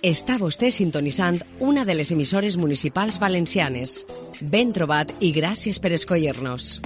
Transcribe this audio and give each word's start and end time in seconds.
Està 0.00 0.38
vostè 0.40 0.70
sintonitzant 0.72 1.36
una 1.60 1.82
de 1.84 1.92
les 1.92 2.08
emissores 2.14 2.54
municipals 2.56 3.18
valencianes. 3.20 3.98
Ben 4.40 4.70
trobat 4.72 5.10
i 5.20 5.28
gràcies 5.28 5.76
per 5.76 5.90
escollir-nos. 5.92 6.78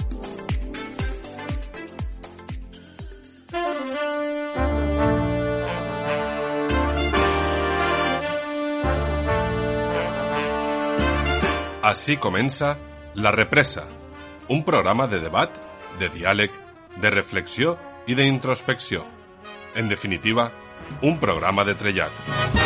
Així 11.85 12.19
comença 12.19 12.73
La 13.15 13.31
Represa, 13.31 13.85
un 14.51 14.65
programa 14.67 15.07
de 15.07 15.21
debat, 15.23 15.55
de 16.03 16.11
diàleg, 16.11 16.51
de 16.99 17.15
reflexió 17.15 17.77
i 18.11 18.19
d'introspecció. 18.19 19.07
En 19.79 19.87
definitiva, 19.87 20.51
un 21.01 21.15
programa 21.23 21.63
de 21.63 21.79
trellat. 21.79 22.64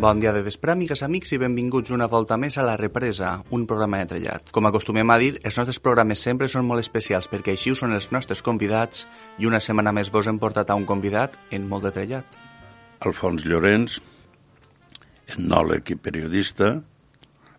Bon 0.00 0.16
dia 0.16 0.30
de 0.32 0.40
vespre, 0.40 0.72
amigues, 0.72 1.02
amics, 1.04 1.34
i 1.34 1.38
benvinguts 1.42 1.92
una 1.92 2.06
volta 2.08 2.38
més 2.40 2.54
a 2.56 2.62
La 2.64 2.72
Represa, 2.80 3.34
un 3.52 3.66
programa 3.68 3.98
de 4.00 4.06
trellat. 4.08 4.46
Com 4.48 4.64
acostumem 4.64 5.10
a 5.12 5.16
dir, 5.20 5.34
els 5.44 5.58
nostres 5.60 5.76
programes 5.84 6.22
sempre 6.24 6.46
són 6.48 6.64
molt 6.64 6.80
especials 6.80 7.26
perquè 7.28 7.52
així 7.52 7.74
ho 7.74 7.76
són 7.76 7.92
els 7.92 8.06
nostres 8.08 8.40
convidats 8.40 9.02
i 9.36 9.44
una 9.44 9.60
setmana 9.60 9.92
més 9.92 10.08
vos 10.08 10.30
hem 10.30 10.38
portat 10.40 10.72
a 10.72 10.76
un 10.80 10.86
convidat 10.88 11.36
en 11.52 11.66
molt 11.68 11.84
de 11.84 11.92
trellat. 11.98 12.38
Alfons 13.04 13.44
Llorenç, 13.44 13.98
etnòleg 15.34 15.92
i 15.92 15.98
periodista. 16.00 16.70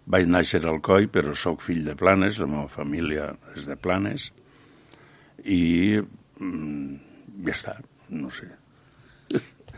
Vaig 0.10 0.26
néixer 0.26 0.64
al 0.66 0.82
Coi, 0.82 1.12
però 1.14 1.36
sóc 1.38 1.62
fill 1.62 1.86
de 1.86 1.94
Planes, 2.00 2.42
la 2.42 2.50
meva 2.50 2.66
família 2.74 3.36
és 3.54 3.70
de 3.70 3.78
Planes, 3.78 4.32
i 5.46 5.62
mm, 6.02 6.98
ja 7.46 7.54
està, 7.60 7.78
no 8.10 8.34
sé. 8.34 8.50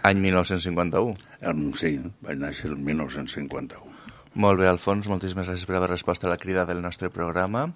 Any 0.04 0.20
1951. 0.20 1.14
Em- 1.42 1.72
Sí, 1.80 1.98
vaig 2.22 2.38
néixer 2.42 2.70
el 2.72 2.78
1951. 2.78 3.92
Molt 4.36 4.60
bé, 4.60 4.68
Alfons, 4.68 5.08
moltíssimes 5.08 5.48
gràcies 5.48 5.66
per 5.70 5.76
haver 5.78 5.92
respost 5.92 6.24
a 6.26 6.30
la 6.32 6.38
crida 6.42 6.66
del 6.66 6.82
nostre 6.82 7.10
programa. 7.14 7.68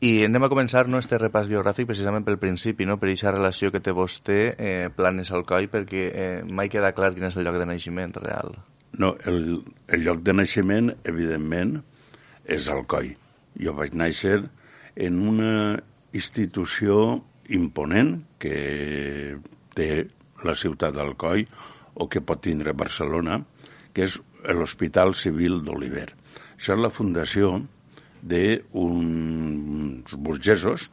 I 0.00 0.24
anem 0.26 0.42
a 0.44 0.48
començar 0.50 0.86
no, 0.88 0.98
este 0.98 1.18
repàs 1.18 1.48
biogràfic 1.48 1.86
precisament 1.86 2.24
pel 2.26 2.38
principi, 2.38 2.84
no? 2.86 2.96
per 2.98 3.08
aquesta 3.08 3.32
relació 3.32 3.70
que 3.72 3.80
té 3.80 3.92
vostè, 3.94 4.38
eh, 4.58 4.88
Planes 4.94 5.30
al 5.32 5.44
Coi, 5.46 5.68
perquè 5.70 6.02
eh, 6.12 6.42
mai 6.44 6.68
queda 6.68 6.92
clar 6.92 7.12
quin 7.14 7.24
és 7.28 7.36
el 7.36 7.44
lloc 7.46 7.58
de 7.60 7.66
naixement 7.66 8.14
real. 8.20 8.54
No, 8.98 9.14
el, 9.26 9.62
el 9.88 10.04
lloc 10.04 10.22
de 10.22 10.32
naixement, 10.34 10.92
evidentment, 11.04 11.80
és 12.44 12.68
Alcoi. 12.70 13.14
Jo 13.58 13.72
vaig 13.74 13.94
néixer 13.94 14.44
en 14.96 15.18
una 15.28 15.80
institució 16.12 17.24
imponent 17.50 18.20
que 18.38 19.38
té 19.74 19.88
la 20.46 20.56
ciutat 20.58 20.94
d'Alcoi 20.96 21.46
o 21.94 22.08
que 22.10 22.22
pot 22.24 22.42
tindre 22.44 22.74
Barcelona, 22.76 23.40
que 23.94 24.02
és 24.08 24.18
l'Hospital 24.54 25.14
Civil 25.14 25.62
d'Oliver. 25.64 26.08
Això 26.56 26.74
és 26.74 26.82
la 26.82 26.92
fundació 26.92 27.58
d'uns 28.24 30.14
burgesos 30.16 30.88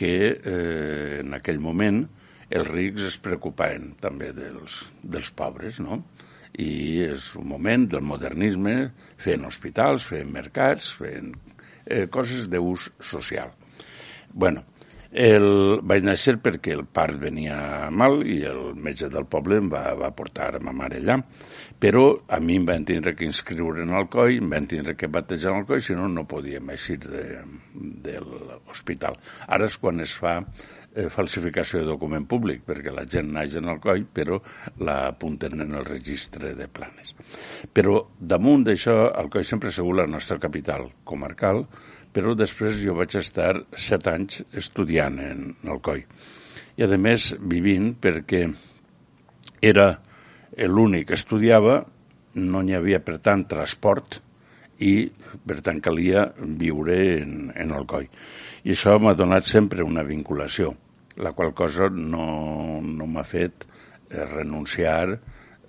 que 0.00 0.14
eh, 0.32 1.20
en 1.20 1.36
aquell 1.36 1.60
moment 1.60 2.02
els 2.50 2.66
rics 2.70 3.02
es 3.06 3.18
preocupaven 3.22 3.92
també 4.02 4.32
dels, 4.34 4.80
dels 5.02 5.30
pobres, 5.36 5.78
no? 5.84 6.00
I 6.58 7.04
és 7.06 7.28
un 7.38 7.46
moment 7.52 7.84
del 7.92 8.02
modernisme, 8.02 8.74
fent 9.22 9.44
hospitals, 9.46 10.08
fent 10.10 10.32
mercats, 10.34 10.90
fent 10.98 11.30
eh, 11.86 12.06
coses 12.10 12.48
d'ús 12.50 12.90
social. 12.98 13.52
bueno, 14.32 14.62
el, 15.12 15.80
vaig 15.82 16.04
néixer 16.06 16.36
perquè 16.42 16.74
el 16.76 16.84
part 16.86 17.18
venia 17.18 17.90
mal 17.90 18.20
i 18.22 18.40
el 18.46 18.76
metge 18.78 19.08
del 19.10 19.26
poble 19.26 19.58
em 19.58 19.70
va, 19.72 19.82
va 19.98 20.12
portar 20.14 20.54
a 20.54 20.60
ma 20.62 20.72
mare 20.72 21.00
allà. 21.00 21.18
Però 21.80 22.04
a 22.28 22.38
mi 22.40 22.58
em 22.60 22.66
van 22.68 22.84
tindre 22.84 23.14
que 23.16 23.26
inscriure 23.26 23.82
en 23.82 23.94
el 23.96 24.06
coi, 24.12 24.38
em 24.38 24.50
van 24.52 24.68
tindre 24.70 24.94
que 24.94 25.08
batejar 25.08 25.54
en 25.54 25.62
el 25.62 25.66
coi, 25.66 25.80
si 25.80 25.96
no, 25.98 26.06
no 26.08 26.26
podíem 26.28 26.70
eixir 26.76 27.00
de, 27.06 27.24
de 27.74 28.18
l'hospital. 28.20 29.18
Ara 29.48 29.66
és 29.66 29.78
quan 29.80 30.04
es 30.04 30.14
fa 30.14 30.40
eh, 30.94 31.08
falsificació 31.12 31.80
de 31.80 31.88
document 31.88 32.26
públic, 32.30 32.62
perquè 32.66 32.92
la 32.94 33.06
gent 33.10 33.30
naix 33.34 33.56
en 33.58 33.70
el 33.70 33.80
coi, 33.82 34.04
però 34.04 34.40
l'apunten 34.80 35.60
en 35.64 35.76
el 35.78 35.86
registre 35.86 36.54
de 36.58 36.68
planes. 36.68 37.14
Però 37.72 38.00
damunt 38.18 38.66
d'això, 38.66 38.96
el 39.20 39.30
coi 39.32 39.46
sempre 39.46 39.70
ha 39.70 39.76
sigut 39.76 40.00
la 40.00 40.08
nostra 40.10 40.38
capital 40.42 40.88
comarcal, 41.04 41.64
però 42.12 42.34
després 42.34 42.80
jo 42.82 42.96
vaig 42.98 43.14
estar 43.20 43.54
set 43.78 44.08
anys 44.10 44.42
estudiant 44.58 45.20
en 45.22 45.44
el 45.62 45.80
coi. 45.84 46.04
I, 46.76 46.86
a 46.86 46.98
més, 46.98 47.34
vivint 47.38 47.92
perquè 48.00 48.46
era 49.62 49.92
l'únic 50.66 51.10
que 51.10 51.18
estudiava, 51.18 51.84
no 52.40 52.62
n'hi 52.62 52.74
havia, 52.78 53.00
per 53.04 53.18
tant, 53.22 53.44
transport 53.50 54.20
i, 54.80 55.10
per 55.46 55.60
tant, 55.64 55.80
calia 55.84 56.26
viure 56.38 56.96
en, 57.20 57.50
en 57.54 57.74
el 57.76 57.86
coi. 57.88 58.08
I 58.64 58.74
això 58.74 58.96
m'ha 59.00 59.14
donat 59.16 59.48
sempre 59.48 59.84
una 59.86 60.04
vinculació, 60.04 60.74
la 61.20 61.32
qual 61.36 61.52
cosa 61.56 61.90
no, 61.92 62.80
no 62.84 63.08
m'ha 63.08 63.24
fet 63.28 63.66
eh, 63.66 64.24
renunciar 64.24 65.18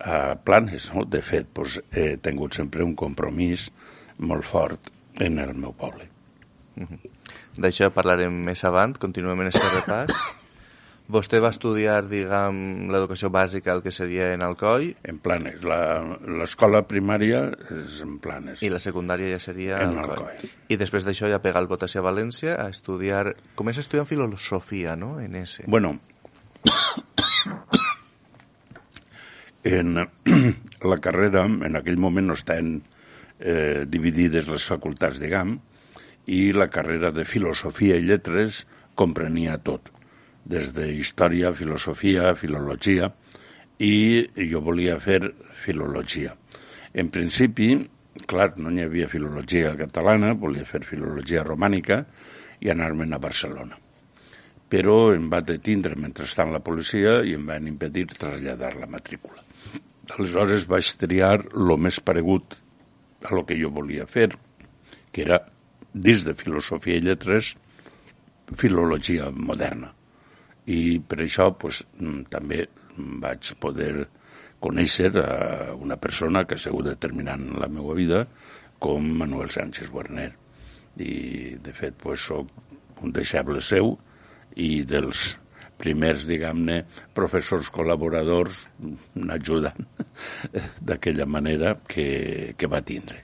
a 0.01 0.35
planes. 0.47 0.89
No? 0.95 1.05
De 1.05 1.21
fet, 1.25 1.51
doncs, 1.55 1.79
he 1.91 2.15
tingut 2.23 2.57
sempre 2.57 2.87
un 2.87 2.95
compromís 2.99 3.69
molt 4.19 4.47
fort 4.47 4.91
en 5.21 5.39
el 5.43 5.53
meu 5.57 5.75
poble. 5.77 6.07
D'això 7.61 7.91
parlarem 7.93 8.43
més 8.47 8.63
avant, 8.67 8.95
continuem 8.97 9.43
en 9.43 9.51
aquest 9.51 9.75
repàs. 9.75 10.40
Vostè 11.11 11.41
va 11.43 11.49
estudiar, 11.51 12.05
diguem, 12.07 12.87
l'educació 12.93 13.27
bàsica, 13.33 13.73
el 13.75 13.81
que 13.83 13.91
seria 13.91 14.29
en 14.33 14.41
Alcoi, 14.45 14.93
En 15.03 15.17
Planes. 15.19 15.63
La- 15.67 16.17
L'escola 16.39 16.83
primària 16.87 17.41
és 17.75 17.97
en 18.05 18.15
Planes. 18.23 18.61
i 18.63 18.69
la 18.71 18.79
secundària 18.79 19.27
ja 19.33 19.39
seria 19.43 19.81
En 19.83 19.97
Alcoi. 19.99 20.37
Alcoi. 20.37 20.51
I 20.69 20.77
després 20.79 21.03
d'això 21.05 21.27
ja 21.31 21.41
pega 21.43 21.59
el 21.59 21.67
votació 21.67 21.99
a 22.01 22.07
València 22.07 22.55
a 22.63 22.69
estudiar... 22.69 23.35
Comença 23.55 23.81
estudiant 23.83 24.07
filosofia, 24.07 24.95
no?, 24.95 25.19
en 25.19 25.35
ese. 25.35 25.63
Bueno, 25.67 25.97
en 29.63 29.95
la 30.91 30.97
carrera, 30.99 31.45
en 31.45 31.75
aquell 31.75 31.97
moment 31.97 32.27
no 32.31 32.37
estaven 32.39 32.81
eh, 33.39 33.85
dividides 33.87 34.47
les 34.49 34.65
facultats, 34.69 35.19
diguem, 35.21 35.57
i 36.25 36.51
la 36.53 36.67
carrera 36.69 37.11
de 37.11 37.25
filosofia 37.25 37.97
i 37.97 38.05
lletres 38.05 38.65
comprenia 38.95 39.57
tot, 39.57 39.89
des 40.45 40.71
de 40.75 40.87
història, 40.93 41.53
filosofia, 41.53 42.33
filologia, 42.35 43.11
i 43.81 44.27
jo 44.51 44.61
volia 44.61 44.97
fer 45.01 45.21
filologia. 45.63 46.35
En 46.93 47.09
principi, 47.13 47.73
clar, 48.27 48.51
no 48.57 48.69
n'hi 48.69 48.85
havia 48.85 49.07
filologia 49.09 49.75
catalana, 49.79 50.33
volia 50.33 50.67
fer 50.67 50.83
filologia 50.85 51.45
romànica 51.47 52.03
i 52.61 52.69
anar-me'n 52.69 53.17
a 53.17 53.21
Barcelona 53.21 53.79
però 54.71 55.11
em 55.11 55.27
va 55.27 55.41
detindre 55.43 55.97
mentrestant 55.99 56.53
la 56.53 56.61
policia 56.63 57.17
i 57.27 57.33
em 57.35 57.43
van 57.49 57.67
impedir 57.67 58.05
traslladar 58.13 58.71
la 58.79 58.87
matrícula. 58.87 59.43
Aleshores 60.15 60.63
vaig 60.69 60.93
triar 61.01 61.33
el 61.43 61.73
més 61.85 61.99
paregut 61.99 62.55
a 63.27 63.35
lo 63.35 63.43
que 63.47 63.57
jo 63.59 63.71
volia 63.75 64.07
fer, 64.07 64.29
que 65.11 65.25
era, 65.25 65.41
dins 65.91 66.23
de 66.23 66.35
filosofia 66.39 66.95
i 66.95 67.03
lletres, 67.03 67.51
filologia 68.55 69.27
moderna. 69.35 69.91
I 70.69 70.99
per 70.99 71.21
això 71.23 71.49
pues, 71.57 71.81
mm, 71.97 72.27
també 72.33 72.65
vaig 72.97 73.53
poder 73.61 74.07
conèixer 74.61 75.09
a 75.17 75.73
una 75.73 75.97
persona 75.97 76.45
que 76.45 76.55
ha 76.55 76.61
sigut 76.61 76.85
determinant 76.91 77.47
en 77.47 77.61
la 77.63 77.69
meva 77.71 77.95
vida 77.97 78.25
com 78.81 79.05
Manuel 79.21 79.49
Sánchez 79.49 79.89
Werner. 79.93 80.31
I, 81.01 81.57
de 81.63 81.73
fet, 81.73 81.95
pues, 81.97 82.27
soc 82.29 82.51
un 83.01 83.13
deixeble 83.15 83.61
seu 83.65 83.95
i 84.59 84.83
dels 84.85 85.31
primers, 85.81 86.27
diguem-ne, 86.29 86.83
professors 87.17 87.71
col·laboradors 87.73 88.67
n'ajudant 89.17 89.87
d'aquella 90.87 91.25
manera 91.25 91.75
que, 91.87 92.53
que 92.57 92.69
va 92.69 92.83
tindre. 92.85 93.17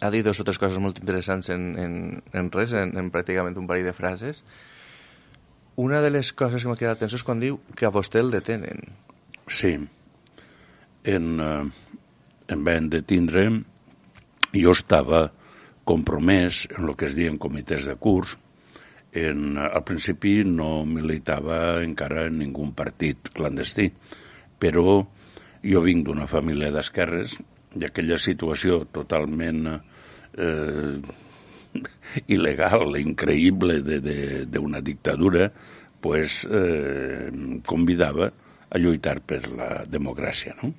Ha 0.00 0.12
dit 0.14 0.24
dues 0.24 0.38
o 0.40 0.46
tres 0.46 0.60
coses 0.62 0.78
molt 0.80 1.00
interessants 1.02 1.50
en, 1.52 1.68
en, 1.82 1.94
en 2.32 2.50
res, 2.54 2.72
en, 2.72 2.94
en 2.96 3.10
pràcticament 3.12 3.58
un 3.58 3.66
parell 3.68 3.88
de 3.88 3.96
frases. 3.96 4.44
Una 5.78 6.00
de 6.02 6.10
les 6.10 6.32
coses 6.34 6.64
que 6.64 6.70
m'ha 6.70 6.78
quedat 6.78 6.98
atenció 6.98 7.20
és 7.20 7.24
quan 7.26 7.38
diu 7.38 7.60
que 7.78 7.86
a 7.86 7.92
vostè 7.94 8.18
el 8.18 8.32
detenen. 8.34 8.80
Sí, 9.46 9.76
en, 11.06 11.28
eh, 11.40 11.64
em 12.50 12.64
van 12.66 12.88
detindre, 12.90 13.44
jo 14.54 14.74
estava 14.74 15.28
compromès 15.88 16.64
en 16.74 16.88
el 16.88 16.96
que 16.98 17.06
es 17.06 17.14
diuen 17.14 17.38
comitès 17.38 17.86
de 17.86 17.94
curs, 17.94 18.34
en, 19.12 19.56
al 19.58 19.84
principi 19.88 20.42
no 20.44 20.84
militava 20.84 21.78
encara 21.84 22.26
en 22.26 22.42
ningú 22.42 22.66
partit 22.76 23.30
clandestí, 23.38 23.88
però 24.58 24.98
jo 25.62 25.84
vinc 25.86 26.04
d'una 26.06 26.26
família 26.26 26.72
d'esquerres 26.74 27.38
i 27.78 27.86
aquella 27.86 28.18
situació 28.18 28.82
totalment 28.92 29.64
eh, 29.70 30.98
il·legal, 32.34 32.96
increïble 33.00 33.80
d'una 34.50 34.80
dictadura, 34.84 35.50
pues, 36.00 36.44
eh, 36.46 37.28
convidava 37.66 38.30
a 38.68 38.78
lluitar 38.78 39.18
per 39.24 39.42
la 39.48 39.70
democràcia. 39.88 40.54
No? 40.62 40.72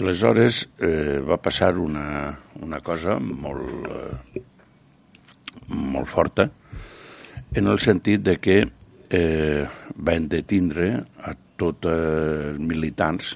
Aleshores 0.00 0.62
eh, 0.80 1.20
va 1.20 1.36
passar 1.36 1.74
una, 1.76 2.32
una 2.64 2.80
cosa 2.80 3.18
molt, 3.20 3.88
eh, 3.92 4.42
molt 5.68 6.08
forta 6.08 6.48
en 7.52 7.68
el 7.68 7.78
sentit 7.82 8.22
de 8.24 8.38
que 8.40 8.62
eh, 8.64 9.64
van 9.96 10.28
detindre 10.32 10.94
a 11.20 11.34
tots 11.60 11.90
els 11.92 12.58
militants 12.58 13.34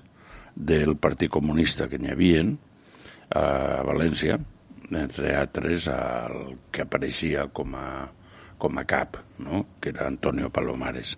del 0.57 0.97
Partit 0.97 1.31
Comunista 1.31 1.91
que 1.91 2.01
n'hi 2.01 2.15
havien 2.15 2.55
a 3.37 3.83
València, 3.85 4.39
entre 4.91 5.35
altres 5.37 5.89
el 5.91 6.57
que 6.71 6.85
apareixia 6.85 7.47
com 7.53 7.75
a, 7.79 7.89
com 8.59 8.79
a 8.79 8.85
cap, 8.89 9.19
no? 9.39 9.65
que 9.81 9.91
era 9.95 10.07
Antonio 10.07 10.51
Palomares. 10.51 11.17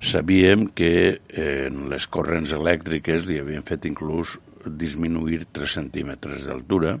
Sabíem 0.00 0.66
que 0.72 1.20
en 1.36 1.84
les 1.92 2.06
corrents 2.08 2.54
elèctriques 2.56 3.28
li 3.28 3.36
havien 3.38 3.66
fet 3.66 3.84
inclús 3.84 4.38
disminuir 4.64 5.44
3 5.52 5.76
centímetres 5.80 6.46
d'altura, 6.48 6.96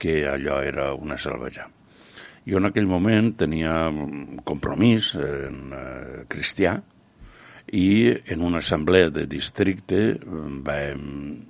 que 0.00 0.24
allò 0.30 0.60
era 0.64 0.92
una 0.94 1.18
salvatge. 1.18 1.66
Jo 2.48 2.58
en 2.58 2.70
aquell 2.70 2.88
moment 2.88 3.34
tenia 3.38 3.74
compromís 4.48 5.12
en, 5.20 5.74
eh, 5.76 6.22
cristià 6.32 6.78
i 7.70 8.14
en 8.32 8.40
una 8.40 8.62
assemblea 8.64 9.10
de 9.10 9.26
districte 9.28 10.16
vam, 10.24 11.44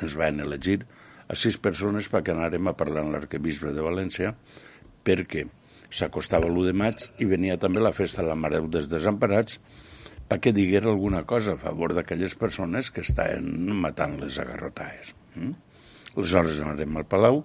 ens 0.00 0.14
van 0.16 0.40
elegir 0.40 0.84
a 1.28 1.36
sis 1.38 1.58
persones 1.58 2.08
perquè 2.12 2.34
anàrem 2.34 2.68
a 2.70 2.76
parlar 2.78 3.04
amb 3.04 3.16
l'arquebisbe 3.16 3.72
de 3.74 3.84
València 3.84 4.32
perquè 5.06 5.44
s'acostava 5.90 6.48
l'1 6.50 6.70
de 6.70 6.74
maig 6.76 7.04
i 7.22 7.28
venia 7.30 7.58
també 7.62 7.82
la 7.82 7.94
festa 7.96 8.22
de 8.22 8.30
la 8.30 8.38
Mare 8.38 8.62
dels 8.66 8.88
Desemparats 8.90 9.58
perquè 10.30 10.52
diguera 10.54 10.90
alguna 10.90 11.22
cosa 11.22 11.54
a 11.54 11.60
favor 11.60 11.94
d'aquelles 11.94 12.34
persones 12.38 12.90
que 12.90 13.04
estaven 13.06 13.70
matant 13.82 14.16
les 14.22 14.38
agarrotaes. 14.42 15.14
Mm? 15.36 15.54
Aleshores 16.16 16.58
anarem 16.62 16.96
al 16.98 17.06
Palau 17.06 17.42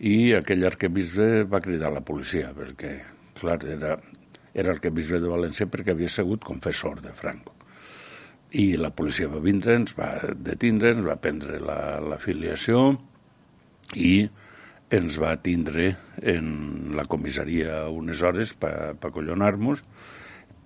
i 0.00 0.32
aquell 0.36 0.64
arquebisbe 0.68 1.44
va 1.50 1.60
cridar 1.64 1.92
la 1.92 2.04
policia 2.04 2.52
perquè, 2.56 2.94
clar, 3.40 3.58
era, 3.76 3.96
era 4.54 4.72
arquebisbe 4.76 5.20
de 5.20 5.32
València 5.32 5.68
perquè 5.72 5.92
havia 5.92 6.12
sigut 6.12 6.44
confessor 6.44 7.04
de 7.04 7.12
Franco. 7.16 7.55
I 8.54 8.76
la 8.78 8.92
policia 8.94 9.28
va 9.28 9.40
vindre, 9.42 9.74
ens 9.74 9.96
va 9.98 10.12
detindre, 10.38 10.92
ens 10.94 11.06
va 11.06 11.16
prendre 11.18 11.58
la, 11.58 11.98
la 12.00 12.18
i 13.94 14.28
ens 14.90 15.18
va 15.18 15.34
tindre 15.42 15.96
en 16.22 16.94
la 16.94 17.04
comissaria 17.10 17.88
unes 17.90 18.22
hores 18.22 18.54
per 18.54 18.94
pa 19.00 19.10
collonar-nos, 19.10 19.82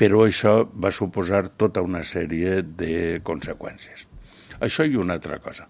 però 0.00 0.24
això 0.26 0.68
va 0.72 0.92
suposar 0.92 1.48
tota 1.56 1.82
una 1.84 2.02
sèrie 2.04 2.62
de 2.62 3.20
conseqüències. 3.24 4.06
Això 4.60 4.84
i 4.84 4.96
una 4.96 5.16
altra 5.16 5.38
cosa. 5.40 5.66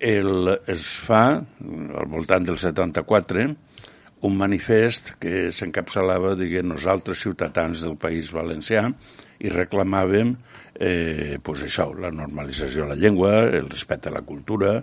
El, 0.00 0.48
es 0.66 0.86
fa, 1.04 1.24
al 1.40 2.08
voltant 2.10 2.48
del 2.48 2.58
74, 2.58 3.46
un 4.28 4.36
manifest 4.38 5.14
que 5.22 5.50
s'encapçalava, 5.54 6.34
diguem, 6.38 6.68
nosaltres, 6.72 7.22
ciutadans 7.24 7.82
del 7.84 7.96
País 8.00 8.32
Valencià, 8.34 8.86
i 9.42 9.50
reclamàvem 9.50 10.34
eh, 10.78 11.38
pues 11.42 11.64
això, 11.66 11.90
la 11.98 12.12
normalització 12.14 12.84
de 12.86 12.92
la 12.92 12.98
llengua, 12.98 13.32
el 13.50 13.68
respecte 13.70 14.10
a 14.10 14.14
la 14.14 14.22
cultura, 14.26 14.76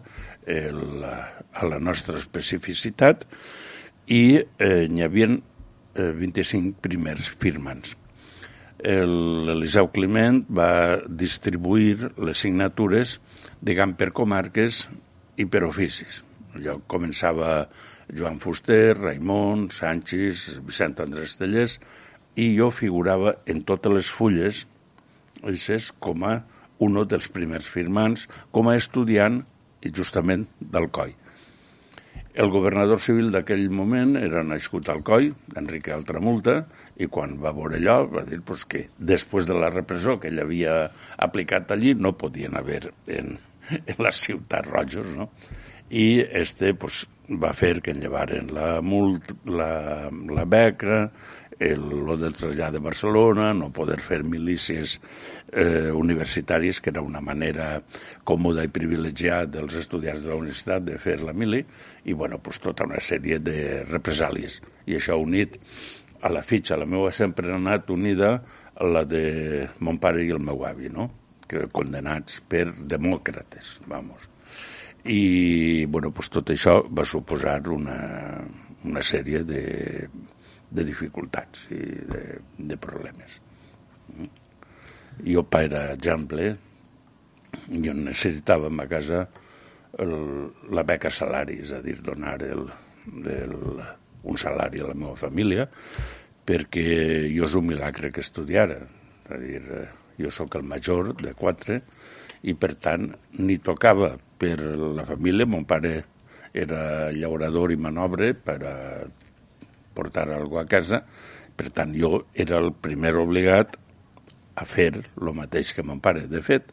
el, 0.45 1.03
a 1.03 1.69
la 1.69 1.79
nostra 1.79 2.19
especificitat, 2.19 3.25
i 4.09 4.39
eh, 4.41 4.87
n'hi 4.89 5.05
havia 5.05 5.31
eh, 5.31 6.11
25 6.19 6.79
primers 6.83 7.31
firmants. 7.39 7.95
L'Eliseu 8.79 9.89
Climent 9.91 10.37
va 10.55 11.01
distribuir 11.03 12.13
les 12.23 12.39
signatures, 12.39 13.17
diguem, 13.59 13.91
per 13.99 14.13
comarques 14.15 14.85
i 15.35 15.43
per 15.51 15.65
oficis. 15.67 16.21
Allò 16.55 16.77
començava 16.87 17.65
Joan 18.15 18.39
Fuster, 18.39 18.95
Raimon, 18.97 19.67
Sánchez, 19.75 20.61
Vicent 20.65 20.95
Andrés 21.03 21.35
Tellers, 21.37 21.75
i 22.39 22.49
jo 22.55 22.69
figurava 22.71 23.35
en 23.51 23.63
totes 23.67 23.95
les 23.95 24.11
fulles 24.19 24.65
és 25.43 25.89
com 25.99 26.25
a 26.27 26.35
un 26.79 26.99
dels 27.11 27.27
primers 27.35 27.67
firmants, 27.67 28.27
com 28.55 28.69
a 28.69 28.77
estudiant 28.79 29.41
i 29.83 29.91
justament 29.95 30.45
d'Alcoi. 30.59 31.15
El 32.39 32.51
governador 32.53 33.01
civil 33.03 33.31
d'aquell 33.33 33.65
moment 33.73 34.13
era 34.19 34.43
nascut 34.47 34.87
al 34.91 35.01
Coi, 35.03 35.31
Enrique 35.59 35.91
Altramulta, 35.91 36.61
i 36.95 37.07
quan 37.11 37.33
va 37.41 37.51
veure 37.57 37.79
allò 37.79 37.97
va 38.11 38.23
dir 38.27 38.39
pues, 38.45 38.63
que 38.69 38.85
després 38.97 39.47
de 39.49 39.57
la 39.57 39.71
repressió 39.73 40.19
que 40.19 40.29
ell 40.29 40.39
havia 40.43 40.75
aplicat 41.17 41.73
allí 41.75 41.95
no 41.97 42.13
podien 42.21 42.55
haver 42.55 42.93
en, 43.07 43.33
en 43.79 44.03
les 44.05 44.21
ciutats 44.27 44.69
rojos, 44.69 45.15
no? 45.17 45.31
I 45.89 46.21
este 46.37 46.75
pues, 46.77 47.07
va 47.29 47.51
fer 47.57 47.79
que 47.81 47.97
llevaren 47.97 48.53
la, 48.53 48.69
mult, 48.85 49.33
la, 49.49 50.09
la 50.09 50.45
beca, 50.45 51.07
el, 51.59 51.83
lo 52.05 52.15
del 52.17 52.33
trasllat 52.33 52.73
de 52.73 52.79
Barcelona, 52.79 53.51
no 53.53 53.69
poder 53.75 53.99
fer 54.01 54.21
milícies 54.23 54.95
eh, 55.51 55.91
universitàries, 55.91 56.79
que 56.79 56.93
era 56.93 57.03
una 57.03 57.21
manera 57.21 57.81
còmoda 58.23 58.63
i 58.63 58.71
privilegiada 58.71 59.59
dels 59.59 59.75
estudiants 59.81 60.23
de 60.23 60.31
la 60.31 60.39
universitat 60.39 60.85
de 60.87 60.97
fer 60.97 61.19
la 61.21 61.35
mili, 61.35 61.61
i 62.05 62.15
bueno, 62.15 62.39
pues, 62.39 62.61
tota 62.63 62.87
una 62.87 63.03
sèrie 63.03 63.41
de 63.43 63.83
represàlies. 63.89 64.61
I 64.87 64.97
això 64.97 65.19
unit 65.19 65.59
a 66.21 66.31
la 66.31 66.43
fitxa, 66.43 66.79
la 66.79 66.87
meva 66.87 67.11
sempre 67.15 67.51
ha 67.51 67.59
anat 67.59 67.91
unida 67.91 68.33
a 68.79 68.87
la 68.87 69.03
de 69.03 69.67
mon 69.83 69.99
pare 69.99 70.23
i 70.23 70.31
el 70.31 70.39
meu 70.39 70.63
avi, 70.65 70.91
no? 70.91 71.11
que 71.49 71.65
condenats 71.73 72.43
per 72.45 72.67
demòcrates, 72.77 73.79
vamos. 73.89 74.27
I, 75.09 75.85
bueno, 75.89 76.11
pues 76.13 76.29
tot 76.29 76.51
això 76.53 76.83
va 76.93 77.07
suposar 77.07 77.63
una, 77.73 77.97
una 78.85 79.01
sèrie 79.01 79.41
de 79.47 79.63
de 80.69 80.85
dificultats 80.85 81.67
i 81.73 81.81
de, 82.09 82.23
de 82.57 82.77
problemes. 82.77 83.39
Jo, 85.25 85.43
per 85.43 85.67
exemple, 85.81 86.51
jo 87.69 87.95
necessitava 87.97 88.69
a 88.69 88.87
casa 88.91 89.23
el, 89.99 90.13
la 90.69 90.85
beca 90.85 91.09
salari, 91.09 91.59
és 91.63 91.73
a 91.73 91.81
dir, 91.85 91.97
donar 92.05 92.37
el, 92.45 92.67
el, 93.25 93.55
un 94.23 94.37
salari 94.37 94.83
a 94.83 94.91
la 94.91 94.97
meva 94.97 95.15
família, 95.17 95.67
perquè 96.45 96.85
jo 97.33 97.47
és 97.47 97.57
un 97.57 97.67
milagre 97.69 98.13
que 98.13 98.23
estudiara. 98.25 98.79
És 99.25 99.33
a 99.33 99.41
dir, 99.41 99.63
jo 100.19 100.31
sóc 100.33 100.55
el 100.59 100.65
major 100.67 101.13
de 101.17 101.33
quatre 101.37 101.81
i, 102.43 102.53
per 102.53 102.73
tant, 102.81 103.09
ni 103.39 103.57
tocava 103.63 104.13
per 104.39 104.57
la 104.59 105.05
família. 105.07 105.47
Mon 105.49 105.65
pare 105.67 105.93
era 106.53 107.11
llaurador 107.13 107.73
i 107.73 107.77
manobre 107.77 108.33
per 108.33 108.59
a 108.65 108.77
portar 109.99 110.29
alguna 110.31 110.63
a 110.63 110.71
casa, 110.71 111.03
per 111.59 111.69
tant 111.75 111.91
jo 111.91 112.23
era 112.33 112.57
el 112.63 112.71
primer 112.87 113.17
obligat 113.19 113.75
a 114.59 114.65
fer 114.67 114.91
el 114.99 115.31
mateix 115.35 115.73
que 115.75 115.83
mon 115.83 115.99
pare. 116.03 116.25
De 116.31 116.41
fet, 116.43 116.71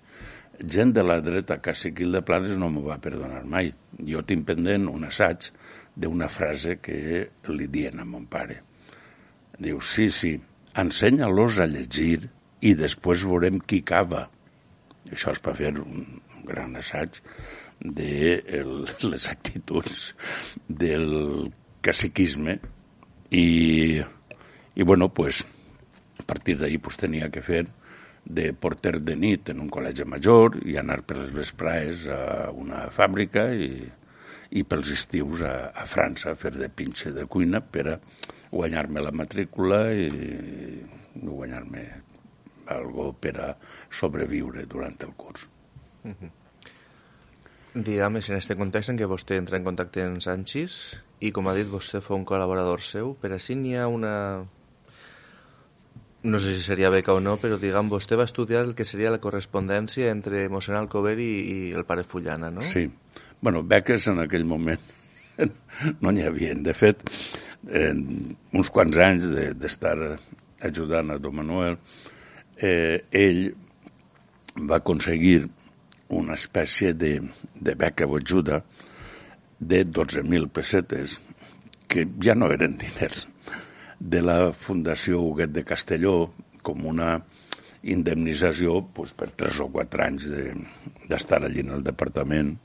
gent 0.74 0.92
de 0.94 1.02
la 1.06 1.18
dreta 1.24 1.58
caciquil 1.62 2.14
de 2.14 2.22
Planes 2.26 2.56
no 2.60 2.70
m'ho 2.72 2.84
va 2.86 3.00
perdonar 3.02 3.42
mai. 3.50 3.72
Jo 4.12 4.22
tinc 4.26 4.46
pendent 4.48 4.88
un 4.92 5.08
assaig 5.08 5.50
d'una 5.96 6.28
frase 6.32 6.78
que 6.82 7.26
li 7.50 7.68
dien 7.72 8.00
a 8.00 8.06
mon 8.06 8.26
pare. 8.30 8.60
Diu, 9.58 9.80
sí, 9.80 10.08
sí, 10.12 10.36
ensenya-los 10.76 11.60
a 11.64 11.68
llegir 11.70 12.28
i 12.62 12.74
després 12.78 13.26
veurem 13.28 13.58
qui 13.60 13.82
cava. 13.86 14.26
Això 15.10 15.32
és 15.32 15.42
per 15.42 15.54
fer 15.58 15.72
un 15.80 16.20
gran 16.46 16.76
assaig 16.78 17.20
de 17.80 18.40
les 19.10 19.28
actituds 19.32 20.14
del 20.68 21.08
caciquisme 21.86 22.58
i, 23.30 24.00
i 24.74 24.82
bueno, 24.82 25.08
pues, 25.12 25.44
a 26.18 26.24
partir 26.26 26.58
d'ahir 26.58 26.80
pues, 26.80 26.96
tenia 27.00 27.30
que 27.30 27.42
fer 27.42 27.66
de 28.26 28.52
porter 28.52 28.98
de 29.00 29.14
nit 29.14 29.52
en 29.52 29.60
un 29.62 29.68
col·legi 29.70 30.04
major 30.08 30.58
i 30.66 30.74
anar 30.80 31.02
per 31.06 31.20
les 31.20 31.30
vespraes 31.34 32.08
a 32.10 32.50
una 32.50 32.88
fàbrica 32.90 33.46
i, 33.54 33.86
i 34.50 34.64
pels 34.66 34.90
estius 34.94 35.44
a, 35.46 35.70
a 35.70 35.86
França 35.86 36.32
a 36.32 36.38
fer 36.38 36.56
de 36.56 36.68
pinxe 36.68 37.14
de 37.14 37.26
cuina 37.30 37.60
per 37.62 37.86
a 37.92 38.00
guanyar-me 38.50 39.02
la 39.02 39.14
matrícula 39.14 39.80
i, 39.94 40.10
guanyar-me 41.22 41.84
algo 42.74 43.12
per 43.14 43.36
a 43.40 43.52
sobreviure 43.90 44.66
durant 44.66 44.96
el 45.06 45.14
curs. 45.14 45.46
Uh 46.02 46.10
-huh. 46.10 46.30
Digue'm, 47.74 48.16
en 48.16 48.36
este 48.36 48.56
context 48.56 48.90
en 48.90 48.98
què 48.98 49.06
vostè 49.06 49.36
entra 49.36 49.56
en 49.56 49.64
contacte 49.64 50.02
amb 50.02 50.20
Sanchis, 50.20 50.96
i 51.20 51.32
com 51.32 51.48
ha 51.48 51.54
dit 51.56 51.68
vostè 51.70 52.02
fa 52.04 52.14
un 52.16 52.26
col·laborador 52.28 52.82
seu, 52.84 53.14
per 53.20 53.32
així 53.36 53.56
n'hi 53.56 53.76
ha 53.76 53.88
una... 53.88 54.12
No 56.26 56.38
sé 56.42 56.56
si 56.56 56.64
seria 56.64 56.90
beca 56.90 57.14
o 57.14 57.20
no, 57.22 57.36
però 57.38 57.54
diguem, 57.60 57.88
vostè 57.92 58.18
va 58.18 58.26
estudiar 58.26 58.64
el 58.66 58.74
que 58.74 58.84
seria 58.88 59.12
la 59.14 59.22
correspondència 59.22 60.10
entre 60.10 60.48
mossèn 60.50 60.74
Alcover 60.74 61.14
i, 61.22 61.30
i 61.52 61.58
el 61.76 61.86
pare 61.86 62.02
Fullana, 62.02 62.50
no? 62.50 62.64
Sí. 62.66 62.88
Bueno, 63.40 63.62
beques 63.62 64.08
en 64.10 64.18
aquell 64.24 64.44
moment 64.48 64.82
no 66.02 66.10
n'hi 66.10 66.24
havia. 66.26 66.56
De 66.58 66.74
fet, 66.74 67.04
en 67.70 68.02
uns 68.56 68.72
quants 68.74 68.98
anys 69.06 69.28
d'estar 69.60 69.94
de, 70.00 70.10
ajudant 70.66 71.14
a 71.14 71.20
Don 71.22 71.36
Manuel, 71.38 71.78
eh, 72.58 73.04
ell 73.12 73.44
va 74.56 74.80
aconseguir 74.80 75.44
una 76.08 76.34
espècie 76.34 76.92
de, 76.94 77.20
de 77.54 77.74
beca 77.74 78.06
o 78.06 78.16
ajuda 78.18 78.62
de 79.58 79.84
12.000 79.86 80.50
pessetes, 80.52 81.20
que 81.88 82.06
ja 82.22 82.34
no 82.34 82.50
eren 82.52 82.76
diners, 82.80 83.26
de 83.98 84.20
la 84.22 84.52
Fundació 84.52 85.22
Huguet 85.22 85.54
de 85.54 85.64
Castelló 85.64 86.16
com 86.66 86.84
una 86.86 87.16
indemnització 87.86 88.80
pues, 88.94 89.14
per 89.16 89.30
tres 89.38 89.60
o 89.62 89.68
quatre 89.72 90.04
anys 90.04 90.26
d'estar 90.28 91.40
de, 91.40 91.48
allí 91.48 91.62
en 91.62 91.72
el 91.78 91.84
departament 91.86 92.56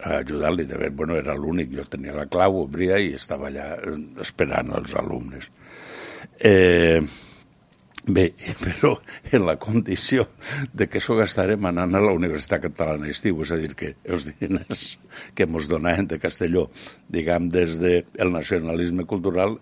a 0.00 0.20
ajudar-li. 0.20 0.66
De 0.68 0.78
fet, 0.80 0.94
bueno, 0.96 1.16
era 1.18 1.34
l'únic, 1.36 1.72
jo 1.74 1.86
tenia 1.90 2.14
la 2.16 2.28
clau, 2.30 2.62
obria 2.62 3.00
i 3.02 3.14
estava 3.18 3.50
allà 3.50 3.72
esperant 4.22 4.72
els 4.78 4.94
alumnes. 4.96 5.50
Eh, 6.38 7.02
Bé, 8.06 8.28
però 8.62 8.92
en 9.34 9.42
la 9.48 9.56
condició 9.58 10.28
de 10.72 10.86
que 10.86 11.00
això 11.00 11.16
gastarem 11.18 11.64
anant 11.66 11.96
a 11.98 12.02
la 12.04 12.12
Universitat 12.14 12.62
Catalana 12.68 13.08
d'Estiu, 13.08 13.40
és 13.42 13.50
a 13.50 13.58
dir, 13.58 13.72
que 13.74 13.96
els 14.06 14.28
diners 14.28 14.84
que 15.34 15.48
ens 15.48 15.66
donaven 15.66 16.06
de 16.12 16.20
Castelló, 16.22 16.68
diguem, 17.10 17.48
des 17.50 17.80
del 17.82 18.04
de 18.14 18.30
nacionalisme 18.30 19.08
cultural, 19.10 19.58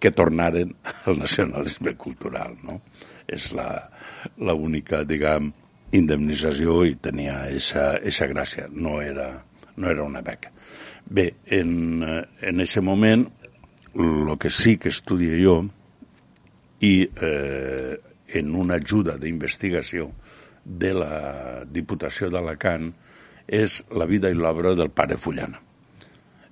que 0.00 0.10
tornaren 0.10 0.72
al 1.04 1.20
nacionalisme 1.20 1.92
cultural, 2.00 2.56
no? 2.64 2.80
És 3.28 3.50
l'única, 3.52 5.04
diguem, 5.04 5.52
indemnització 5.96 6.80
i 6.88 6.96
tenia 6.96 7.42
aquesta 7.44 8.32
gràcia, 8.32 8.68
no 8.72 9.02
era, 9.02 9.30
no 9.76 9.92
era 9.92 10.04
una 10.04 10.24
beca. 10.24 10.52
Bé, 11.06 11.28
en, 11.52 12.02
en 12.40 12.64
aquest 12.64 12.84
moment, 12.84 13.28
el 13.94 14.36
que 14.40 14.50
sí 14.50 14.78
que 14.80 14.88
estudia 14.88 15.36
jo, 15.44 15.60
i 16.80 16.94
eh, 17.06 17.96
en 18.36 18.54
una 18.54 18.76
ajuda 18.80 19.16
d'investigació 19.20 20.10
de 20.64 20.92
la 20.94 21.64
Diputació 21.70 22.28
d'Alacant 22.32 22.90
és 23.46 23.78
la 23.94 24.08
vida 24.10 24.30
i 24.30 24.36
l'obra 24.36 24.74
del 24.74 24.90
pare 24.90 25.16
Fullana. 25.16 25.60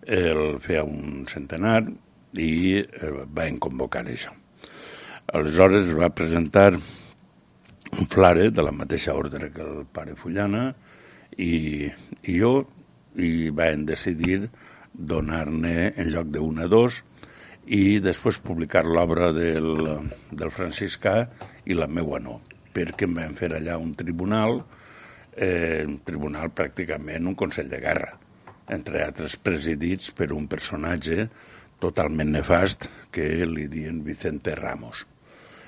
El 0.04 0.60
feia 0.62 0.84
un 0.84 1.24
centenar 1.26 1.80
i 2.38 2.78
eh, 2.78 3.12
va 3.34 3.48
convocar 3.60 4.04
això. 4.06 4.32
Aleshores 5.34 5.90
va 5.96 6.12
presentar 6.14 6.74
un 6.74 8.06
flare 8.10 8.50
de 8.50 8.62
la 8.62 8.72
mateixa 8.74 9.14
ordre 9.14 9.50
que 9.50 9.62
el 9.64 9.84
pare 9.92 10.14
Fullana 10.18 10.68
i, 11.38 11.90
i 12.22 12.38
jo 12.38 12.54
i 13.16 13.50
van 13.54 13.84
decidir 13.86 14.48
donar-ne 14.94 15.92
en 15.96 16.10
lloc 16.14 16.30
d'un 16.34 16.60
a 16.62 16.68
dos 16.70 17.02
i 17.66 18.00
després 18.04 18.40
publicar 18.44 18.84
l'obra 18.84 19.30
del, 19.32 19.70
del 20.30 20.52
franciscà 20.52 21.16
i 21.64 21.76
la 21.76 21.88
meua 21.88 22.20
no, 22.20 22.40
perquè 22.74 23.08
em 23.08 23.16
van 23.16 23.38
fer 23.38 23.54
allà 23.56 23.78
un 23.80 23.94
tribunal, 23.96 24.60
eh, 25.36 25.84
un 25.86 26.00
tribunal 26.04 26.52
pràcticament 26.52 27.30
un 27.30 27.38
consell 27.38 27.70
de 27.72 27.80
guerra, 27.80 28.12
entre 28.74 29.04
altres 29.04 29.36
presidits 29.36 30.12
per 30.12 30.32
un 30.36 30.46
personatge 30.50 31.28
totalment 31.80 32.32
nefast 32.36 32.88
que 33.12 33.26
li 33.48 33.68
diuen 33.68 34.04
Vicente 34.04 34.54
Ramos. 34.60 35.06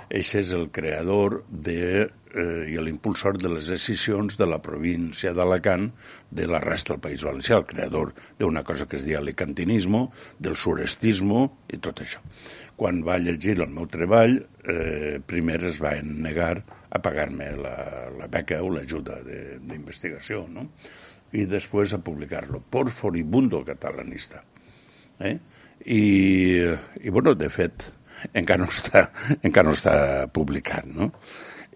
Eix 0.08 0.34
és 0.38 0.52
el 0.54 0.68
creador 0.70 1.40
de, 1.50 2.06
eh, 2.06 2.66
i 2.70 2.76
l'impulsor 2.78 3.40
de 3.42 3.50
les 3.50 3.70
decisions 3.72 4.36
de 4.38 4.46
la 4.46 4.60
província 4.62 5.32
d'Alacant 5.34 5.88
de 6.30 6.46
la 6.46 6.60
resta 6.62 6.94
del 6.94 7.02
País 7.02 7.24
Valencià, 7.26 7.58
el 7.58 7.66
creador 7.66 8.12
d'una 8.38 8.62
cosa 8.62 8.86
que 8.86 9.00
es 9.00 9.04
diu 9.06 9.18
alicantinismo, 9.18 10.12
del 10.38 10.54
surestismo 10.54 11.42
i 11.72 11.80
tot 11.82 12.04
això. 12.04 12.22
Quan 12.76 13.02
va 13.02 13.18
llegir 13.18 13.56
el 13.58 13.72
meu 13.72 13.88
treball, 13.90 14.38
eh, 14.62 15.18
primer 15.26 15.64
es 15.72 15.82
va 15.82 15.96
negar 16.02 16.62
a 16.90 17.02
pagar-me 17.02 17.50
la, 17.58 17.76
la 18.14 18.30
beca 18.30 18.62
o 18.62 18.70
l'ajuda 18.70 19.18
d'investigació, 19.26 20.46
no? 20.46 20.70
i 21.34 21.44
després 21.50 21.92
a 21.92 21.98
publicar-lo, 21.98 22.62
por 22.70 22.92
foribundo 22.94 23.64
catalanista. 23.66 24.40
Eh? 25.18 25.36
I, 25.84 26.02
I, 27.02 27.10
bueno, 27.10 27.34
de 27.34 27.48
fet, 27.50 27.90
encara 28.32 28.64
no 28.64 28.70
està, 28.72 29.06
encara 29.42 29.68
no 29.68 29.74
està 29.76 29.96
publicat, 30.32 30.86
no? 30.86 31.10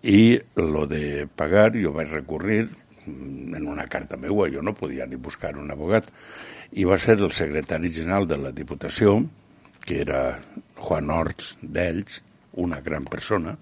I 0.03 0.41
lo 0.57 0.87
de 0.89 1.27
pagar, 1.37 1.71
jo 1.77 1.93
vaig 1.93 2.13
recurrir 2.15 2.63
en 3.07 3.67
una 3.67 3.87
carta 3.87 4.17
meua, 4.17 4.49
jo 4.53 4.63
no 4.63 4.75
podia 4.77 5.07
ni 5.07 5.17
buscar 5.17 5.57
un 5.59 5.71
abogat, 5.73 6.09
i 6.73 6.87
va 6.89 6.99
ser 6.99 7.19
el 7.19 7.33
secretari 7.35 7.91
general 7.93 8.29
de 8.31 8.39
la 8.39 8.53
Diputació, 8.55 9.19
que 9.85 10.01
era 10.05 10.21
Juan 10.79 11.11
Horts 11.11 11.57
d'Ells, 11.63 12.23
una 12.63 12.81
gran 12.81 13.05
persona, 13.05 13.57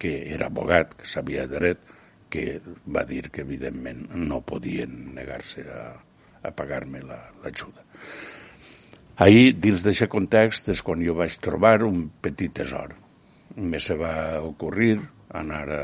que 0.00 0.32
era 0.34 0.48
abogat, 0.48 0.94
que 0.96 1.08
sabia 1.08 1.46
dret, 1.48 1.80
que 2.30 2.60
va 2.86 3.04
dir 3.04 3.28
que 3.30 3.42
evidentment 3.42 4.06
no 4.14 4.40
podien 4.46 5.14
negar-se 5.16 5.66
a, 5.66 5.84
a 6.42 6.52
pagar-me 6.56 7.02
l'ajuda. 7.04 7.84
La, 7.84 8.39
Ahir, 9.20 9.52
dins 9.60 9.82
d'aquest 9.84 10.08
context, 10.08 10.70
és 10.72 10.80
quan 10.80 11.02
jo 11.04 11.12
vaig 11.18 11.34
trobar 11.44 11.82
un 11.84 12.06
petit 12.24 12.54
tesor. 12.56 12.94
Me 13.60 13.76
se 13.76 13.92
va 14.00 14.40
ocorrir 14.40 14.94
anar 15.36 15.66
a, 15.76 15.82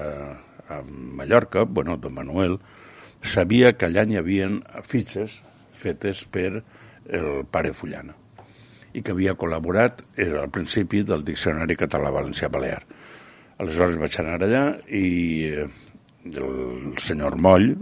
a 0.73 0.78
Mallorca, 0.88 1.66
bueno, 1.69 1.99
don 2.00 2.16
Manuel, 2.16 2.57
sabia 3.21 3.75
que 3.76 3.90
allà 3.90 4.07
hi 4.09 4.16
havia 4.16 4.49
fitxes 4.88 5.37
fetes 5.76 6.25
per 6.33 6.62
el 7.21 7.28
pare 7.52 7.76
Fullana 7.76 8.16
i 8.97 9.05
que 9.05 9.12
havia 9.12 9.37
col·laborat 9.37 10.00
era 10.16 10.40
al 10.40 10.49
principi 10.49 11.05
del 11.05 11.28
Diccionari 11.28 11.76
Català-Valencià-Balear. 11.76 12.83
Aleshores 13.61 14.00
vaig 14.00 14.16
anar 14.23 14.40
allà 14.47 14.66
i 14.88 15.09
eh, 15.52 15.69
el 16.33 16.97
senyor 17.05 17.37
Moll 17.37 17.75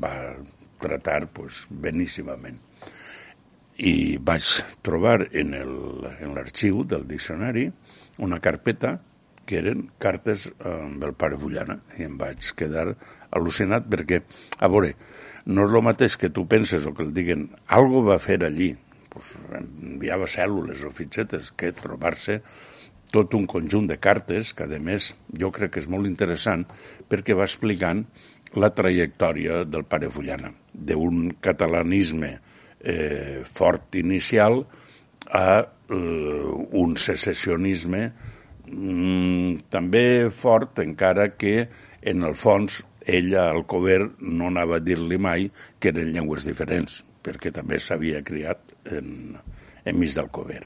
va 0.00 0.14
tratar 0.80 1.26
pues, 1.28 1.66
beníssimament 1.68 2.56
i 3.76 4.18
vaig 4.22 4.46
trobar 4.86 5.24
en 5.34 5.54
l'arxiu 6.34 6.84
del 6.86 7.08
diccionari 7.10 7.66
una 8.22 8.38
carpeta 8.38 9.00
que 9.44 9.58
eren 9.60 9.88
cartes 9.98 10.46
amb 10.64 11.02
el 11.04 11.14
pare 11.18 11.36
Bullana 11.40 11.80
i 11.98 12.06
em 12.06 12.14
vaig 12.18 12.52
quedar 12.56 12.86
al·lucinat 13.34 13.88
perquè, 13.90 14.22
a 14.58 14.70
veure, 14.70 14.94
no 15.46 15.66
és 15.66 15.74
el 15.74 15.84
mateix 15.84 16.16
que 16.16 16.30
tu 16.30 16.46
penses 16.48 16.86
o 16.86 16.94
que 16.94 17.04
el 17.04 17.12
diguen 17.16 17.48
algo 17.66 18.04
va 18.06 18.20
fer 18.22 18.38
allí, 18.44 18.70
pues, 19.10 19.34
enviava 19.58 20.30
cèl·lules 20.30 20.86
o 20.86 20.92
fitxetes, 20.94 21.50
que 21.52 21.74
trobar-se 21.76 22.40
tot 23.12 23.34
un 23.34 23.44
conjunt 23.50 23.90
de 23.90 23.98
cartes 23.98 24.54
que, 24.54 24.64
a 24.64 24.80
més, 24.80 25.12
jo 25.38 25.50
crec 25.54 25.74
que 25.74 25.82
és 25.84 25.90
molt 25.90 26.08
interessant 26.08 26.64
perquè 27.10 27.36
va 27.36 27.46
explicant 27.50 28.06
la 28.54 28.70
trajectòria 28.70 29.64
del 29.66 29.84
pare 29.84 30.08
Fullana, 30.14 30.54
d'un 30.72 31.34
catalanisme 31.42 32.32
eh, 32.38 32.53
fort 33.48 33.94
inicial 33.96 34.62
a 35.30 35.46
eh, 35.88 36.52
un 36.72 36.96
secessionisme 36.96 38.02
mm, 38.66 39.70
també 39.72 40.30
fort, 40.30 40.80
encara 40.84 41.30
que 41.38 41.68
en 42.04 42.22
el 42.28 42.36
fons 42.36 42.82
ella, 43.06 43.50
al 43.50 43.64
Cover, 43.68 44.10
no 44.20 44.48
anava 44.48 44.78
a 44.78 44.84
dir-li 44.84 45.18
mai 45.20 45.50
que 45.80 45.92
eren 45.92 46.12
llengües 46.12 46.46
diferents, 46.48 47.02
perquè 47.24 47.52
també 47.52 47.80
s'havia 47.80 48.22
criat 48.24 48.74
en, 48.92 49.36
en 49.84 49.98
mig 50.00 50.14
del 50.16 50.30
Cover. 50.32 50.62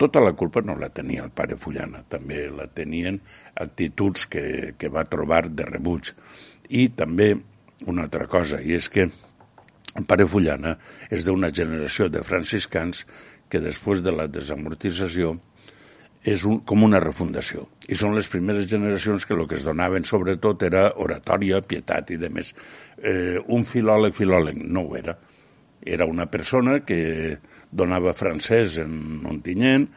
Tota 0.00 0.22
la 0.24 0.32
culpa 0.32 0.62
no 0.64 0.76
la 0.80 0.88
tenia 0.92 1.26
el 1.26 1.32
pare 1.36 1.58
Fullana, 1.60 2.04
també 2.08 2.46
la 2.50 2.66
tenien 2.72 3.20
actituds 3.60 4.26
que, 4.32 4.44
que 4.78 4.88
va 4.88 5.04
trobar 5.08 5.46
de 5.50 5.68
rebuig. 5.68 6.14
I 6.72 6.88
també 6.96 7.34
una 7.86 8.06
altra 8.06 8.26
cosa, 8.30 8.60
i 8.62 8.76
és 8.78 8.88
que 8.88 9.08
el 9.98 10.06
pare 10.08 10.26
Fullana 10.28 10.76
és 11.12 11.26
d'una 11.26 11.50
generació 11.52 12.08
de 12.12 12.22
franciscans 12.24 13.04
que 13.52 13.60
després 13.60 14.00
de 14.04 14.14
la 14.14 14.28
desamortització 14.32 15.34
és 16.24 16.44
un, 16.46 16.60
com 16.64 16.84
una 16.86 17.00
refundació. 17.02 17.66
I 17.90 17.98
són 17.98 18.14
les 18.16 18.30
primeres 18.30 18.68
generacions 18.70 19.26
que 19.26 19.34
el 19.34 19.44
que 19.50 19.58
es 19.58 19.66
donaven 19.66 20.06
sobretot 20.08 20.62
era 20.68 20.86
oratòria, 21.02 21.60
pietat 21.66 22.14
i 22.14 22.18
demés. 22.22 22.52
Eh, 23.02 23.42
un 23.52 23.66
filòleg, 23.68 24.14
filòleg, 24.16 24.62
no 24.62 24.86
ho 24.86 24.96
era. 24.96 25.16
Era 25.82 26.06
una 26.06 26.28
persona 26.30 26.78
que 26.86 27.36
donava 27.72 28.14
francès 28.14 28.78
en 28.84 29.26
Ontinyent 29.28 29.88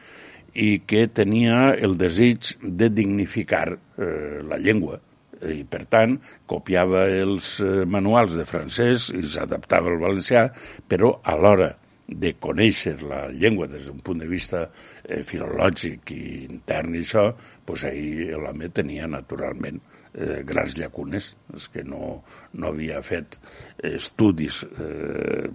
i 0.55 0.79
que 0.87 1.05
tenia 1.13 1.75
el 1.75 1.95
desig 1.99 2.55
de 2.63 2.89
dignificar 2.89 3.67
eh, 3.75 4.41
la 4.49 4.57
llengua 4.57 4.97
i, 5.43 5.63
per 5.67 5.85
tant, 5.91 6.17
copiava 6.49 7.05
els 7.11 7.55
eh, 7.63 7.83
manuals 7.85 8.37
de 8.39 8.45
francès 8.47 9.09
i 9.15 9.23
s'adaptava 9.27 9.91
al 9.91 9.99
valencià, 10.01 10.47
però 10.87 11.17
a 11.23 11.35
l'hora 11.39 11.73
de 12.05 12.35
conèixer 12.37 12.99
la 13.09 13.25
llengua 13.33 13.67
des 13.67 13.87
d'un 13.89 13.99
punt 14.05 14.21
de 14.21 14.29
vista 14.29 14.67
eh, 15.03 15.23
filològic 15.25 16.13
i 16.13 16.23
intern 16.45 16.93
i 16.93 17.01
això, 17.01 17.31
doncs 17.65 17.85
ahir 17.89 18.37
l'home 18.37 18.69
tenia 18.69 19.09
naturalment 19.09 19.81
eh, 20.13 20.43
grans 20.45 20.77
llacunes, 20.77 21.33
és 21.55 21.67
que 21.73 21.83
no, 21.83 22.21
no 22.53 22.71
havia 22.71 23.01
fet 23.05 23.39
estudis 23.81 24.63
eh, 24.69 25.49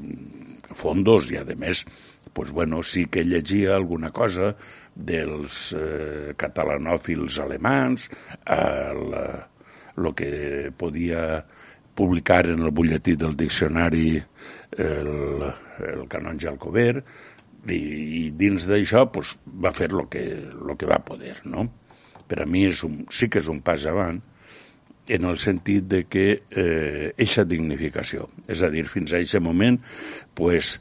fondos 0.75 1.31
i, 1.31 1.39
a 1.39 1.47
més, 1.55 1.85
pues, 2.35 2.51
bueno, 2.51 2.83
sí 2.83 3.07
que 3.07 3.25
llegia 3.25 3.77
alguna 3.77 4.11
cosa 4.11 4.55
dels 4.95 5.71
eh, 5.79 6.35
catalanòfils 6.39 7.39
alemans, 7.43 8.11
el, 8.47 9.15
el 10.01 10.15
que 10.17 10.31
podia 10.77 11.45
publicar 11.95 12.47
en 12.49 12.65
el 12.65 12.73
butlletí 12.73 13.17
del 13.19 13.37
diccionari 13.37 14.17
el, 14.17 15.11
el 15.85 16.07
canonge 16.09 16.49
Alcover, 16.49 17.03
i, 17.69 17.77
i 17.77 18.23
dins 18.37 18.65
d'això 18.69 19.05
pues, 19.13 19.35
va 19.45 19.73
fer 19.77 19.91
el 19.93 20.07
que, 20.13 20.25
lo 20.57 20.77
que 20.81 20.89
va 20.89 21.03
poder. 21.05 21.37
No? 21.45 21.67
Per 22.31 22.43
a 22.43 22.49
mi 22.49 22.65
és 22.69 22.83
un, 22.87 23.03
sí 23.13 23.29
que 23.29 23.43
és 23.43 23.49
un 23.51 23.61
pas 23.67 23.85
avant, 23.91 24.21
en 25.11 25.27
el 25.27 25.39
sentit 25.43 25.89
de 25.91 26.05
que 26.07 26.27
eh, 26.39 27.11
eixa 27.19 27.45
dignificació. 27.49 28.29
És 28.49 28.63
a 28.63 28.71
dir, 28.71 28.87
fins 28.87 29.13
a 29.13 29.19
aquest 29.19 29.43
moment 29.43 29.81
pues, 30.39 30.77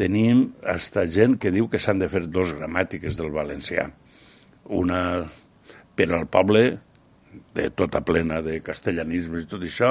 tenim 0.00 0.46
hasta 0.66 1.04
gent 1.06 1.36
que 1.40 1.52
diu 1.54 1.68
que 1.70 1.78
s'han 1.78 2.00
de 2.00 2.08
fer 2.10 2.24
dos 2.26 2.54
gramàtiques 2.56 3.18
del 3.20 3.30
valencià. 3.34 3.90
Una 4.72 5.00
per 5.94 6.08
al 6.10 6.26
poble 6.26 6.64
de 7.54 7.68
tota 7.70 8.00
plena 8.06 8.40
de 8.44 8.58
castellanismes 8.64 9.44
i 9.44 9.50
tot 9.50 9.64
això, 9.66 9.90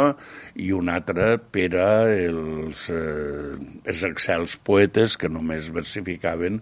i 0.59 0.71
una 0.75 0.97
altra 1.00 1.35
per 1.38 1.69
a 1.79 1.91
els, 2.12 2.88
eh, 2.93 3.53
els 3.83 4.03
excels 4.09 4.57
poetes 4.57 5.17
que 5.17 5.31
només 5.31 5.71
versificaven 5.73 6.62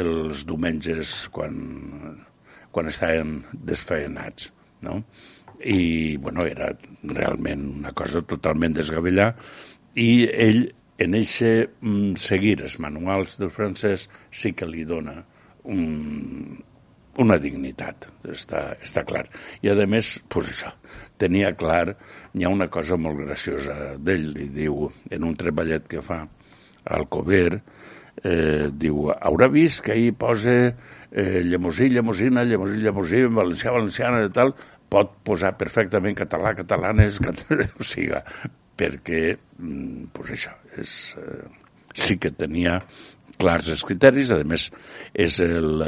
els 0.00 0.44
diumenges 0.46 1.14
quan, 1.34 1.56
quan 2.70 2.90
estaven 2.90 3.40
desfaenats. 3.52 4.52
No? 4.82 5.00
I, 5.62 6.16
bueno, 6.18 6.46
era 6.46 6.72
realment 7.02 7.68
una 7.78 7.92
cosa 7.94 8.22
totalment 8.26 8.74
desgavellà 8.74 9.28
i 9.94 10.24
ell, 10.26 10.64
en 11.02 11.14
eixe 11.18 11.52
mm, 11.68 12.16
seguir 12.18 12.56
els 12.62 12.78
manuals 12.82 13.38
del 13.38 13.52
francès, 13.54 14.08
sí 14.30 14.52
que 14.58 14.66
li 14.66 14.82
dona 14.88 15.20
un, 15.70 16.62
una 17.20 17.36
dignitat, 17.40 18.08
està, 18.32 18.72
està 18.80 19.04
clar. 19.04 19.26
I 19.60 19.72
a 19.72 19.76
més, 19.86 20.14
pues 20.32 20.48
això, 20.52 20.72
tenia 21.20 21.52
clar, 21.58 21.96
hi 22.32 22.44
ha 22.44 22.52
una 22.52 22.68
cosa 22.72 22.96
molt 22.96 23.20
graciosa 23.26 23.94
d'ell, 23.98 24.30
li 24.32 24.48
diu, 24.54 24.88
en 25.10 25.28
un 25.28 25.36
treballet 25.36 25.86
que 25.88 26.02
fa 26.04 26.22
al 26.84 27.06
Cover, 27.12 27.60
eh, 28.24 28.68
diu, 28.72 29.10
haurà 29.12 29.48
vist 29.52 29.82
que 29.84 29.92
ahir 29.92 30.14
posa 30.18 30.56
eh, 31.12 31.42
llemosí, 31.44 31.90
llemosina, 31.92 32.44
llemosí, 32.48 32.80
llemosí, 32.80 33.24
valencià, 33.28 33.74
valenciana 33.76 34.24
i 34.24 34.32
tal, 34.32 34.54
pot 34.92 35.14
posar 35.24 35.54
perfectament 35.60 36.16
català, 36.16 36.54
catalanes, 36.56 37.20
català, 37.22 37.68
o 37.80 37.86
sigui, 37.86 38.18
perquè, 38.80 39.22
mm, 39.58 40.08
pues 40.16 40.32
això, 40.38 40.56
és, 40.80 40.96
eh, 41.20 41.44
sí 41.92 42.16
que 42.16 42.32
tenia 42.32 42.80
clars 43.36 43.68
els 43.72 43.84
criteris, 43.84 44.32
a 44.32 44.40
més, 44.48 44.70
és 45.12 45.38
el, 45.44 45.84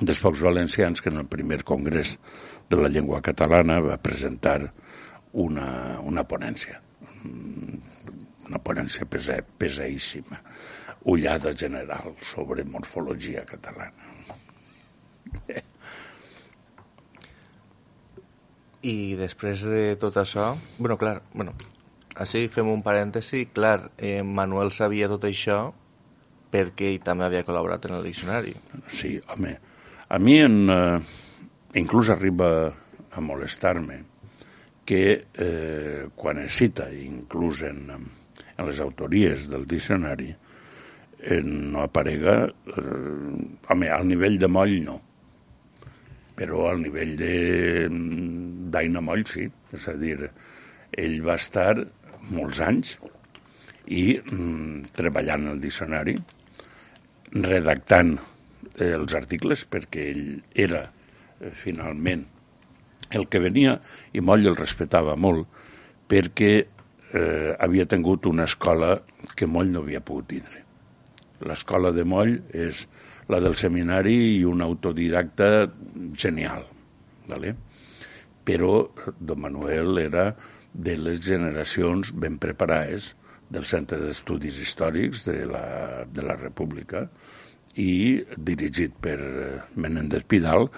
dels 0.00 0.20
pocs 0.20 0.42
valencians 0.44 1.00
que 1.00 1.08
en 1.08 1.16
el 1.22 1.26
primer 1.26 1.62
congrés 1.64 2.18
de 2.68 2.76
la 2.76 2.88
llengua 2.88 3.22
catalana 3.24 3.80
va 3.80 3.96
presentar 4.02 4.72
una, 5.32 6.00
una 6.04 6.24
ponència, 6.28 6.80
una 7.24 8.60
ponència 8.64 9.06
pesa, 9.08 9.38
pesaíssima, 9.58 10.40
ullada 11.04 11.54
general 11.56 12.14
sobre 12.20 12.64
morfologia 12.64 13.44
catalana. 13.48 14.12
I 18.86 19.16
després 19.18 19.64
de 19.66 19.96
tot 19.98 20.16
això, 20.20 20.52
bueno, 20.78 20.96
clar, 21.00 21.22
bueno, 21.32 21.56
així 22.14 22.46
fem 22.52 22.68
un 22.70 22.84
parèntesi, 22.86 23.46
clar, 23.52 23.90
eh, 23.98 24.22
Manuel 24.22 24.70
sabia 24.72 25.08
tot 25.10 25.24
això 25.26 25.72
perquè 26.52 26.92
ell 26.92 27.02
també 27.04 27.26
havia 27.26 27.44
col·laborat 27.44 27.88
en 27.88 27.96
el 27.98 28.06
diccionari. 28.06 28.54
Sí, 28.94 29.16
home, 29.34 29.56
a 30.08 30.18
mi 30.18 30.38
en, 30.38 30.70
eh, 30.70 31.00
inclús 31.74 32.10
arriba 32.10 32.72
a 33.10 33.20
molestar-me 33.20 34.02
que 34.86 35.26
eh, 35.34 36.06
quan 36.14 36.38
es 36.38 36.54
cita, 36.54 36.86
inclús 36.92 37.64
en, 37.66 37.90
en 37.90 38.66
les 38.68 38.80
autories 38.80 39.48
del 39.50 39.66
diccionari, 39.66 40.30
eh, 40.30 41.42
no 41.42 41.82
aparega, 41.82 42.44
eh, 42.46 43.66
home, 43.68 43.90
al 43.90 44.06
nivell 44.06 44.38
de 44.38 44.48
moll 44.48 44.76
no, 44.84 45.00
però 46.36 46.68
al 46.70 46.84
nivell 46.84 47.16
de 47.18 47.34
d'Aina 48.70 49.02
Moll 49.02 49.24
sí, 49.26 49.48
és 49.74 49.88
a 49.88 49.96
dir, 49.98 50.30
ell 50.92 51.18
va 51.24 51.34
estar 51.40 51.72
molts 52.30 52.60
anys 52.62 52.94
i 53.86 54.18
mm, 54.20 54.92
treballant 54.94 55.50
el 55.50 55.60
diccionari, 55.62 56.14
redactant 57.42 58.16
els 58.82 59.14
articles 59.16 59.64
perquè 59.70 60.10
ell 60.12 60.26
era 60.54 60.86
eh, 60.86 61.52
finalment 61.52 62.26
el 63.14 63.28
que 63.30 63.40
venia 63.42 63.76
i 64.12 64.22
Moll 64.24 64.48
el 64.50 64.58
respectava 64.58 65.14
molt 65.16 65.46
perquè 66.10 66.52
eh, 66.60 67.52
havia 67.58 67.86
tingut 67.88 68.26
una 68.26 68.46
escola 68.50 68.96
que 69.36 69.46
Moll 69.46 69.72
no 69.72 69.82
havia 69.84 70.02
pogut 70.04 70.28
tindre. 70.32 70.62
L'escola 71.46 71.92
de 71.92 72.04
Moll 72.08 72.38
és 72.54 72.86
la 73.30 73.40
del 73.42 73.56
seminari 73.58 74.16
i 74.36 74.42
un 74.46 74.62
autodidacta 74.62 75.68
genial. 76.14 76.66
Vale? 77.26 77.54
Però 78.46 78.86
Don 79.18 79.42
Manuel 79.42 79.98
era 79.98 80.28
de 80.72 80.94
les 81.00 81.22
generacions 81.24 82.12
ben 82.14 82.38
preparades 82.38 83.14
del 83.50 83.66
Centre 83.66 83.98
d'Estudis 84.02 84.58
Històrics 84.62 85.24
de 85.26 85.44
la, 85.50 86.04
de 86.06 86.22
la 86.26 86.36
República, 86.38 87.06
i 87.82 88.22
dirigit 88.36 88.94
per 89.02 89.18
eh, 89.20 89.48
Menéndez 89.76 90.24
Pidal 90.28 90.68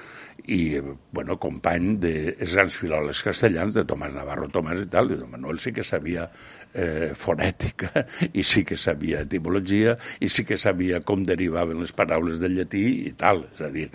i, 0.49 0.79
bueno, 1.13 1.37
company 1.41 1.97
de 2.01 2.13
grans 2.41 2.79
filòlegs 2.81 3.21
castellans, 3.27 3.75
de 3.77 3.85
Tomàs 3.89 4.15
Navarro 4.17 4.49
Tomàs 4.53 4.81
i 4.83 4.89
tal, 4.91 5.13
i 5.13 5.19
Don 5.21 5.31
Manuel 5.31 5.61
sí 5.61 5.75
que 5.77 5.85
sabia 5.85 6.25
eh, 6.73 7.11
fonètica 7.19 8.07
i 8.33 8.45
sí 8.47 8.65
que 8.65 8.79
sabia 8.81 9.23
etimologia 9.27 9.99
i 10.25 10.31
sí 10.33 10.47
que 10.49 10.57
sabia 10.57 11.03
com 11.05 11.27
derivaven 11.29 11.83
les 11.85 11.93
paraules 11.93 12.41
del 12.41 12.57
llatí 12.57 12.87
i 13.11 13.13
tal. 13.19 13.45
És 13.53 13.61
a 13.67 13.71
dir, 13.75 13.91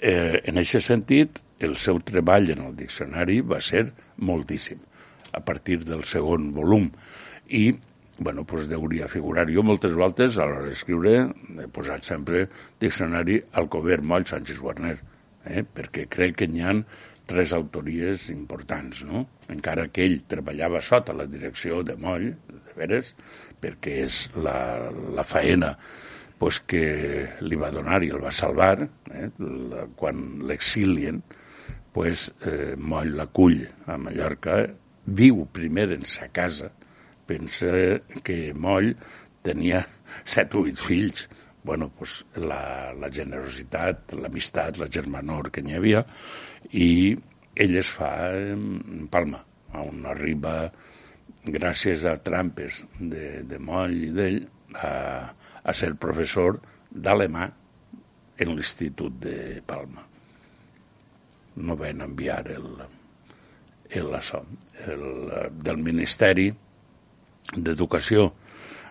eh, 0.00 0.42
en 0.44 0.62
aquest 0.62 0.92
sentit, 0.92 1.42
el 1.58 1.74
seu 1.80 1.98
treball 2.04 2.52
en 2.52 2.62
el 2.68 2.76
diccionari 2.76 3.40
va 3.40 3.60
ser 3.64 3.88
moltíssim, 4.22 4.78
a 5.32 5.42
partir 5.44 5.82
del 5.84 6.04
segon 6.04 6.52
volum. 6.54 6.90
I 7.48 7.70
bueno, 8.18 8.44
pues 8.44 8.68
deuria 8.68 9.08
figurar. 9.08 9.48
Jo 9.52 9.62
moltes 9.66 9.94
voltes, 9.94 10.38
a 10.38 10.46
l'hora 10.46 10.66
d'escriure, 10.68 11.16
he 11.62 11.68
posat 11.72 12.06
sempre 12.06 12.46
diccionari 12.80 13.40
Alcover, 13.60 14.00
Moll, 14.02 14.26
Sánchez 14.28 14.62
Warner, 14.64 14.96
eh? 15.44 15.62
perquè 15.62 16.06
crec 16.08 16.40
que 16.40 16.48
n'hi 16.50 16.64
ha 16.64 16.74
tres 17.26 17.52
autories 17.52 18.28
importants, 18.30 19.02
no? 19.04 19.24
Encara 19.50 19.88
que 19.90 20.04
ell 20.06 20.20
treballava 20.30 20.80
sota 20.80 21.14
la 21.16 21.26
direcció 21.26 21.82
de 21.86 21.96
Moll, 21.98 22.30
de 22.46 22.76
veres, 22.78 23.12
perquè 23.60 23.98
és 24.04 24.20
la, 24.38 24.56
la 25.14 25.24
faena 25.26 25.74
pues, 26.38 26.60
que 26.70 26.84
li 27.42 27.58
va 27.58 27.72
donar 27.74 28.02
i 28.04 28.12
el 28.14 28.22
va 28.22 28.32
salvar, 28.32 28.86
eh? 29.10 29.28
la, 29.40 29.86
quan 29.98 30.46
l'exilien, 30.46 31.22
pues, 31.96 32.30
eh, 32.46 32.74
Moll 32.78 33.16
l'acull 33.18 33.62
a 33.88 33.98
Mallorca, 33.98 34.60
viu 35.06 35.46
primer 35.52 35.90
en 35.96 36.04
sa 36.06 36.28
casa, 36.34 36.70
pensa 37.26 37.72
que 38.26 38.38
Moll 38.54 38.92
tenia 39.46 39.82
set 40.24 40.54
o 40.54 40.64
vuit 40.66 40.78
fills. 40.78 41.28
bueno, 41.66 41.90
pues 41.98 42.24
la, 42.38 42.94
la 42.94 43.08
generositat, 43.10 44.12
l'amistat, 44.22 44.76
la 44.78 44.86
germanor 44.86 45.48
que 45.50 45.64
n'hi 45.66 45.74
havia, 45.74 46.04
i 46.70 47.16
ell 47.58 47.74
es 47.80 47.90
fa 47.90 48.10
en 48.38 49.08
Palma, 49.10 49.40
on 49.82 50.06
arriba, 50.06 50.70
gràcies 51.58 52.04
a 52.06 52.14
trampes 52.22 52.84
de, 53.00 53.42
de 53.50 53.58
Moll 53.58 53.96
i 53.98 54.12
d'ell, 54.14 54.38
a, 54.78 54.92
a 55.66 55.74
ser 55.74 55.96
professor 55.98 56.60
d'alemà 56.90 57.48
en 58.44 58.52
l'Institut 58.54 59.18
de 59.26 59.36
Palma. 59.66 60.06
No 61.66 61.76
van 61.80 62.04
enviar 62.04 62.44
el, 62.54 62.68
el, 63.90 64.14
això, 64.20 64.44
el, 64.86 65.06
del 65.66 65.82
Ministeri 65.82 66.52
d'Educació 67.54 68.32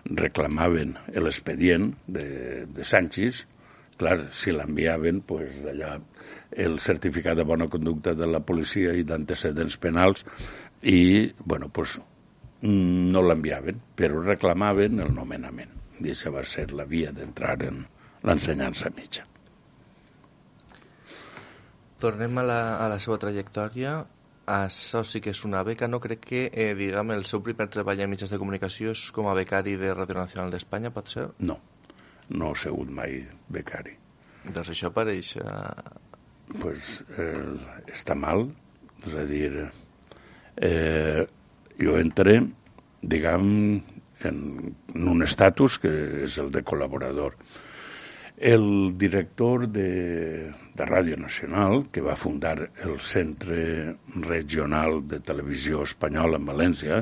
reclamaven 0.06 0.94
l'expedient 1.18 1.90
de, 2.06 2.64
de 2.70 2.84
Sánchez, 2.86 3.44
clar, 3.98 4.18
si 4.32 4.54
l'enviaven, 4.54 5.22
pues, 5.26 5.60
d'allà 5.64 5.96
el 6.56 6.78
certificat 6.80 7.36
de 7.36 7.44
bona 7.44 7.68
conducta 7.68 8.14
de 8.14 8.28
la 8.30 8.40
policia 8.40 8.94
i 8.94 9.04
d'antecedents 9.04 9.76
penals 9.82 10.24
i, 10.82 11.32
bueno, 11.44 11.68
pues, 11.68 11.98
no 12.62 13.22
l'enviaven, 13.22 13.80
però 13.96 14.22
reclamaven 14.22 15.00
el 15.04 15.12
nomenament. 15.14 15.72
I 16.00 16.12
això 16.12 16.32
va 16.32 16.44
ser 16.44 16.70
la 16.76 16.84
via 16.88 17.12
d'entrar 17.12 17.56
en 17.66 17.84
l'ensenyança 18.26 18.92
mitja. 18.96 19.24
Tornem 22.00 22.36
a 22.38 22.44
la, 22.44 22.60
a 22.84 22.88
la 22.92 22.98
seva 23.00 23.16
trajectòria. 23.20 24.02
Això 24.46 25.02
sí 25.04 25.20
que 25.20 25.32
és 25.34 25.42
una 25.44 25.62
beca. 25.66 25.88
No 25.88 26.00
crec 26.00 26.24
que, 26.24 26.42
eh, 26.52 26.74
diguem, 26.78 27.10
el 27.14 27.24
seu 27.26 27.42
primer 27.42 27.68
treball 27.72 28.00
en 28.00 28.10
mitjans 28.10 28.30
de 28.30 28.38
comunicació 28.38 28.92
és 28.94 29.10
com 29.12 29.28
a 29.28 29.34
becari 29.34 29.76
de 29.76 29.92
Radio 29.94 30.18
Nacional 30.20 30.50
d'Espanya, 30.50 30.92
pot 30.94 31.08
ser? 31.08 31.26
No, 31.40 31.58
no 32.30 32.52
he 32.52 32.60
sigut 32.62 32.90
mai 32.90 33.20
becari. 33.48 33.96
Doncs 34.46 34.70
això 34.70 34.92
pareix... 34.94 35.36
Eh... 35.36 36.04
pues, 36.62 37.02
eh, 37.18 37.90
està 37.90 38.14
mal, 38.14 38.46
és 39.02 39.14
a 39.18 39.24
dir, 39.26 39.50
eh, 40.62 41.26
jo 41.82 41.96
entré, 41.98 42.38
diguem, 43.02 43.48
en, 44.22 44.36
en 44.94 45.08
un 45.08 45.22
estatus 45.26 45.78
que 45.82 45.92
és 46.24 46.38
el 46.38 46.52
de 46.54 46.62
col·laborador. 46.62 47.34
El 48.36 48.98
director 48.98 49.64
de, 49.72 50.52
de 50.76 50.84
Ràdio 50.84 51.16
Nacional, 51.16 51.86
que 51.88 52.02
va 52.04 52.18
fundar 52.20 52.68
el 52.84 52.98
Centre 53.00 53.96
Regional 54.12 55.00
de 55.08 55.22
Televisió 55.24 55.80
Espanyola 55.86 56.36
en 56.36 56.44
València, 56.44 56.98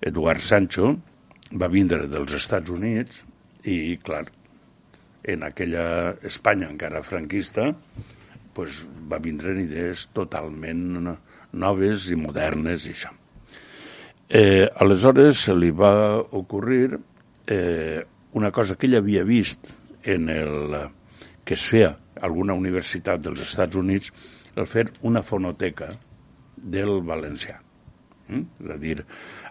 Eduard 0.00 0.40
Sancho, 0.40 0.94
va 1.52 1.68
vindre 1.68 2.08
dels 2.08 2.32
Estats 2.38 2.72
Units 2.72 3.20
i, 3.68 3.98
clar, 4.00 4.24
en 5.22 5.44
aquella 5.44 6.16
Espanya 6.24 6.70
encara 6.72 7.04
franquista, 7.04 7.68
pues, 8.56 8.80
va 9.12 9.20
vindre 9.20 9.52
idees 9.60 10.06
totalment 10.16 11.12
noves 11.52 12.08
i 12.08 12.16
modernes 12.16 12.88
i 12.88 12.96
això. 12.96 13.12
Eh, 14.32 14.64
aleshores 14.80 15.44
se 15.44 15.52
li 15.52 15.68
va 15.76 16.16
ocorrir 16.32 16.96
eh, 17.46 18.00
una 18.32 18.50
cosa 18.50 18.80
que 18.80 18.88
ell 18.88 18.96
havia 18.96 19.28
vist 19.28 19.74
en 20.02 20.28
el 20.32 20.76
que 21.44 21.54
es 21.58 21.66
feia 21.68 21.96
alguna 22.20 22.54
universitat 22.54 23.22
dels 23.22 23.42
Estats 23.44 23.78
Units 23.78 24.12
el 24.56 24.68
fer 24.68 24.88
una 25.08 25.22
fonoteca 25.24 25.90
del 26.56 27.00
valencià. 27.06 27.58
Mm? 28.28 28.44
És 28.64 28.74
a 28.74 28.78
dir, 28.78 28.98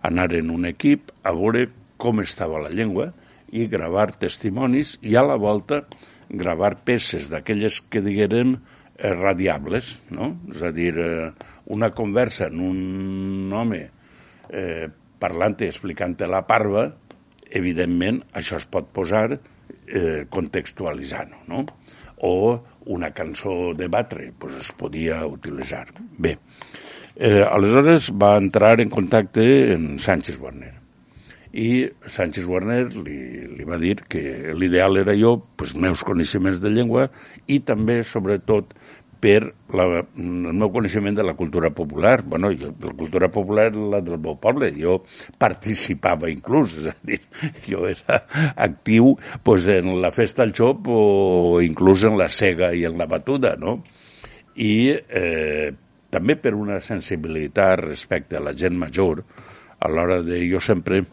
anar 0.08 0.30
en 0.38 0.52
un 0.54 0.70
equip 0.70 1.12
a 1.24 1.34
veure 1.36 1.68
com 2.02 2.22
estava 2.22 2.62
la 2.62 2.72
llengua 2.74 3.12
i 3.52 3.68
gravar 3.68 4.12
testimonis 4.22 4.96
i 5.02 5.18
a 5.20 5.26
la 5.26 5.36
volta 5.36 5.84
gravar 6.32 6.78
peces 6.88 7.28
d'aquelles 7.30 7.82
que 7.92 8.02
digueren 8.02 8.56
eh, 8.56 9.12
radiables, 9.12 9.98
no? 10.10 10.32
És 10.54 10.64
a 10.64 10.72
dir, 10.72 10.94
eh, 10.96 11.32
una 11.76 11.92
conversa 11.92 12.48
en 12.48 12.62
un 12.64 13.54
home 13.54 13.82
eh, 14.50 14.88
parlant 15.20 15.58
i 15.60 15.68
explicant 15.70 16.16
la 16.32 16.46
parva, 16.48 16.88
evidentment 17.52 18.22
això 18.34 18.58
es 18.62 18.66
pot 18.66 18.88
posar 18.96 19.28
eh, 19.92 20.26
contextualitzant 20.30 21.36
no? 21.52 21.66
O 22.18 22.34
una 22.86 23.12
cançó 23.12 23.74
de 23.78 23.88
batre, 23.88 24.32
pues 24.38 24.54
es 24.60 24.72
podia 24.78 25.26
utilitzar. 25.26 25.88
Bé, 26.18 26.38
eh, 27.16 27.42
aleshores 27.44 28.12
va 28.12 28.36
entrar 28.38 28.80
en 28.82 28.90
contacte 28.90 29.74
en 29.74 29.98
Sánchez 30.00 30.40
Warner 30.40 30.82
i 31.52 31.90
Sánchez 32.08 32.48
Warner 32.48 32.86
li, 32.96 33.18
li 33.58 33.66
va 33.68 33.78
dir 33.80 33.98
que 34.08 34.54
l'ideal 34.56 35.02
era 35.02 35.16
jo, 35.18 35.36
pues, 35.60 35.76
meus 35.76 36.04
coneixements 36.08 36.62
de 36.64 36.72
llengua 36.72 37.10
i 37.48 37.60
també, 37.68 38.02
sobretot, 38.08 38.72
per 39.22 39.52
la, 39.78 39.86
el 40.02 40.58
meu 40.58 40.72
coneixement 40.74 41.16
de 41.16 41.24
la 41.24 41.36
cultura 41.38 41.70
popular. 41.78 42.24
Bueno, 42.26 42.50
jo, 42.58 42.72
la 42.82 42.94
cultura 42.98 43.30
popular 43.32 43.70
la 43.76 44.02
del 44.02 44.18
meu 44.18 44.36
poble. 44.42 44.72
Jo 44.74 44.98
participava 45.42 46.32
inclús, 46.34 46.76
és 46.82 46.90
a 46.90 46.96
dir, 47.06 47.22
jo 47.70 47.86
era 47.90 48.24
actiu 48.68 49.14
pues, 49.46 49.70
en 49.72 49.94
la 50.02 50.12
festa 50.16 50.44
al 50.44 50.56
xop 50.58 50.90
o 50.90 51.62
inclús 51.64 52.08
en 52.10 52.18
la 52.20 52.30
cega 52.34 52.74
i 52.74 52.84
en 52.90 52.98
la 53.00 53.08
batuda, 53.12 53.56
no? 53.62 53.78
I 54.58 54.74
eh, 54.92 55.70
també 56.12 56.36
per 56.36 56.56
una 56.58 56.82
sensibilitat 56.84 57.86
respecte 57.86 58.38
a 58.38 58.44
la 58.44 58.56
gent 58.58 58.76
major, 58.78 59.24
a 59.80 59.90
l'hora 59.90 60.20
de... 60.26 60.42
Jo 60.50 60.60
sempre, 60.60 61.06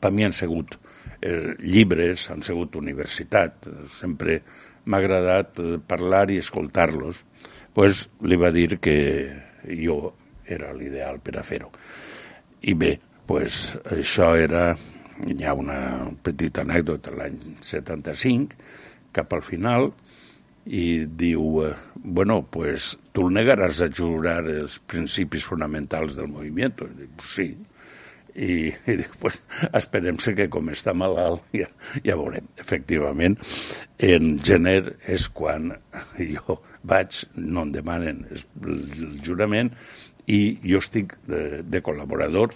per 0.00 0.10
mi 0.10 0.24
han 0.26 0.34
sigut 0.34 0.74
eh, 1.20 1.54
llibres, 1.60 2.26
han 2.32 2.42
sigut 2.42 2.76
universitat, 2.80 3.68
sempre 4.00 4.40
m'ha 4.84 5.00
agradat 5.02 5.60
eh, 5.62 5.76
parlar 5.86 6.28
i 6.30 6.40
escoltar-los, 6.42 7.22
pues, 7.76 8.06
li 8.26 8.38
va 8.40 8.52
dir 8.54 8.78
que 8.82 8.96
jo 9.78 10.12
era 10.46 10.72
l'ideal 10.76 11.20
per 11.24 11.38
a 11.38 11.46
fer-ho. 11.46 11.70
I 12.68 12.74
bé, 12.78 12.92
pues, 13.26 13.64
això 13.94 14.32
era, 14.38 14.72
hi 15.26 15.38
ha 15.44 15.54
una 15.58 15.78
petita 16.22 16.66
anècdota, 16.66 17.14
l'any 17.16 17.38
75, 17.62 18.58
cap 19.12 19.32
al 19.36 19.44
final, 19.46 19.92
i 20.66 21.04
diu, 21.06 21.64
eh, 21.66 21.74
bueno, 21.94 22.42
pues 22.46 22.92
tu 23.12 23.26
negaràs 23.30 23.82
a 23.82 23.90
jurar 23.90 24.44
els 24.46 24.78
principis 24.78 25.46
fonamentals 25.48 26.14
del 26.18 26.30
moviment? 26.30 26.76
Dic, 26.98 27.24
sí, 27.26 27.48
i, 28.34 28.72
i 28.72 28.96
dic, 29.00 29.16
pues, 29.20 29.38
esperem 29.74 30.16
que 30.16 30.48
com 30.52 30.70
està 30.72 30.94
malalt 30.94 31.44
ja, 31.60 31.68
ja 32.04 32.16
veurem. 32.16 32.48
Efectivament, 32.60 33.38
en 33.98 34.36
gener 34.38 34.96
és 35.06 35.28
quan 35.28 35.72
jo 36.34 36.58
vaig, 36.82 37.24
no 37.36 37.66
em 37.66 37.72
demanen 37.74 38.24
el 38.32 39.20
jurament, 39.22 39.72
i 40.26 40.58
jo 40.62 40.78
estic 40.78 41.16
de, 41.26 41.62
de 41.66 41.80
col·laborador 41.82 42.54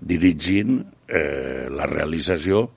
dirigint 0.00 0.80
eh, 1.06 1.66
la 1.70 1.86
realització 1.86 2.68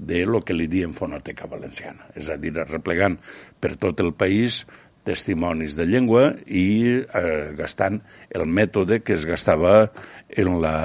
de 0.00 0.24
lo 0.24 0.40
que 0.44 0.56
li 0.56 0.66
diem 0.68 0.94
Fonoteca 0.96 1.48
Valenciana, 1.48 2.08
és 2.16 2.30
a 2.32 2.38
dir, 2.40 2.54
replegant 2.68 3.18
per 3.60 3.74
tot 3.80 4.00
el 4.00 4.14
país 4.16 4.64
testimonis 5.04 5.76
de 5.76 5.86
llengua 5.88 6.30
i 6.46 7.00
eh, 7.00 7.52
gastant 7.56 8.00
el 8.36 8.46
mètode 8.48 9.00
que 9.04 9.16
es 9.16 9.26
gastava 9.28 9.90
en 10.28 10.60
la 10.62 10.76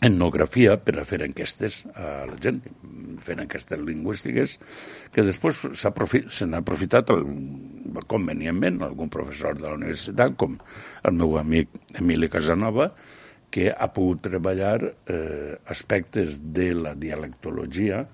etnografia 0.00 0.76
per 0.78 0.98
a 1.00 1.04
fer 1.06 1.20
enquestes 1.26 1.80
a 1.98 2.24
la 2.28 2.36
gent, 2.42 2.60
fent 3.24 3.42
enquestes 3.42 3.80
lingüístiques, 3.82 4.58
que 5.14 5.24
després 5.26 5.60
se 5.74 6.46
n'ha 6.46 6.60
aprofitat 6.62 7.10
el, 7.14 7.24
convenientment 8.06 8.82
algun 8.86 9.10
professor 9.10 9.58
de 9.58 9.66
la 9.66 9.74
universitat, 9.78 10.36
com 10.38 10.58
el 11.02 11.16
meu 11.18 11.38
amic 11.40 11.72
Emili 11.98 12.28
Casanova, 12.30 12.92
que 13.50 13.70
ha 13.72 13.88
pogut 13.94 14.20
treballar 14.28 14.78
eh, 14.84 15.56
aspectes 15.72 16.38
de 16.54 16.72
la 16.76 16.94
dialectologia 16.94 18.04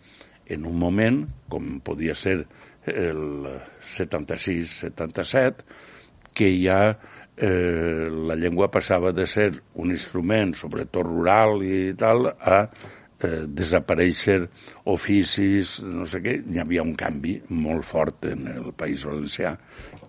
en 0.46 0.64
un 0.68 0.78
moment, 0.78 1.24
com 1.50 1.80
podia 1.84 2.14
ser 2.14 2.44
el 2.86 3.48
76-77, 3.96 5.64
que 6.34 6.50
ja 6.60 6.96
eh, 7.36 8.08
la 8.10 8.36
llengua 8.36 8.70
passava 8.70 9.12
de 9.12 9.26
ser 9.26 9.50
un 9.80 9.90
instrument, 9.90 10.54
sobretot 10.54 11.06
rural 11.06 11.62
i 11.66 11.94
tal, 11.98 12.28
a 12.30 12.58
eh, 12.64 13.44
desaparèixer 13.46 14.40
oficis, 14.90 15.80
no 15.86 16.06
sé 16.06 16.22
què. 16.24 16.36
Hi 16.44 16.62
havia 16.62 16.84
un 16.86 16.94
canvi 16.98 17.38
molt 17.50 17.86
fort 17.88 18.28
en 18.30 18.46
el 18.54 18.70
País 18.76 19.06
Valencià 19.08 19.54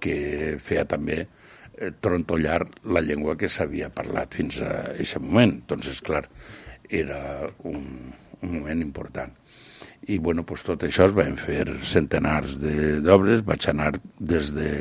que 0.01 0.57
feia 0.61 0.85
també 0.89 1.21
eh, 1.23 1.91
trontollar 2.01 2.61
la 2.91 3.03
llengua 3.05 3.38
que 3.39 3.49
s'havia 3.49 3.89
parlat 3.93 4.38
fins 4.41 4.61
a 4.61 4.75
aquest 4.93 5.19
moment. 5.21 5.57
Doncs, 5.69 6.01
clar, 6.05 6.25
era 6.89 7.49
un, 7.65 8.13
un 8.41 8.55
moment 8.59 8.85
important. 8.85 9.33
I, 10.05 10.19
bueno, 10.21 10.43
pues, 10.45 10.61
tot 10.61 10.83
això 10.85 11.07
es 11.09 11.15
van 11.17 11.33
fer 11.41 11.63
centenars 11.81 12.59
d'obres. 12.61 13.41
Vaig 13.47 13.65
anar 13.71 13.95
des 14.19 14.51
de, 14.53 14.71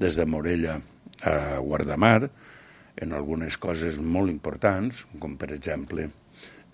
des 0.00 0.16
de 0.16 0.24
Morella 0.24 0.78
a 1.26 1.58
Guardamar 1.58 2.28
en 2.96 3.12
algunes 3.12 3.58
coses 3.60 3.98
molt 4.00 4.32
importants, 4.32 5.04
com 5.20 5.36
per 5.36 5.50
exemple 5.56 6.08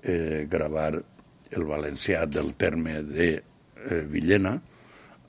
eh, 0.03 0.47
gravar 0.51 0.93
el 1.53 1.65
valencià 1.69 2.25
del 2.27 2.55
terme 2.55 3.01
de 3.03 3.29
eh, 3.35 4.03
Villena 4.09 4.55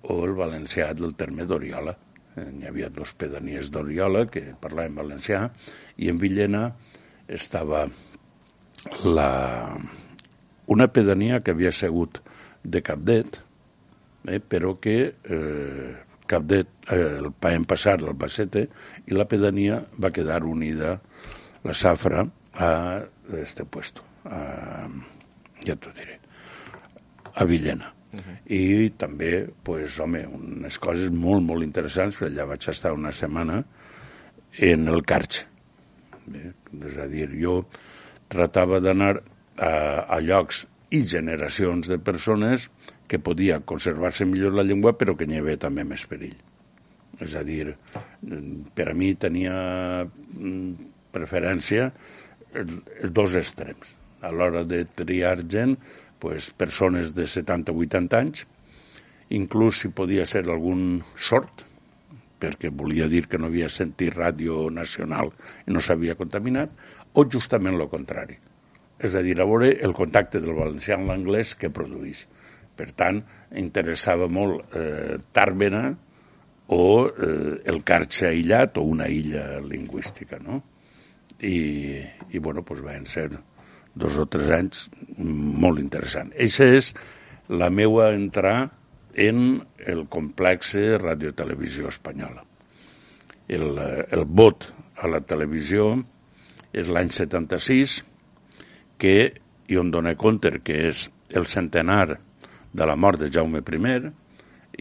o 0.04 0.20
el 0.26 0.36
valencià 0.38 0.92
del 0.94 1.16
terme 1.20 1.48
d'Oriola. 1.50 1.96
Eh, 2.36 2.48
hi 2.60 2.70
havia 2.70 2.90
dos 2.94 3.14
pedanies 3.18 3.72
d'Oriola 3.74 4.26
que 4.32 4.46
parlaven 4.62 5.00
valencià 5.02 5.48
i 5.98 6.10
en 6.12 6.22
Villena 6.22 6.68
estava 7.28 7.88
la... 9.04 9.30
una 10.68 10.88
pedania 10.88 11.42
que 11.44 11.52
havia 11.52 11.72
segut 11.76 12.22
de 12.64 12.82
Capdet, 12.82 13.40
eh, 14.28 14.40
però 14.40 14.78
que 14.80 14.98
eh, 15.12 15.94
Capdet, 16.34 16.70
eh, 16.90 17.02
el 17.22 17.32
Paem 17.32 17.66
Passar, 17.70 18.00
Bacete, 18.18 18.68
i 19.06 19.18
la 19.18 19.28
pedania 19.30 19.84
va 20.02 20.12
quedar 20.16 20.44
unida, 20.50 20.98
la 21.64 21.74
Safra, 21.78 22.26
a 22.54 22.70
este 23.40 23.66
puesto, 23.66 24.04
a, 24.26 24.88
ja 25.66 25.76
t'ho 25.76 25.94
diré, 25.96 26.20
a 27.34 27.46
Villena. 27.46 27.94
Uh 28.14 28.20
-huh. 28.20 28.38
I 28.46 28.90
també, 28.98 29.48
pues, 29.64 30.00
home, 30.00 30.26
unes 30.28 30.78
coses 30.78 31.10
molt, 31.10 31.44
molt 31.44 31.64
interessants, 31.64 32.20
perquè 32.20 32.32
allà 32.32 32.46
vaig 32.48 32.70
estar 32.70 32.94
una 32.94 33.12
setmana 33.12 33.64
en 34.60 34.88
el 34.88 35.02
Carxe. 35.04 35.46
Bé, 36.26 36.54
és 36.86 36.98
a 36.98 37.08
dir, 37.08 37.30
jo 37.42 37.66
tratava 38.28 38.80
d'anar 38.80 39.22
a, 39.58 40.06
a 40.16 40.20
llocs 40.20 40.68
i 40.90 41.02
generacions 41.04 41.88
de 41.88 41.98
persones 41.98 42.70
que 43.08 43.20
podia 43.20 43.60
conservar-se 43.60 44.26
millor 44.30 44.56
la 44.58 44.66
llengua 44.68 44.96
però 44.98 45.18
que 45.18 45.28
n'hi 45.28 45.42
havia 45.42 45.60
també 45.62 45.86
més 45.88 46.06
perill. 46.10 46.36
És 47.22 47.36
a 47.38 47.44
dir, 47.46 47.76
per 48.76 48.88
a 48.90 48.96
mi 48.98 49.14
tenia 49.20 49.56
mm, 50.06 50.90
preferència 51.14 51.92
els 52.54 53.12
dos 53.14 53.36
extrems. 53.40 53.94
A 54.24 54.32
l'hora 54.32 54.64
de 54.66 54.84
triar 54.86 55.38
gent, 55.50 55.76
pues, 56.24 56.50
persones 56.56 57.14
de 57.18 57.28
70-80 57.28 58.18
anys, 58.20 58.46
inclús 59.34 59.82
si 59.84 59.92
podia 59.92 60.26
ser 60.30 60.46
algun 60.48 61.02
sort, 61.18 61.66
perquè 62.44 62.72
volia 62.72 63.08
dir 63.12 63.26
que 63.32 63.40
no 63.40 63.50
havia 63.50 63.70
sentit 63.72 64.16
ràdio 64.16 64.68
nacional 64.72 65.32
i 65.68 65.76
no 65.76 65.84
s'havia 65.84 66.18
contaminat, 66.20 66.74
o 67.14 67.26
justament 67.30 67.78
el 67.78 67.88
contrari. 67.92 68.40
És 69.04 69.16
a 69.16 69.24
dir, 69.26 69.36
a 69.40 69.48
veure 69.48 69.72
el 69.86 69.94
contacte 69.96 70.42
del 70.44 70.56
valencià 70.58 70.98
amb 70.98 71.10
l'anglès 71.12 71.54
que 71.60 71.72
produeix. 71.74 72.26
Per 72.78 72.90
tant, 72.98 73.22
interessava 73.60 74.28
molt 74.32 74.76
eh, 74.76 75.18
Tàrbena 75.36 75.84
o 76.74 76.84
eh, 77.08 77.56
el 77.70 77.82
Carxe 77.86 78.30
aïllat 78.30 78.80
o 78.82 78.86
una 78.90 79.10
illa 79.12 79.60
lingüística, 79.62 80.40
no? 80.42 80.62
I, 81.44 81.58
i 82.32 82.40
bueno, 82.40 82.64
doncs 82.64 82.86
van 82.86 83.06
ser 83.10 83.28
dos 83.94 84.18
o 84.18 84.26
tres 84.26 84.50
anys 84.56 84.88
molt 85.18 85.82
interessant. 85.82 86.32
Eixa 86.34 86.70
és 86.78 86.94
la 87.50 87.70
meua 87.70 88.14
entrada 88.16 88.72
en 89.14 89.62
el 89.78 90.08
complex 90.10 90.74
radiotelevisió 91.02 91.92
espanyola. 91.92 92.42
El, 93.48 93.78
el 94.10 94.26
vot 94.26 94.72
a 94.98 95.10
la 95.12 95.22
televisió 95.22 95.92
és 96.74 96.90
l'any 96.90 97.12
76, 97.14 98.00
que 98.98 99.18
i 99.70 99.78
on 99.78 99.92
dona 99.94 100.16
compte 100.20 100.52
que 100.66 100.80
és 100.90 101.06
el 101.38 101.46
centenar 101.50 102.18
de 102.74 102.86
la 102.90 102.96
mort 102.96 103.22
de 103.22 103.30
Jaume 103.32 103.62
I, 103.62 104.12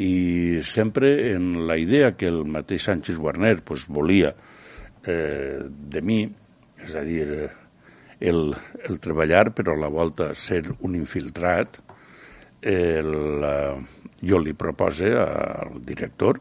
i 0.03 0.63
sempre 0.65 1.33
en 1.33 1.67
la 1.67 1.77
idea 1.77 2.17
que 2.17 2.27
el 2.27 2.45
mateix 2.45 2.85
Sánchez 2.85 3.19
Warner 3.19 3.63
pues, 3.63 3.87
volia 3.87 4.35
eh, 5.07 5.61
de 5.69 6.03
mi, 6.03 6.23
és 6.83 6.95
a 6.95 7.03
dir, 7.05 7.51
el, 8.21 8.55
el 8.89 9.01
treballar, 9.01 9.51
però 9.53 9.75
a 9.75 9.83
la 9.83 9.91
volta 9.91 10.33
ser 10.35 10.65
un 10.81 10.97
infiltrat, 10.97 11.81
el, 12.63 13.13
jo 14.23 14.39
li 14.39 14.55
propose 14.55 15.11
al 15.19 15.81
director 15.85 16.39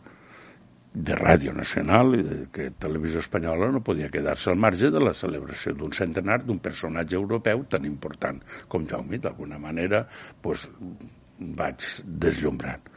de 0.93 1.15
Ràdio 1.15 1.53
Nacional 1.55 2.13
que 2.51 2.69
Televisió 2.75 3.21
Espanyola 3.23 3.69
no 3.71 3.81
podia 3.83 4.09
quedar-se 4.11 4.51
al 4.51 4.59
marge 4.59 4.91
de 4.91 4.99
la 4.99 5.13
celebració 5.15 5.73
d'un 5.73 5.95
centenar 5.95 6.41
d'un 6.43 6.59
personatge 6.59 7.15
europeu 7.15 7.63
tan 7.71 7.87
important 7.87 8.41
com 8.67 8.85
Jaume. 8.87 9.21
D'alguna 9.23 9.57
manera, 9.57 10.03
pues, 10.43 10.67
vaig 11.41 11.88
deslumbrant. 12.06 12.88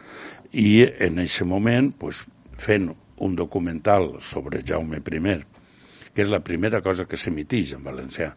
I 0.53 0.85
en 1.09 1.19
aquest 1.25 1.47
moment, 1.49 1.91
pues, 1.99 2.25
fent 2.61 2.93
un 3.25 3.35
documental 3.37 4.15
sobre 4.23 4.63
Jaume 4.67 5.01
I, 5.01 5.37
que 6.15 6.23
és 6.23 6.31
la 6.31 6.45
primera 6.47 6.81
cosa 6.83 7.09
que 7.11 7.19
s'emitix 7.19 7.75
en 7.75 7.83
valencià, 7.85 8.35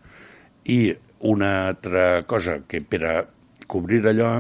i 0.65 0.95
una 1.29 1.67
altra 1.67 2.23
cosa 2.27 2.61
que 2.67 2.81
per 2.81 3.03
a 3.05 3.15
cobrir 3.67 4.05
allò 4.07 4.31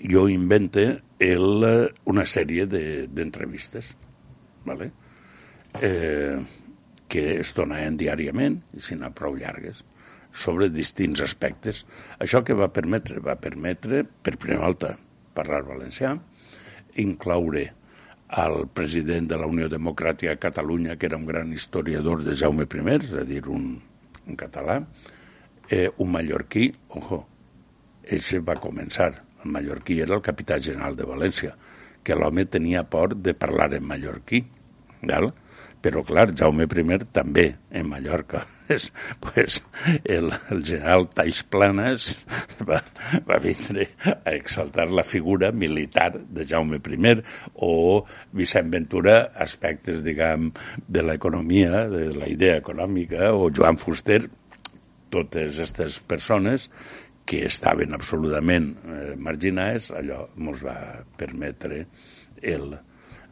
jo 0.00 0.26
invente 0.28 1.02
el, 1.18 1.64
una 2.04 2.24
sèrie 2.26 2.66
d'entrevistes, 2.66 3.94
de, 3.94 4.66
¿vale? 4.66 4.90
eh, 5.80 6.38
que 7.08 7.24
es 7.40 7.52
donaven 7.54 7.96
diàriament, 7.96 8.58
i 8.76 8.82
si 8.82 8.98
no 8.98 9.12
prou 9.14 9.36
llargues, 9.38 9.84
sobre 10.36 10.68
distints 10.70 11.22
aspectes. 11.24 11.84
Això 12.22 12.42
que 12.44 12.56
va 12.56 12.68
permetre? 12.72 13.22
Va 13.24 13.38
permetre, 13.40 14.04
per 14.04 14.36
primera 14.36 14.66
volta, 14.66 14.94
parlar 15.36 15.64
valencià, 15.66 16.14
incloure 17.02 17.66
al 18.36 18.66
president 18.74 19.28
de 19.30 19.38
la 19.38 19.46
Unió 19.46 19.68
Democràtica 19.72 20.34
de 20.34 20.42
Catalunya, 20.42 20.96
que 20.96 21.08
era 21.08 21.18
un 21.18 21.26
gran 21.26 21.52
historiador 21.52 22.24
de 22.26 22.34
Jaume 22.34 22.66
I, 22.66 22.98
és 22.98 23.14
a 23.14 23.24
dir, 23.24 23.46
un, 23.48 23.80
un 24.26 24.36
català, 24.36 24.80
eh, 25.70 25.88
un 25.98 26.12
mallorquí, 26.12 26.72
ojo, 26.90 27.24
ell 28.06 28.44
va 28.46 28.60
començar 28.62 29.12
el 29.46 29.52
mallorquí 29.52 30.00
era 30.00 30.14
el 30.16 30.22
capità 30.22 30.58
general 30.58 30.96
de 30.98 31.06
València, 31.06 31.54
que 32.02 32.14
l'home 32.14 32.44
tenia 32.46 32.84
por 32.90 33.14
de 33.16 33.34
parlar 33.34 33.72
en 33.74 33.86
mallorquí, 33.86 34.44
val? 35.02 35.32
Però 35.86 36.02
clar, 36.02 36.32
Jaume 36.34 36.66
I 36.66 36.96
també 37.14 37.44
en 37.70 37.86
Mallorca. 37.86 38.40
És, 38.74 38.88
pues, 39.22 39.60
el, 40.02 40.32
el 40.50 40.64
general 40.66 41.06
Taix 41.14 41.44
Planes 41.46 42.08
va, 42.68 42.80
va 43.28 43.38
vindre 43.38 43.86
a 44.02 44.32
exaltar 44.34 44.88
la 44.90 45.04
figura 45.06 45.52
militar 45.52 46.10
de 46.18 46.44
Jaume 46.44 46.80
I 46.82 47.14
o 47.54 48.04
Vicent 48.32 48.72
Ventura 48.72 49.30
aspectes, 49.46 50.02
diguem, 50.02 50.50
de 50.88 51.06
l'economia, 51.06 51.86
de 51.88 52.10
la 52.18 52.26
idea 52.26 52.58
econòmica, 52.58 53.30
o 53.32 53.52
Joan 53.54 53.78
Fuster, 53.78 54.24
totes 55.14 55.60
aquestes 55.60 56.00
persones 56.00 56.66
que 57.26 57.44
estaven 57.46 57.94
absolutament 57.94 58.72
eh, 58.74 59.14
marginades, 59.14 59.92
allò 59.94 60.24
ens 60.34 60.66
va 60.66 60.76
permetre 61.18 61.84
el, 62.42 62.72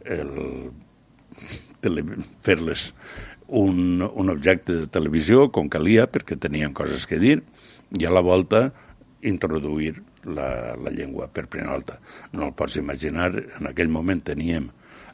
el 0.07 0.33
fer-les 2.45 2.89
un, 3.49 4.01
un 4.03 4.33
objecte 4.33 4.77
de 4.81 4.89
televisió 4.89 5.51
com 5.53 5.69
calia 5.69 6.07
perquè 6.11 6.39
tenien 6.41 6.73
coses 6.77 7.07
que 7.07 7.21
dir 7.21 7.39
i 7.99 8.07
a 8.07 8.13
la 8.13 8.25
volta 8.25 8.71
introduir 9.25 10.03
la, 10.25 10.75
la 10.77 10.93
llengua 10.93 11.29
per 11.33 11.47
primera 11.49 11.73
volta. 11.73 11.99
No 12.33 12.49
el 12.49 12.57
pots 12.57 12.77
imaginar, 12.81 13.33
en 13.37 13.69
aquell 13.71 13.93
moment 13.93 14.21
teníem 14.25 14.69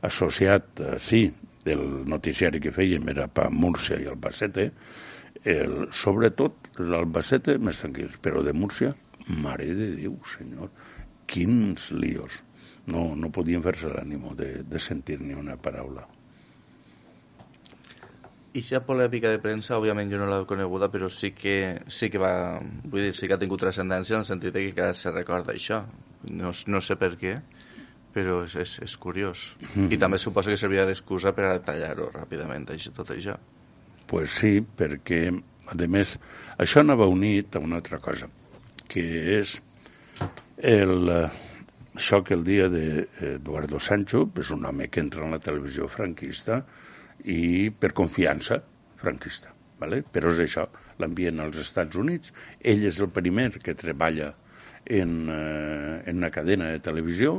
associat, 0.06 0.80
eh, 0.80 0.98
sí, 1.02 1.28
el 1.70 1.84
noticiari 2.08 2.60
que 2.62 2.72
fèiem 2.74 3.08
era 3.12 3.28
per 3.28 3.50
Múrcia 3.52 4.00
i 4.00 4.08
Albacete, 4.10 4.70
el, 5.44 5.88
sobretot 5.94 6.70
l'Albacete 6.80 7.56
més 7.62 7.80
tranquils, 7.82 8.18
però 8.22 8.42
de 8.44 8.54
Múrcia, 8.56 8.94
mare 9.30 9.68
de 9.76 9.90
Déu, 9.96 10.16
senyor, 10.28 10.70
quins 11.30 11.90
líos. 11.94 12.40
No, 12.86 13.10
no 13.16 13.30
podien 13.30 13.62
fer-se 13.62 13.90
l'ànimo 13.92 14.34
de, 14.34 14.62
de 14.64 14.78
sentir 14.80 15.20
ni 15.20 15.36
una 15.36 15.56
paraula. 15.60 16.06
I 18.50 18.58
aquesta 18.58 18.80
polèmica 18.82 19.30
de 19.30 19.38
premsa, 19.38 19.76
òbviament 19.76 20.10
jo 20.10 20.18
no 20.18 20.26
l'he 20.26 20.46
coneguda, 20.50 20.88
però 20.90 21.06
sí 21.12 21.30
que, 21.36 21.84
sí 21.86 22.08
que 22.10 22.18
va, 22.18 22.32
vull 22.82 23.04
dir, 23.04 23.12
sí 23.14 23.28
que 23.28 23.36
ha 23.36 23.38
tingut 23.38 23.62
transcendència 23.62 24.16
en 24.16 24.24
el 24.24 24.26
sentit 24.26 24.56
que 24.56 24.72
cada 24.74 24.96
se 24.98 25.12
recorda 25.14 25.54
això. 25.54 25.84
No, 26.26 26.50
no 26.66 26.80
sé 26.82 26.96
per 26.98 27.12
què, 27.20 27.36
però 28.14 28.40
és, 28.48 28.56
és, 28.58 28.72
és 28.82 28.96
curiós. 28.98 29.44
Mm 29.60 29.68
-hmm. 29.68 29.92
I 29.94 29.98
també 29.98 30.18
suposo 30.18 30.50
que 30.50 30.56
servia 30.56 30.86
d'excusa 30.86 31.32
per 31.32 31.44
a 31.44 31.62
tallar-ho 31.62 32.10
ràpidament, 32.10 32.66
això, 32.70 32.90
tot 32.92 33.10
això. 33.10 33.38
Pues 34.06 34.30
sí, 34.30 34.60
perquè, 34.60 35.42
a 35.66 35.86
més, 35.86 36.18
això 36.58 36.80
anava 36.80 37.06
unit 37.06 37.54
a 37.54 37.60
una 37.60 37.76
altra 37.76 37.98
cosa, 37.98 38.28
que 38.88 39.38
és 39.38 39.62
el, 40.56 41.30
que 42.24 42.34
el 42.34 42.44
dia 42.44 42.68
d'Eduardo 42.72 43.80
Sancho 43.80 44.24
és 44.40 44.50
un 44.54 44.64
home 44.66 44.88
que 44.88 45.02
entra 45.02 45.24
en 45.26 45.34
la 45.34 45.40
televisió 45.42 45.88
franquista 45.88 46.62
i 47.24 47.70
per 47.70 47.92
confiança 47.92 48.60
franquista. 49.00 49.52
¿vale? 49.80 50.02
Però 50.02 50.32
és 50.32 50.40
això, 50.44 50.66
l'envien 51.00 51.40
als 51.40 51.58
Estats 51.60 51.96
Units, 51.96 52.32
ell 52.60 52.84
és 52.88 53.00
el 53.00 53.10
primer 53.12 53.50
que 53.58 53.74
treballa 53.74 54.32
en, 54.84 55.28
eh, 55.28 56.02
en 56.10 56.20
una 56.20 56.30
cadena 56.30 56.70
de 56.72 56.80
televisió 56.84 57.38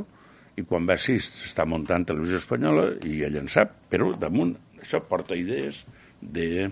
i 0.58 0.64
quan 0.68 0.86
va 0.86 0.98
així 0.98 1.16
està 1.18 1.64
muntant 1.66 2.04
televisió 2.06 2.38
espanyola 2.42 2.88
i 3.08 3.22
ell 3.26 3.38
en 3.40 3.48
sap, 3.48 3.74
però 3.90 4.12
damunt 4.18 4.56
això 4.82 5.00
porta 5.06 5.38
idees 5.38 5.84
de, 6.20 6.68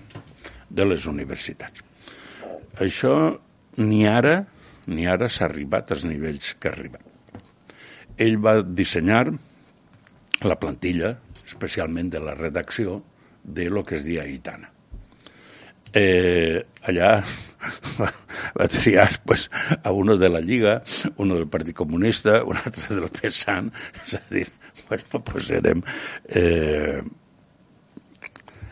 de 0.69 0.87
les 0.87 1.07
universitats. 1.07 1.83
Això 2.79 3.15
ni 3.79 4.05
ara 4.07 4.43
ni 4.91 5.07
ara 5.07 5.29
s'ha 5.29 5.47
arribat 5.47 5.93
als 5.95 6.05
nivells 6.09 6.57
que 6.59 6.69
ha 6.69 6.75
arribat. 6.75 7.10
Ell 8.21 8.37
va 8.45 8.61
dissenyar 8.63 9.25
la 10.45 10.57
plantilla, 10.61 11.15
especialment 11.47 12.11
de 12.13 12.21
la 12.21 12.35
redacció, 12.37 13.01
de 13.43 13.71
lo 13.71 13.85
que 13.85 13.97
es 13.97 14.05
dia 14.05 14.27
Aitana. 14.29 14.71
Eh, 15.97 16.61
allà 16.87 17.15
va, 17.99 18.11
va 18.59 18.69
triar 18.71 19.09
pues, 19.27 19.49
a 19.83 19.91
uno 19.91 20.17
de 20.17 20.29
la 20.29 20.41
Lliga, 20.41 20.83
uno 21.17 21.37
del 21.37 21.49
Partit 21.49 21.75
Comunista, 21.77 22.45
un 22.45 22.61
altre 22.61 22.95
del 22.95 23.09
PSAN, 23.11 23.73
és 24.05 24.15
a 24.21 24.23
dir, 24.31 24.47
bueno, 24.89 25.25
pues 25.27 25.51
érem 25.57 25.83
eh, 26.29 27.01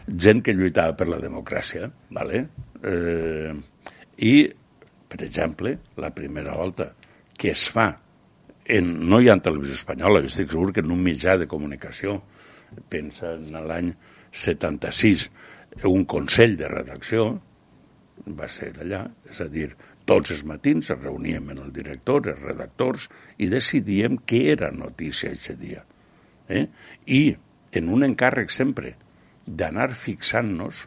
gent 0.08 0.44
que 0.44 0.54
lluitava 0.54 0.94
per 0.96 1.08
la 1.10 1.18
democràcia, 1.24 1.90
¿vale? 2.14 2.46
eh, 2.82 3.54
i, 4.18 4.34
per 5.08 5.22
exemple, 5.24 5.78
la 5.96 6.12
primera 6.14 6.54
volta 6.56 6.92
que 7.38 7.50
es 7.50 7.68
fa 7.70 7.90
en, 8.68 8.88
no 9.08 9.20
hi 9.20 9.30
ha 9.30 9.38
televisió 9.42 9.78
espanyola, 9.78 10.22
estic 10.28 10.52
segur 10.52 10.72
que 10.76 10.84
en 10.84 10.92
un 10.94 11.02
mitjà 11.04 11.38
de 11.40 11.48
comunicació, 11.50 12.20
pensa 12.92 13.34
en 13.36 13.56
l'any 13.68 13.92
76, 14.44 15.28
un 15.88 16.04
consell 16.10 16.56
de 16.60 16.68
redacció, 16.68 17.28
va 18.38 18.48
ser 18.52 18.74
allà, 18.82 19.04
és 19.30 19.40
a 19.40 19.48
dir, 19.52 19.70
tots 20.08 20.32
els 20.34 20.44
matins 20.48 20.90
es 20.92 21.00
reuníem 21.00 21.50
amb 21.52 21.66
el 21.66 21.72
director, 21.72 22.28
els 22.32 22.44
redactors, 22.44 23.08
i 23.38 23.48
decidíem 23.48 24.20
què 24.28 24.44
era 24.54 24.70
notícia 24.74 25.32
aquest 25.32 25.60
dia. 25.60 25.84
Eh? 26.48 26.66
I 27.06 27.22
en 27.78 27.90
un 27.92 28.04
encàrrec 28.06 28.52
sempre 28.52 28.94
d'anar 29.48 29.90
fixant-nos 29.96 30.86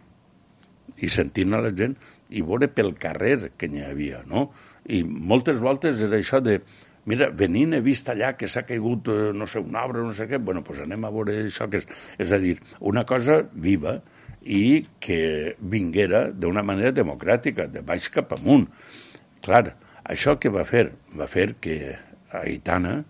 i 1.01 1.09
sentint 1.09 1.53
a 1.53 1.61
la 1.65 1.71
gent 1.77 1.95
i 2.29 2.41
veure 2.45 2.69
pel 2.73 2.93
carrer 2.99 3.51
que 3.57 3.69
n'hi 3.69 3.83
havia, 3.85 4.21
no? 4.27 4.49
I 4.89 5.03
moltes 5.05 5.59
voltes 5.61 6.01
era 6.01 6.17
això 6.17 6.39
de 6.41 6.59
mira, 7.09 7.29
venint 7.33 7.75
he 7.77 7.81
vist 7.83 8.09
allà 8.11 8.33
que 8.37 8.49
s'ha 8.51 8.65
caigut, 8.67 9.09
eh, 9.09 9.31
no 9.33 9.47
sé, 9.47 9.61
un 9.63 9.77
arbre, 9.79 10.03
no 10.05 10.13
sé 10.17 10.27
què, 10.29 10.39
bueno, 10.39 10.63
doncs 10.67 10.83
anem 10.85 11.05
a 11.05 11.13
veure 11.13 11.37
això 11.45 11.69
que 11.69 11.81
és... 11.81 11.87
És 12.21 12.33
a 12.33 12.39
dir, 12.41 12.57
una 12.79 13.05
cosa 13.09 13.41
viva 13.53 13.99
i 14.41 14.83
que 14.99 15.55
vinguera 15.59 16.27
d'una 16.31 16.63
manera 16.65 16.93
democràtica, 16.97 17.67
de 17.69 17.83
baix 17.85 18.09
cap 18.13 18.33
amunt. 18.37 18.67
Clar, 19.45 19.65
això 20.03 20.37
que 20.41 20.49
va 20.53 20.65
fer? 20.65 20.87
Va 21.17 21.27
fer 21.29 21.53
que 21.61 21.77
Aitana 22.41 23.01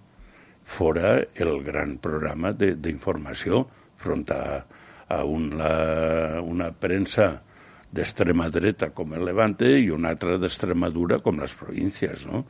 fora 0.64 1.18
el 1.36 1.62
gran 1.64 1.98
programa 2.04 2.52
d'informació 2.56 3.66
front 4.02 4.28
a, 4.34 4.44
a 5.12 5.24
una, 5.28 5.72
una 6.42 6.72
premsa 6.72 7.32
d'extrema 7.92 8.48
dreta 8.50 8.92
com 8.96 9.14
el 9.18 9.26
Levante 9.28 9.68
i 9.78 9.90
una 9.92 10.14
altra 10.16 10.38
d'extrema 10.40 10.90
dura 10.90 11.20
com 11.24 11.42
les 11.44 11.56
províncies, 11.60 12.26
no? 12.26 12.46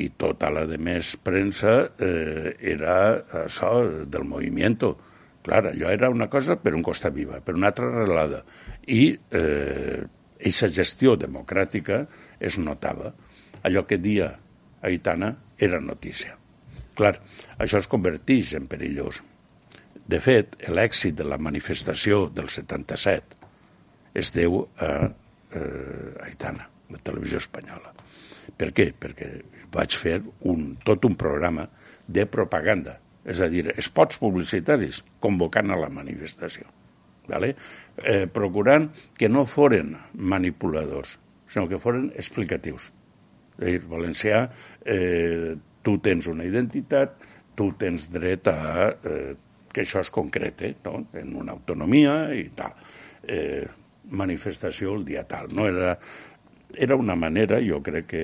I 0.00 0.08
tota 0.16 0.48
la 0.52 0.64
de 0.68 0.78
més 0.80 1.16
premsa 1.20 1.74
eh, 2.00 2.54
era 2.72 2.94
això 3.42 3.72
del 4.08 4.24
moviment. 4.24 4.78
Clar, 5.42 5.66
allò 5.72 5.90
era 5.92 6.08
una 6.10 6.30
cosa 6.32 6.56
per 6.56 6.72
un 6.76 6.84
costat 6.86 7.12
viva, 7.12 7.40
per 7.44 7.56
una 7.58 7.72
altra 7.72 7.90
relada. 7.90 8.42
I 8.88 9.02
eh, 9.12 9.98
aquesta 10.40 10.70
gestió 10.72 11.16
democràtica 11.18 12.06
es 12.40 12.58
notava. 12.58 13.12
Allò 13.62 13.84
que 13.86 14.00
dia 14.02 14.32
Aitana 14.82 15.34
era 15.58 15.80
notícia. 15.80 16.38
Clar, 16.98 17.14
això 17.62 17.78
es 17.78 17.88
converteix 17.88 18.56
en 18.58 18.66
perillós. 18.70 19.22
De 20.08 20.18
fet, 20.20 20.56
l'èxit 20.68 21.14
de 21.20 21.26
la 21.28 21.38
manifestació 21.38 22.26
del 22.34 22.50
77 22.50 23.38
es 24.18 24.32
deu 24.34 24.64
a 24.82 24.90
eh, 25.06 26.26
Aitana, 26.26 26.66
la 26.90 27.00
televisió 27.04 27.38
espanyola. 27.40 27.94
Per 28.58 28.72
què? 28.74 28.90
Perquè 28.98 29.30
vaig 29.72 29.96
fer 29.98 30.20
un, 30.48 30.72
tot 30.84 31.04
un 31.08 31.16
programa 31.18 31.66
de 32.06 32.26
propaganda, 32.28 32.98
és 33.24 33.40
a 33.40 33.48
dir, 33.50 33.68
espots 33.78 34.18
publicitaris 34.20 35.02
convocant 35.22 35.70
a 35.70 35.78
la 35.78 35.90
manifestació, 35.92 36.66
vale? 37.28 37.54
eh, 38.02 38.26
procurant 38.26 38.88
que 39.18 39.30
no 39.30 39.46
foren 39.46 39.94
manipuladors, 40.14 41.18
sinó 41.48 41.68
que 41.70 41.80
foren 41.80 42.10
explicatius. 42.16 42.90
És 43.58 43.66
a 43.66 43.70
dir, 43.70 43.84
valencià, 43.88 44.42
eh, 44.84 45.54
tu 45.82 45.98
tens 46.02 46.26
una 46.30 46.46
identitat, 46.48 47.14
tu 47.58 47.70
tens 47.78 48.08
dret 48.10 48.48
a 48.48 48.58
eh, 48.90 49.34
que 49.72 49.84
això 49.84 50.02
es 50.04 50.10
concrete 50.12 50.74
no? 50.84 51.06
en 51.16 51.36
una 51.36 51.54
autonomia 51.56 52.16
i 52.36 52.46
tal. 52.56 52.74
Eh, 53.22 53.64
manifestació 54.12 54.96
el 54.98 55.06
dia 55.06 55.24
tal. 55.28 55.48
No 55.54 55.68
era, 55.68 55.96
era 56.74 56.96
una 56.96 57.16
manera, 57.16 57.60
jo 57.64 57.80
crec 57.84 58.08
que 58.12 58.22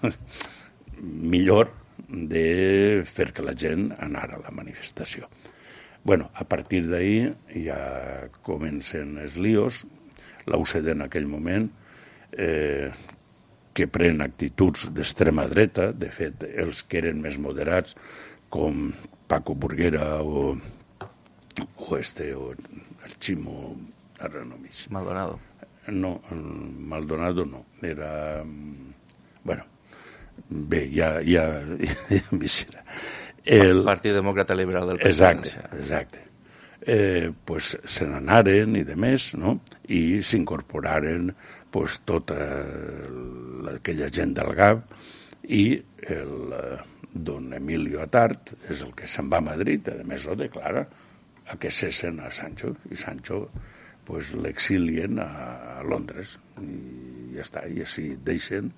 millor 1.00 1.72
de 2.08 3.02
fer 3.06 3.30
que 3.32 3.44
la 3.44 3.54
gent 3.56 3.90
anara 3.98 4.38
a 4.38 4.44
la 4.44 4.54
manifestació. 4.54 5.28
bueno, 6.02 6.30
a 6.34 6.44
partir 6.48 6.86
d'ahir 6.88 7.34
ja 7.52 8.28
comencen 8.42 9.18
els 9.20 9.36
líos, 9.36 9.82
la 10.48 10.56
UCD 10.56 10.94
en 10.94 11.04
aquell 11.04 11.26
moment, 11.28 11.66
eh, 12.32 12.88
que 13.76 13.86
pren 13.86 14.24
actituds 14.24 14.88
d'extrema 14.96 15.46
dreta, 15.50 15.90
de 15.92 16.08
fet, 16.08 16.46
els 16.48 16.82
que 16.82 17.02
eren 17.02 17.20
més 17.20 17.36
moderats, 17.38 17.94
com 18.48 18.90
Paco 19.28 19.54
Burguera 19.54 20.22
o, 20.24 20.56
o 21.76 21.98
este, 21.98 22.32
o 22.34 22.50
el 22.52 23.14
Chimo, 23.20 23.76
ara 24.18 24.44
no 24.44 24.58
Maldonado. 24.90 25.38
No, 25.88 26.20
Maldonado 26.30 27.44
no, 27.44 27.64
era... 27.82 28.42
Bueno, 29.44 29.64
bé, 30.48 30.86
ja, 30.94 31.12
ja, 31.26 31.46
ja 32.10 32.22
m'hi 32.36 32.50
serà. 32.50 32.84
El 33.44 33.84
Partit 33.86 34.14
Demòcrata 34.14 34.54
Liberal 34.54 34.90
del 34.90 35.00
País 35.00 35.16
Exacte, 35.16 35.54
exacte. 35.78 36.26
Eh, 36.80 37.30
pues 37.44 37.74
se 37.84 38.06
n'anaren 38.08 38.76
i 38.78 38.84
de 38.88 38.96
més, 38.96 39.34
no? 39.36 39.58
I 39.92 40.20
s'incorporaren 40.24 41.28
pues, 41.72 42.00
tota 42.08 42.38
aquella 43.74 44.08
gent 44.12 44.32
del 44.38 44.54
GAP 44.56 44.94
i 45.52 45.64
el 46.08 46.54
eh, 46.56 46.78
don 47.12 47.52
Emilio 47.56 48.00
Atart 48.04 48.54
és 48.70 48.84
el 48.86 48.94
que 48.96 49.08
se'n 49.10 49.28
va 49.32 49.40
a 49.40 49.46
Madrid, 49.50 49.88
a 49.92 50.04
més 50.06 50.26
ho 50.26 50.36
declara, 50.38 50.86
a 51.50 51.56
que 51.58 51.72
cessen 51.74 52.20
a 52.22 52.30
Sancho, 52.30 52.74
i 52.90 52.96
Sancho 52.96 53.42
pues, 54.06 54.32
l'exilien 54.34 55.18
a, 55.22 55.30
a 55.80 55.82
Londres, 55.86 56.36
i 56.62 57.34
ja 57.36 57.44
està, 57.44 57.66
i 57.66 57.82
així 57.84 58.14
deixen 58.24 58.70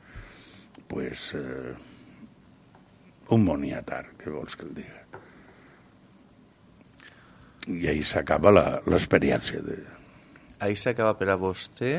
pues, 0.88 1.32
eh, 1.34 1.74
un 3.32 3.44
moniatar, 3.44 4.12
que 4.18 4.30
vols 4.30 4.56
que 4.56 4.66
el 4.68 4.74
diga. 4.76 4.98
I 7.70 7.86
ahí 7.92 8.02
s'acaba 8.02 8.50
l'experiència. 8.90 9.62
De... 9.62 9.78
Ahí 10.60 10.74
s'acaba 10.76 11.14
per 11.18 11.30
a 11.30 11.38
vostè 11.38 11.92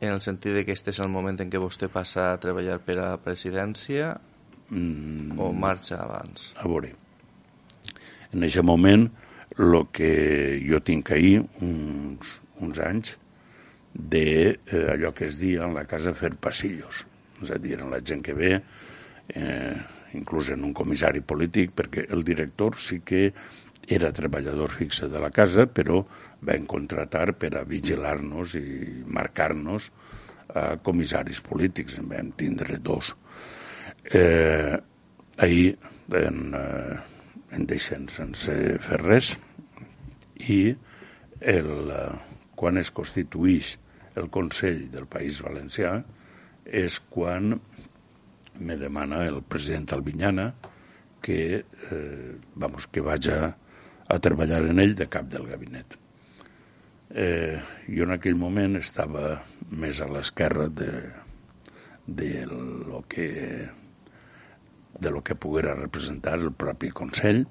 en 0.00 0.12
el 0.12 0.20
sentit 0.20 0.54
de 0.54 0.64
que 0.64 0.74
este 0.76 0.92
és 0.92 1.00
el 1.02 1.10
moment 1.10 1.40
en 1.42 1.50
què 1.50 1.60
vostè 1.60 1.88
passa 1.92 2.30
a 2.30 2.40
treballar 2.40 2.78
per 2.84 2.98
a 3.02 3.10
presidència 3.22 4.12
mm, 4.68 5.38
o 5.40 5.50
marxa 5.56 5.98
abans? 6.04 6.52
A 6.60 6.68
veure, 6.68 6.92
en 8.32 8.44
aquest 8.44 8.66
moment 8.66 9.08
el 9.56 9.78
que 9.96 10.10
jo 10.66 10.80
tinc 10.84 11.10
ahir 11.16 11.40
uns, 11.64 12.38
uns 12.60 12.80
anys 12.84 13.16
de 13.96 14.26
eh, 14.52 14.86
allò 14.92 15.14
que 15.16 15.24
es 15.30 15.38
dia 15.40 15.64
en 15.64 15.74
la 15.74 15.86
casa 15.88 16.12
fer 16.14 16.34
passillos, 16.36 17.06
és 17.42 17.52
a 17.52 17.60
dir, 17.60 17.78
la 17.84 18.00
gent 18.00 18.22
que 18.24 18.34
ve, 18.36 18.52
eh, 19.28 19.76
inclús 20.16 20.50
en 20.54 20.64
un 20.64 20.74
comissari 20.76 21.20
polític, 21.20 21.72
perquè 21.76 22.06
el 22.12 22.24
director 22.24 22.76
sí 22.80 23.00
que 23.04 23.30
era 23.86 24.12
treballador 24.12 24.72
fixe 24.74 25.08
de 25.08 25.20
la 25.22 25.30
casa, 25.30 25.66
però 25.66 26.00
vam 26.46 26.66
contratar 26.66 27.30
per 27.38 27.52
a 27.58 27.64
vigilar-nos 27.68 28.56
i 28.58 29.02
marcar-nos 29.06 29.90
a 30.56 30.76
comissaris 30.82 31.42
polítics, 31.44 31.98
en 32.00 32.08
vam 32.10 32.32
tindre 32.38 32.78
dos. 32.82 33.12
Eh, 34.06 34.74
ahir 35.38 35.76
en, 36.14 36.54
eh, 36.54 36.96
en 37.52 37.66
deixen 37.66 38.08
sense 38.12 38.54
fer 38.82 39.00
res 39.02 39.32
i 40.48 40.60
el, 41.40 41.90
eh, 41.90 42.12
quan 42.56 42.78
es 42.78 42.92
constituïx 42.94 43.76
el 44.16 44.30
Consell 44.32 44.86
del 44.90 45.06
País 45.10 45.42
Valencià 45.44 45.98
és 46.66 46.98
quan 47.10 47.54
me 48.58 48.76
demana 48.80 49.24
el 49.26 49.42
president 49.42 49.92
Albinyana 49.92 50.54
que, 51.22 51.64
eh, 51.90 52.36
vamos, 52.54 52.86
que 52.86 53.00
vaja 53.00 53.56
a 54.08 54.18
treballar 54.18 54.62
en 54.66 54.80
ell 54.80 54.94
de 54.94 55.08
cap 55.10 55.26
del 55.30 55.46
gabinet. 55.50 55.96
Eh, 57.10 57.58
jo 57.86 58.06
en 58.06 58.14
aquell 58.16 58.38
moment 58.38 58.76
estava 58.78 59.42
més 59.70 60.00
a 60.02 60.08
l'esquerra 60.10 60.68
de, 60.68 60.90
de 62.06 62.30
lo 62.46 63.04
que 63.08 63.68
de 64.96 65.10
lo 65.10 65.22
que 65.22 65.34
poguera 65.34 65.74
representar 65.74 66.38
el 66.38 66.52
propi 66.56 66.88
Consell 66.90 67.42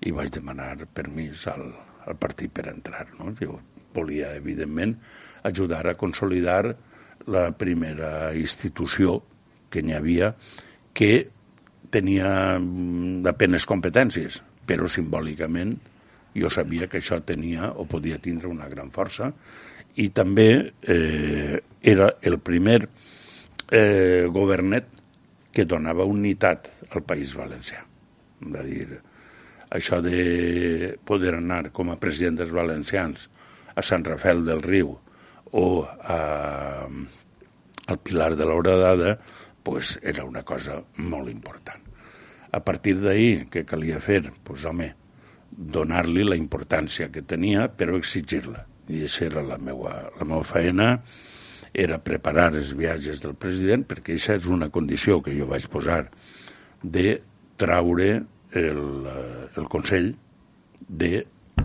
i 0.00 0.12
vaig 0.16 0.30
demanar 0.32 0.86
permís 0.96 1.44
al, 1.50 1.66
al 2.06 2.16
partit 2.16 2.54
per 2.56 2.70
entrar. 2.70 3.04
No? 3.18 3.34
Jo 3.36 3.58
volia, 3.94 4.32
evidentment, 4.38 4.94
ajudar 5.44 5.86
a 5.90 5.96
consolidar 6.00 6.76
la 7.26 7.50
primera 7.56 8.32
institució 8.36 9.20
que 9.70 9.82
n'hi 9.82 9.94
havia 9.96 10.32
que 10.96 11.28
tenia 11.90 12.30
apenes 13.30 13.66
competències, 13.66 14.40
però 14.66 14.88
simbòlicament 14.88 15.76
jo 16.36 16.50
sabia 16.50 16.86
que 16.86 17.00
això 17.00 17.18
tenia 17.26 17.72
o 17.74 17.86
podia 17.90 18.20
tindre 18.22 18.48
una 18.48 18.68
gran 18.70 18.90
força 18.94 19.32
i 19.98 20.08
també 20.14 20.72
eh, 20.86 21.58
era 21.82 22.12
el 22.22 22.38
primer 22.38 22.80
eh, 22.84 24.26
governet 24.30 24.86
que 25.50 25.66
donava 25.66 26.06
unitat 26.06 26.70
al 26.94 27.02
País 27.02 27.34
Valencià. 27.34 27.82
Va 28.54 28.62
dir, 28.62 28.86
això 29.74 29.98
de 30.02 30.94
poder 31.04 31.34
anar 31.38 31.70
com 31.74 31.90
a 31.90 31.98
president 31.98 32.38
dels 32.38 32.54
valencians 32.54 33.26
a 33.74 33.82
Sant 33.86 34.06
Rafael 34.06 34.44
del 34.46 34.62
Riu 34.62 34.94
o 35.52 35.84
a, 35.84 36.86
al 37.86 37.98
Pilar 37.98 38.36
de 38.36 38.46
l'Hora 38.46 39.18
pues, 39.62 39.98
era 40.02 40.24
una 40.24 40.42
cosa 40.42 40.82
molt 40.96 41.30
important. 41.30 41.82
A 42.52 42.60
partir 42.64 42.96
d'ahir, 42.98 43.46
què 43.50 43.64
calia 43.64 44.00
fer? 44.02 44.32
Pues, 44.42 44.64
home, 44.64 44.94
donar-li 45.50 46.24
la 46.24 46.38
importància 46.38 47.10
que 47.12 47.22
tenia, 47.22 47.68
però 47.68 47.98
exigir-la. 47.98 48.64
I 48.90 49.04
això 49.06 49.26
era 49.28 49.42
la 49.46 49.58
meva, 49.58 50.10
la 50.18 50.26
meva 50.26 50.42
feina, 50.46 50.88
era 51.72 52.00
preparar 52.02 52.50
els 52.58 52.72
viatges 52.74 53.22
del 53.22 53.36
president, 53.38 53.84
perquè 53.86 54.16
això 54.16 54.34
és 54.38 54.48
una 54.50 54.70
condició 54.74 55.20
que 55.22 55.36
jo 55.36 55.46
vaig 55.46 55.68
posar 55.70 56.02
de 56.82 57.20
traure 57.60 58.10
el, 58.58 58.82
el 59.54 59.68
Consell 59.70 60.14
de 60.88 61.20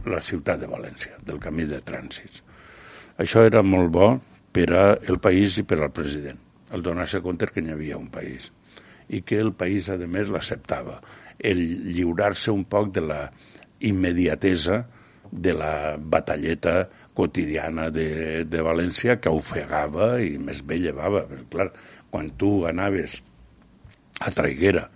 la 0.05 0.21
ciutat 0.21 0.61
de 0.61 0.69
València, 0.69 1.17
del 1.25 1.41
camí 1.41 1.65
de 1.65 1.81
trànsits. 1.81 2.44
Això 3.21 3.45
era 3.47 3.61
molt 3.63 3.91
bo 3.95 4.09
per 4.55 4.67
al 4.75 5.19
país 5.23 5.59
i 5.61 5.63
per 5.67 5.79
al 5.79 5.93
president, 5.95 6.39
el 6.75 6.83
donar-se 6.83 7.21
compte 7.23 7.47
que 7.51 7.63
hi 7.63 7.71
havia 7.71 7.99
un 7.99 8.09
país 8.11 8.51
i 9.07 9.21
que 9.21 9.37
el 9.39 9.53
país, 9.53 9.87
a 9.89 9.97
més, 10.01 10.31
l'acceptava. 10.33 10.97
El 11.37 11.59
lliurar-se 11.93 12.51
un 12.51 12.63
poc 12.65 12.91
de 12.95 13.03
la 13.05 13.19
immediatesa 13.85 14.79
de 15.31 15.53
la 15.53 15.97
batalleta 15.99 16.87
quotidiana 17.15 17.89
de, 17.93 18.45
de 18.49 18.63
València 18.65 19.19
que 19.21 19.31
ofegava 19.31 20.15
i 20.23 20.35
més 20.41 20.63
bé 20.65 20.79
llevava. 20.81 21.25
Però, 21.29 21.45
clar, 21.51 21.67
quan 22.11 22.31
tu 22.39 22.51
anaves 22.67 23.19
a 24.23 24.31
Traiguera 24.31 24.87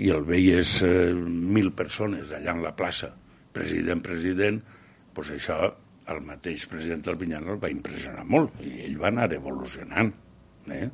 i 0.00 0.10
el 0.14 0.24
veies 0.26 0.80
eh, 0.86 1.12
mil 1.14 1.72
persones 1.76 2.32
allà 2.32 2.54
en 2.54 2.62
la 2.64 2.74
plaça, 2.76 3.12
president, 3.54 4.02
president, 4.04 4.60
doncs 5.14 5.34
això 5.36 5.58
el 6.12 6.20
mateix 6.26 6.66
president 6.68 7.04
del 7.06 7.16
Vinyana 7.20 7.54
el 7.54 7.62
va 7.62 7.72
impressionar 7.72 8.26
molt 8.28 8.60
i 8.64 8.76
ell 8.88 9.00
va 9.00 9.10
anar 9.12 9.30
evolucionant. 9.32 10.12
Eh? 10.74 10.86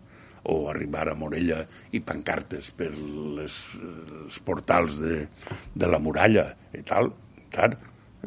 o 0.43 0.71
arribar 0.71 1.09
a 1.09 1.15
Morella 1.15 1.61
i 1.93 2.01
pancartes 2.01 2.71
per 2.77 2.91
les, 2.97 3.57
els 3.77 4.39
portals 4.45 4.99
de, 5.01 5.25
de 5.75 5.91
la 5.91 6.01
muralla 6.01 6.47
i 6.77 6.85
tal, 6.87 7.11
tal. 7.53 7.77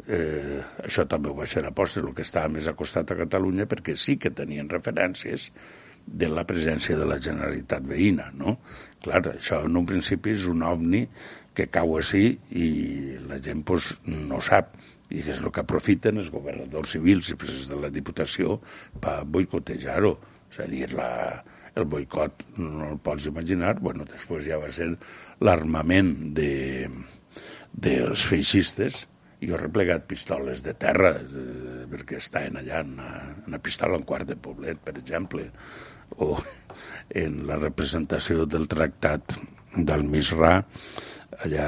Eh, 0.06 0.60
això 0.82 1.06
també 1.10 1.30
ho 1.30 1.38
va 1.38 1.46
ser 1.50 1.64
aposta, 1.66 2.02
el 2.02 2.14
que 2.14 2.26
estava 2.26 2.50
més 2.54 2.68
acostat 2.70 3.10
a 3.10 3.18
Catalunya, 3.18 3.68
perquè 3.70 3.94
sí 3.98 4.16
que 4.18 4.34
tenien 4.34 4.70
referències 4.70 5.50
de 6.04 6.28
la 6.28 6.44
presència 6.44 6.98
de 6.98 7.06
la 7.08 7.20
Generalitat 7.22 7.86
veïna, 7.88 8.28
no? 8.36 8.58
Clar, 9.04 9.22
això 9.36 9.62
en 9.64 9.78
un 9.80 9.86
principi 9.88 10.34
és 10.34 10.48
un 10.50 10.64
ovni 10.66 11.04
que 11.54 11.68
cau 11.72 11.94
així 11.96 12.26
i 12.58 12.66
la 13.28 13.38
gent 13.42 13.62
pues, 13.66 13.94
no 14.04 14.40
sap 14.42 14.74
i 15.14 15.22
és 15.22 15.40
el 15.40 15.50
que 15.54 15.62
aprofiten 15.62 16.18
els 16.20 16.30
governadors 16.34 16.94
civils 16.96 17.30
i 17.30 17.38
presidents 17.38 17.70
de 17.70 17.80
la 17.84 17.92
Diputació 17.94 18.58
per 19.00 19.20
boicotejar-ho. 19.36 20.14
És 20.50 20.60
a 20.64 20.68
dir, 20.70 20.88
la, 20.94 21.08
el 21.78 21.86
boicot 21.90 22.44
no 22.58 22.90
el 22.92 23.00
pots 23.02 23.26
imaginar, 23.30 23.76
bueno, 23.82 24.06
després 24.10 24.46
ja 24.46 24.60
va 24.62 24.70
ser 24.74 24.92
l'armament 25.44 26.12
de, 26.36 26.86
dels 27.72 28.26
feixistes, 28.30 29.04
jo 29.44 29.56
he 29.56 29.60
replegat 29.60 30.06
pistoles 30.08 30.62
de 30.64 30.74
terra, 30.78 31.12
de, 31.18 31.86
perquè 31.90 32.20
estaven 32.20 32.60
allà 32.60 32.84
en 32.84 32.94
una, 32.94 33.10
en 33.34 33.50
una 33.52 33.62
pistola 33.62 33.98
en 33.98 34.06
quart 34.08 34.30
de 34.30 34.38
poblet, 34.40 34.80
per 34.80 34.96
exemple, 35.00 35.48
o 36.22 36.38
en 37.24 37.42
la 37.48 37.58
representació 37.60 38.46
del 38.46 38.68
tractat 38.70 39.36
del 39.74 40.06
Misrà, 40.06 40.60
allà 41.44 41.66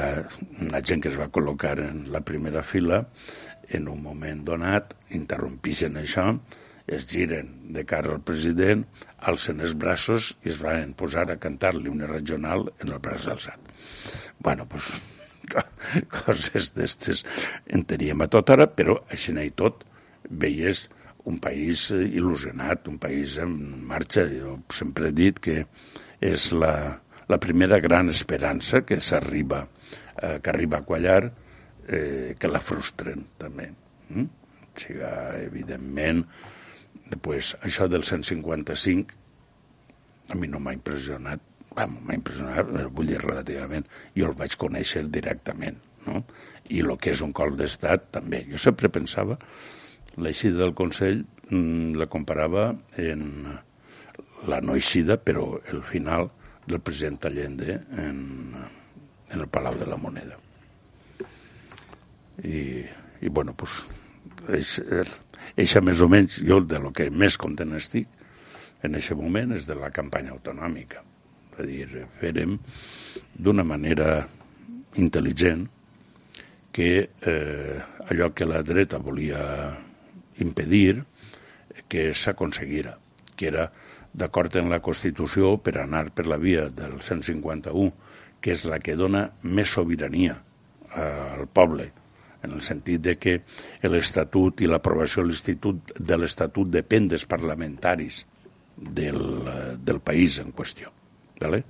una 0.62 0.82
gent 0.84 1.02
que 1.02 1.10
es 1.12 1.18
va 1.18 1.30
col·locar 1.32 1.76
en 1.82 2.04
la 2.12 2.22
primera 2.24 2.62
fila, 2.62 3.02
en 3.74 3.88
un 3.90 4.02
moment 4.02 4.44
donat, 4.46 4.94
interrompixen 5.18 5.98
això, 5.98 6.28
es 6.86 7.06
giren 7.10 7.48
de 7.74 7.82
cara 7.84 8.12
al 8.14 8.22
president, 8.22 8.84
alcen 9.30 9.60
els 9.64 9.74
braços 9.74 10.30
i 10.44 10.52
es 10.52 10.60
van 10.62 10.94
posar 10.98 11.26
a 11.32 11.38
cantar-li 11.42 11.90
una 11.90 12.06
regional 12.10 12.68
en 12.78 12.92
el 12.92 13.00
braç 13.02 13.26
alçat. 13.32 13.72
Bueno, 14.38 14.68
doncs, 14.70 14.92
coses 16.14 16.72
d'estes 16.76 17.24
en 17.74 17.82
teníem 17.90 18.22
a 18.22 18.30
tota 18.30 18.54
hora, 18.54 18.68
però 18.70 19.00
així 19.10 19.34
i 19.42 19.50
tot 19.50 19.84
veies 20.30 20.86
un 21.26 21.40
país 21.42 21.88
il·lusionat, 21.90 22.86
un 22.86 22.98
país 23.02 23.38
en 23.42 23.52
marxa. 23.86 24.26
Jo 24.30 24.58
sempre 24.70 25.10
he 25.10 25.14
dit 25.14 25.38
que 25.42 25.64
és 26.22 26.50
la, 26.52 27.00
la 27.28 27.38
primera 27.42 27.80
gran 27.82 28.10
esperança 28.12 28.82
que 28.86 29.00
s'arriba, 29.00 29.64
eh, 30.22 30.38
que 30.42 30.50
arriba 30.50 30.78
a 30.78 30.86
quallar, 30.86 31.32
eh, 31.88 32.34
que 32.38 32.48
la 32.48 32.60
frustren 32.60 33.26
també. 33.38 33.70
Mm? 34.10 34.26
O 34.66 34.80
sigui, 34.80 35.02
evidentment, 35.46 36.26
pues, 37.22 37.56
això 37.62 37.88
del 37.88 38.04
155 38.04 39.24
a 40.28 40.34
mi 40.34 40.48
no 40.50 40.58
m'ha 40.60 40.74
impressionat 40.74 41.40
m'ha 41.84 42.14
impressionat, 42.16 42.70
vull 42.96 43.10
dir 43.10 43.18
relativament, 43.20 43.84
jo 44.16 44.30
el 44.30 44.36
vaig 44.38 44.54
conèixer 44.56 45.02
directament, 45.12 45.76
no? 46.06 46.22
I 46.72 46.80
el 46.80 46.94
que 47.02 47.12
és 47.12 47.20
un 47.22 47.34
col 47.36 47.56
d'estat 47.58 48.08
també. 48.16 48.46
Jo 48.48 48.60
sempre 48.62 48.88
pensava, 48.88 49.36
l'eixida 50.16 50.62
del 50.62 50.72
Consell 50.78 51.20
mmm, 51.50 51.94
la 52.00 52.08
comparava 52.08 52.70
en 52.96 53.26
la 54.48 54.62
no 54.64 54.76
eixida, 54.78 55.18
però 55.20 55.60
el 55.72 55.82
final 55.84 56.30
del 56.66 56.80
president 56.80 57.24
Allende 57.24 57.80
en, 57.96 58.54
en 59.30 59.40
el 59.40 59.48
Palau 59.48 59.78
de 59.78 59.86
la 59.86 59.96
Moneda. 59.96 60.38
I, 62.42 62.84
i 63.22 63.28
bueno, 63.32 63.54
pues, 63.56 63.80
és, 64.52 64.76
eixa 65.56 65.80
més 65.80 66.02
o 66.02 66.10
menys, 66.12 66.40
jo 66.44 66.60
de 66.60 66.80
lo 66.82 66.92
que 66.92 67.08
més 67.10 67.38
content 67.40 67.72
estic 67.78 68.10
en 68.84 68.98
aquest 68.98 69.16
moment 69.18 69.56
és 69.56 69.66
de 69.66 69.78
la 69.78 69.92
campanya 69.94 70.34
autonòmica 70.36 71.06
és 71.56 71.62
a 71.62 71.66
dir, 71.66 72.06
farem 72.20 72.58
d'una 73.32 73.64
manera 73.64 74.26
intel·ligent 75.00 75.66
que 76.72 77.08
eh, 77.08 77.76
allò 78.10 78.32
que 78.34 78.44
la 78.44 78.62
dreta 78.62 78.98
volia 78.98 79.72
impedir 80.44 81.02
que 81.88 82.12
s'aconseguira, 82.12 82.98
que 83.36 83.48
era 83.48 83.70
d'acord 84.16 84.56
en 84.56 84.70
la 84.72 84.80
Constitució 84.84 85.56
per 85.60 85.76
anar 85.82 86.08
per 86.16 86.26
la 86.30 86.38
via 86.40 86.66
del 86.72 86.98
151, 87.04 87.92
que 88.40 88.54
és 88.56 88.64
la 88.68 88.80
que 88.80 88.96
dona 88.96 89.26
més 89.42 89.72
sobirania 89.76 90.38
al 90.96 91.46
poble, 91.52 91.90
en 92.42 92.54
el 92.56 92.62
sentit 92.64 93.02
de 93.02 93.16
que 93.20 93.40
l'Estatut 93.84 94.62
i 94.62 94.70
l'aprovació 94.70 95.24
de 95.26 96.16
l'Estatut 96.16 96.70
depèn 96.72 97.10
dels 97.10 97.26
parlamentaris 97.28 98.22
del, 98.76 99.20
del 99.82 100.00
país 100.00 100.38
en 100.38 100.52
qüestió. 100.52 100.92
¿vale? 101.40 101.64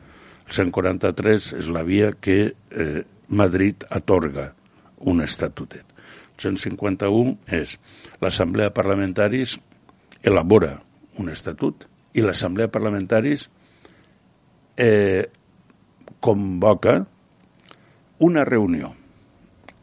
El 0.46 0.52
143 0.52 1.52
és 1.58 1.70
la 1.74 1.82
via 1.82 2.12
que 2.12 2.38
eh, 2.52 3.02
Madrid 3.28 3.86
atorga 3.90 4.52
un 4.98 5.22
estatutet. 5.24 5.84
El 6.36 6.58
151 6.60 7.36
és 7.56 7.78
l'Assemblea 8.20 8.70
Parlamentaris 8.76 9.56
elabora 10.22 10.76
un 11.16 11.32
estatut 11.32 11.86
i 12.16 12.24
l'Assemblea 12.24 12.72
Parlamentaris 12.72 13.46
eh, 14.80 15.28
convoca 16.24 16.98
una 18.26 18.44
reunió 18.48 18.94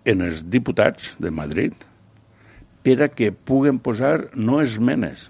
en 0.10 0.24
els 0.26 0.44
diputats 0.52 1.14
de 1.22 1.32
Madrid 1.32 1.86
per 2.84 2.98
a 3.06 3.10
que 3.14 3.32
puguen 3.32 3.80
posar 3.80 4.34
no 4.36 4.60
esmenes, 4.62 5.30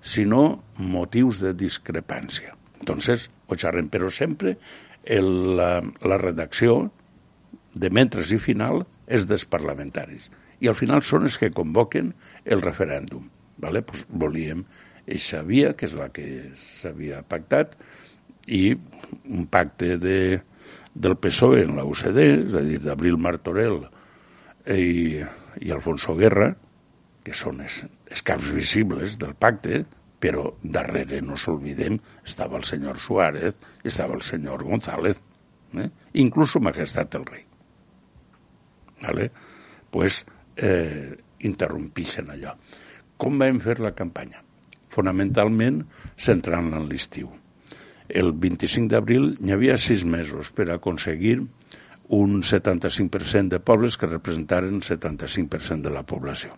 sinó 0.00 0.62
motius 0.78 1.40
de 1.42 1.52
discrepància. 1.52 2.54
Entonces, 2.80 3.28
o 3.50 3.58
xerrem, 3.58 3.90
però 3.92 4.08
sempre 4.08 4.56
el, 5.04 5.28
la, 5.58 5.82
la 6.00 6.18
redacció 6.22 6.86
de 7.76 7.90
mentres 7.92 8.32
i 8.32 8.40
final 8.40 8.86
és 9.06 9.26
dels 9.28 9.44
parlamentaris. 9.44 10.30
I 10.64 10.70
al 10.70 10.78
final 10.78 11.04
són 11.04 11.26
els 11.28 11.36
que 11.36 11.52
convoquen 11.52 12.14
el 12.44 12.64
referèndum. 12.64 13.28
Vale? 13.60 13.82
Pues 13.84 14.06
volíem 14.08 14.64
eixa 15.06 15.42
via, 15.46 15.72
que 15.78 15.86
és 15.88 15.94
la 15.98 16.10
que 16.14 16.26
s'havia 16.78 17.22
pactat, 17.26 17.76
i 18.46 18.74
un 18.74 19.46
pacte 19.50 19.96
de, 20.02 20.18
del 20.94 21.16
PSOE 21.22 21.64
en 21.66 21.76
la 21.78 21.86
UCD, 21.86 22.22
és 22.48 22.56
a 22.56 22.62
dir, 22.66 22.80
d'Abril 22.82 23.18
Martorell 23.18 23.82
i, 24.72 25.22
i 25.62 25.74
Alfonso 25.74 26.16
Guerra, 26.18 26.52
que 27.26 27.34
són 27.34 27.62
els, 27.64 27.82
els 28.10 28.22
caps 28.26 28.50
visibles 28.54 29.18
del 29.22 29.34
pacte, 29.38 29.82
però 30.22 30.46
darrere, 30.62 31.20
no 31.22 31.36
s'olvidem, 31.38 31.98
estava 32.24 32.56
el 32.58 32.64
senyor 32.64 32.98
Suárez 32.98 33.54
estava 33.84 34.16
el 34.16 34.22
senyor 34.24 34.64
González, 34.64 35.20
eh? 35.76 35.90
inclús 36.22 36.56
majestat 36.62 37.14
el 37.18 37.26
rei. 37.26 37.44
¿Vale? 39.02 39.30
pues, 39.90 40.26
eh, 40.56 41.16
interrompixen 41.40 42.28
allò. 42.32 42.56
Com 43.16 43.38
vam 43.40 43.60
fer 43.64 43.78
la 43.80 43.94
campanya? 43.96 44.42
Fonamentalment 44.96 45.82
centrant-la 46.16 46.80
en 46.80 46.88
l'estiu. 46.90 47.28
El 48.08 48.32
25 48.32 48.88
d'abril 48.92 49.32
hi 49.42 49.52
havia 49.52 49.76
sis 49.82 50.04
mesos 50.08 50.52
per 50.56 50.70
aconseguir 50.72 51.40
un 52.16 52.42
75% 52.42 53.50
de 53.50 53.60
pobles 53.60 53.96
que 53.98 54.06
representaren 54.06 54.78
75% 54.80 55.82
de 55.82 55.92
la 55.92 56.04
població. 56.06 56.54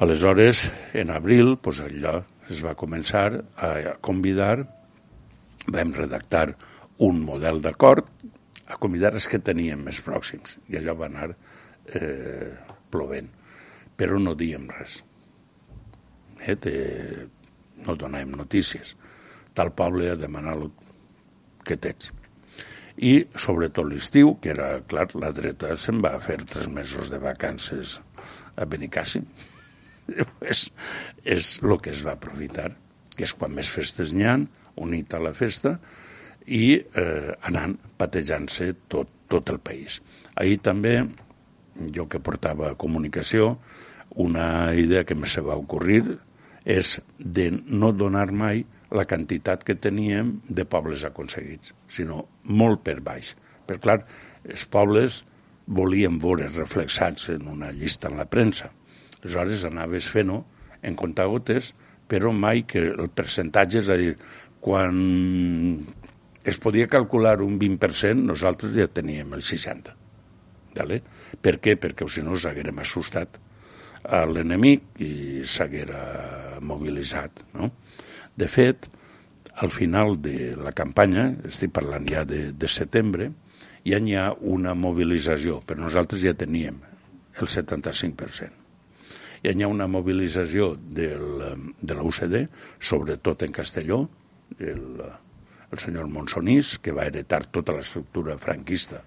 Aleshores, 0.00 0.66
en 0.92 1.12
abril, 1.12 1.54
doncs 1.56 1.82
allò 1.84 2.16
es 2.52 2.62
va 2.64 2.74
començar 2.76 3.28
a 3.56 3.96
convidar, 4.04 4.66
vam 5.72 5.94
redactar 5.96 6.50
un 7.06 7.22
model 7.24 7.62
d'acord, 7.64 8.08
a 8.66 8.76
convidar 8.82 9.14
els 9.14 9.28
que 9.30 9.38
teníem 9.38 9.84
més 9.86 10.00
pròxims, 10.04 10.58
i 10.68 10.80
allò 10.80 10.96
va 10.98 11.08
anar 11.08 11.30
eh, 11.32 12.52
plovent. 12.90 13.28
Però 13.96 14.18
no 14.20 14.34
diem 14.36 14.66
res. 14.72 15.00
Eh, 16.40 16.56
te, 16.56 16.74
no 17.86 17.96
donem 17.96 18.34
notícies. 18.36 18.96
Tal 19.56 19.72
poble 19.76 20.10
a 20.12 20.20
demanar 20.20 20.56
el 20.58 20.70
que 21.66 21.76
tens. 21.76 22.12
i 22.96 23.26
sobretot 23.36 23.84
l'estiu, 23.90 24.36
que 24.40 24.54
era, 24.54 24.80
clar, 24.88 25.10
la 25.20 25.28
dreta 25.36 25.74
se'n 25.76 26.00
va 26.04 26.14
fer 26.24 26.38
tres 26.48 26.68
mesos 26.72 27.10
de 27.12 27.18
vacances 27.20 27.98
a 28.56 28.64
Benicàssim. 28.64 29.26
és, 30.52 30.62
és 31.24 31.50
el 31.62 31.76
que 31.82 31.92
es 31.92 32.00
va 32.06 32.14
aprofitar, 32.16 32.70
que 33.16 33.26
és 33.28 33.34
quan 33.36 33.52
més 33.52 33.68
festes 33.68 34.14
n'hi 34.16 34.24
ha, 34.24 34.38
unit 34.80 35.12
a 35.12 35.20
la 35.20 35.34
festa, 35.36 35.76
i 36.46 36.76
eh, 36.78 37.32
anant 37.48 37.76
patejant-se 37.98 38.72
tot, 38.92 39.10
tot 39.28 39.52
el 39.52 39.60
país. 39.60 40.00
Ahir 40.40 40.60
també, 40.64 41.00
jo 41.92 42.06
que 42.08 42.22
portava 42.22 42.74
comunicació, 42.80 43.56
una 44.16 44.72
idea 44.78 45.04
que 45.04 45.16
me 45.18 45.28
se 45.28 45.42
va 45.44 45.58
ocorrir 45.60 46.16
és 46.66 46.96
de 47.18 47.50
no 47.54 47.92
donar 47.94 48.32
mai 48.34 48.64
la 48.90 49.06
quantitat 49.06 49.62
que 49.66 49.78
teníem 49.78 50.40
de 50.48 50.66
pobles 50.66 51.04
aconseguits, 51.06 51.72
sinó 51.90 52.24
molt 52.42 52.82
per 52.86 52.98
baix. 53.06 53.34
Per 53.66 53.78
clar, 53.82 54.00
els 54.46 54.66
pobles 54.70 55.22
volien 55.66 56.18
veure 56.22 56.50
reflexats 56.50 57.30
en 57.34 57.46
una 57.50 57.70
llista 57.74 58.10
en 58.10 58.18
la 58.18 58.26
premsa. 58.30 58.72
Aleshores 59.22 59.64
anaves 59.66 60.10
fent-ho 60.10 60.42
en 60.82 60.98
comptagotes, 60.98 61.72
però 62.06 62.30
mai 62.34 62.62
que 62.66 62.82
el 62.92 63.10
percentatge, 63.14 63.82
és 63.82 63.90
a 63.90 63.96
dir, 63.98 64.12
quan 64.62 64.98
es 66.46 66.58
podia 66.62 66.90
calcular 66.90 67.40
un 67.42 67.58
20%, 67.58 68.26
nosaltres 68.26 68.74
ja 68.74 68.86
teníem 68.90 69.34
el 69.34 69.42
60%. 69.42 69.94
Vale? 70.76 71.00
Per 71.40 71.56
què? 71.64 71.78
Perquè 71.80 72.06
si 72.12 72.22
no 72.22 72.36
s'haguérem 72.36 72.82
assustat 72.82 73.38
a 74.08 74.24
l'enemic 74.28 75.00
i 75.02 75.42
s'haguera 75.44 76.60
mobilitzat. 76.62 77.42
No? 77.54 77.70
De 78.36 78.48
fet, 78.48 78.88
al 79.56 79.72
final 79.72 80.18
de 80.20 80.54
la 80.60 80.72
campanya, 80.76 81.30
estic 81.48 81.72
parlant 81.76 82.06
ja 82.10 82.24
de, 82.28 82.50
de 82.52 82.68
setembre, 82.68 83.30
ja 83.86 84.00
n'hi 84.02 84.16
ha 84.18 84.28
una 84.40 84.74
mobilització, 84.74 85.60
però 85.64 85.84
nosaltres 85.84 86.24
ja 86.24 86.34
teníem 86.34 86.80
el 87.40 87.48
75%. 87.48 88.64
Ja 89.44 89.52
n'hi 89.54 89.64
ha 89.64 89.70
una 89.70 89.86
mobilització 89.86 90.74
del, 90.76 91.44
de 91.80 91.94
la 91.96 92.04
UCD, 92.04 92.46
sobretot 92.80 93.46
en 93.46 93.54
Castelló, 93.54 94.02
el, 94.58 95.00
el 95.70 95.82
senyor 95.82 96.10
Monsonís, 96.10 96.76
que 96.82 96.94
va 96.96 97.06
heretar 97.06 97.44
tota 97.52 97.76
l'estructura 97.76 98.36
franquista 98.42 99.02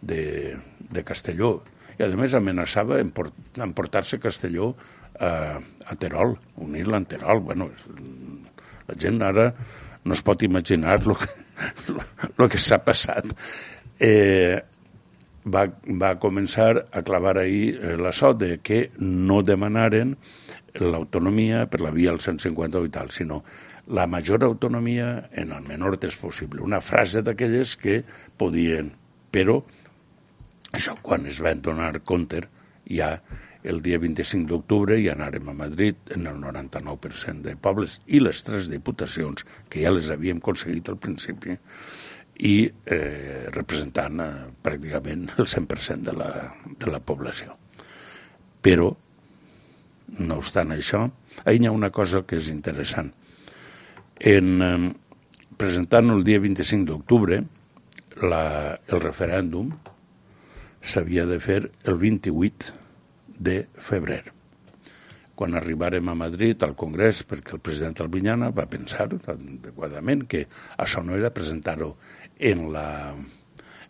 de, 0.00 0.56
de 0.78 1.04
Castelló, 1.04 1.60
i 2.00 2.06
a 2.06 2.16
més 2.16 2.34
amenaçava 2.36 2.98
emportar-se 3.02 4.18
Castelló 4.22 4.72
a, 5.20 5.60
a 5.60 5.96
Terol, 6.00 6.36
unir-la 6.64 7.02
en 7.02 7.06
Terol. 7.10 7.42
Bueno, 7.44 7.68
la 8.88 8.96
gent 8.96 9.20
ara 9.26 9.50
no 10.04 10.16
es 10.16 10.22
pot 10.24 10.42
imaginar 10.42 10.96
el 11.02 11.16
que, 11.20 11.30
lo 12.40 12.48
que 12.48 12.58
s'ha 12.58 12.80
passat. 12.84 13.34
Eh, 14.00 14.56
va, 15.44 15.66
va 16.04 16.14
començar 16.22 16.70
a 16.88 17.02
clavar 17.04 17.36
ahir 17.42 17.74
eh, 17.76 17.96
la 18.00 18.12
sort 18.16 18.40
de 18.40 18.54
que 18.64 18.86
no 19.00 19.42
demanaren 19.44 20.16
l'autonomia 20.80 21.66
per 21.68 21.82
la 21.84 21.92
via 21.92 22.14
del 22.14 22.22
150 22.24 22.84
i 22.86 22.94
tal, 22.94 23.10
sinó 23.12 23.42
la 23.90 24.06
major 24.06 24.44
autonomia 24.46 25.28
en 25.32 25.52
el 25.52 25.66
menor 25.66 25.98
temps 25.98 26.16
possible. 26.22 26.62
Una 26.62 26.80
frase 26.80 27.24
d'aquelles 27.26 27.74
que 27.76 28.00
podien, 28.38 28.92
però 29.34 29.60
això 30.76 30.96
quan 31.02 31.26
es 31.26 31.40
van 31.44 31.62
donar 31.62 31.92
compte 32.06 32.42
ja 32.86 33.16
el 33.62 33.82
dia 33.84 33.98
25 34.00 34.48
d'octubre 34.48 34.96
i 34.96 35.10
anàrem 35.12 35.50
a 35.52 35.56
Madrid 35.56 36.14
en 36.14 36.26
el 36.30 36.38
99% 36.40 37.44
de 37.44 37.56
pobles 37.60 37.98
i 38.06 38.22
les 38.22 38.40
tres 38.46 38.70
diputacions 38.72 39.44
que 39.68 39.82
ja 39.84 39.92
les 39.92 40.08
havíem 40.10 40.40
aconseguit 40.40 40.88
al 40.88 40.96
principi 40.96 41.58
i 42.40 42.54
eh, 42.64 43.50
representant 43.52 44.22
eh, 44.24 44.30
pràcticament 44.64 45.28
el 45.36 45.44
100% 45.44 46.08
de 46.08 46.14
la, 46.16 46.30
de 46.80 46.88
la 46.88 47.02
població. 47.04 47.52
Però, 48.64 48.88
no 50.24 50.38
obstant 50.40 50.72
això, 50.72 51.04
hi 51.44 51.66
ha 51.66 51.76
una 51.76 51.92
cosa 51.92 52.24
que 52.24 52.40
és 52.40 52.48
interessant 52.48 53.12
en, 54.20 54.50
eh, 54.64 54.90
presentant 55.60 56.14
el 56.16 56.24
dia 56.24 56.40
25 56.40 56.88
d'octubre 56.88 57.42
el 58.20 59.00
referèndum 59.00 59.70
s'havia 60.80 61.26
de 61.26 61.40
fer 61.40 61.62
el 61.84 61.98
28 62.00 62.76
de 63.38 63.64
febrer. 63.80 64.22
Quan 65.34 65.56
arribarem 65.56 66.08
a 66.12 66.14
Madrid 66.14 66.62
al 66.62 66.76
Congrés, 66.76 67.22
perquè 67.24 67.56
el 67.56 67.64
president 67.64 67.96
Albinyana 68.04 68.50
va 68.52 68.68
pensar 68.68 69.08
adequadament 69.08 70.26
que 70.28 70.44
això 70.76 71.00
no 71.04 71.16
era 71.16 71.32
presentar-ho 71.32 71.94
en 72.36 72.66
la, 72.74 73.14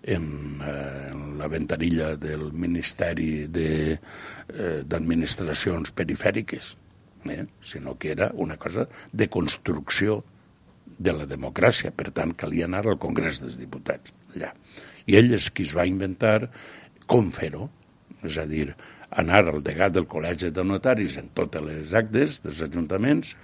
en, 0.02 0.60
eh, 0.62 1.08
en 1.10 1.38
la 1.38 1.48
ventanilla 1.48 2.16
del 2.16 2.52
Ministeri 2.52 3.46
d'Administracions 3.50 5.88
de, 5.88 5.92
eh, 5.92 5.96
Perifèriques, 5.96 6.76
eh? 7.30 7.46
sinó 7.60 7.98
que 7.98 8.12
era 8.12 8.30
una 8.34 8.56
cosa 8.56 8.88
de 9.12 9.28
construcció 9.28 10.24
de 10.98 11.12
la 11.12 11.26
democràcia. 11.26 11.90
Per 11.90 12.10
tant, 12.14 12.34
calia 12.34 12.64
anar 12.68 12.86
al 12.86 12.98
Congrés 12.98 13.40
dels 13.42 13.56
Diputats, 13.58 14.12
allà. 14.34 14.54
I 15.10 15.16
ell 15.18 15.34
és 15.34 15.50
qui 15.50 15.62
es 15.66 15.74
va 15.74 15.86
inventar 15.88 16.50
com 17.10 17.30
fer-ho, 17.34 17.66
és 18.26 18.36
a 18.38 18.46
dir, 18.46 18.68
anar 19.10 19.42
al 19.50 19.62
degat 19.66 19.96
del 19.96 20.06
Col·legi 20.10 20.52
de 20.54 20.64
Notaris 20.66 21.16
en 21.18 21.32
totes 21.34 21.64
les 21.66 21.94
actes 21.98 22.38
dels 22.44 22.62
ajuntaments 22.66 23.34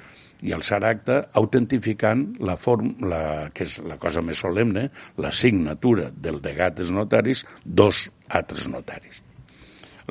i 0.46 0.52
alçar 0.52 0.82
acte 0.84 1.16
autentificant 1.40 2.26
la 2.44 2.56
form, 2.60 2.92
la, 3.08 3.48
que 3.54 3.64
és 3.66 3.78
la 3.88 3.96
cosa 3.98 4.22
més 4.22 4.42
solemne, 4.44 4.88
la 5.18 5.32
signatura 5.32 6.10
del 6.12 6.42
degat 6.44 6.76
dels 6.78 6.92
notaris, 6.94 7.42
dos 7.64 8.06
altres 8.28 8.68
notaris. 8.68 9.22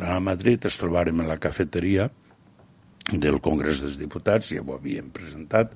A 0.01 0.20
Madrid 0.20 0.66
es 0.68 0.80
trobarem 0.82 1.22
en 1.22 1.30
la 1.30 1.39
cafeteria 1.39 2.10
del 3.12 3.38
Congrés 3.39 3.84
dels 3.84 3.99
Diputats, 4.01 4.49
ja 4.51 4.66
ho 4.66 4.76
havíem 4.76 5.12
presentat, 5.14 5.76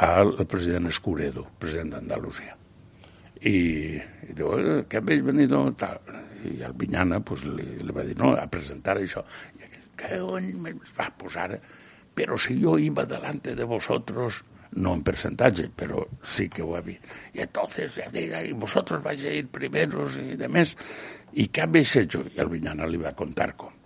al 0.00 0.34
president 0.48 0.90
Escuredo, 0.90 1.46
president 1.62 1.94
d'Andalusia. 1.94 2.56
I, 3.40 3.56
i 4.28 4.34
diu, 4.36 4.52
eh, 4.58 4.82
què 4.90 5.00
habéis 5.00 5.22
venido? 5.24 5.62
Tal. 5.80 6.02
I 6.46 6.62
el 6.66 6.76
Vinyana 6.78 7.20
pues, 7.24 7.44
li, 7.44 7.66
li 7.80 7.96
va 7.96 8.04
dir, 8.06 8.16
no, 8.18 8.32
a 8.38 8.46
presentar 8.50 8.96
això. 8.98 9.24
I 9.58 9.68
que 10.00 10.20
on 10.24 10.52
me 10.62 10.74
va 10.96 11.10
posar? 11.18 11.52
Però 12.16 12.38
si 12.40 12.56
jo 12.60 12.78
iba 12.80 13.04
delante 13.06 13.54
de 13.56 13.66
vosotros, 13.68 14.42
no 14.80 14.94
en 14.94 15.02
percentatge, 15.02 15.68
però 15.74 16.04
sí 16.22 16.48
que 16.48 16.62
ho 16.62 16.76
havia. 16.78 17.00
I 17.34 17.42
entonces, 17.46 18.00
y 18.14 18.52
vosotros 18.52 19.02
vais 19.02 19.22
a 19.24 19.32
ir 19.32 19.48
primeros 19.48 20.16
y 20.16 20.36
demás. 20.36 20.76
¿Y 21.32 21.48
qué 21.48 21.62
habéis 21.62 21.94
hecho? 21.96 22.24
I 22.34 22.40
el 22.40 22.48
Vinyana 22.48 22.86
li 22.86 22.98
va 22.98 23.12
contar 23.14 23.54
com 23.56 23.80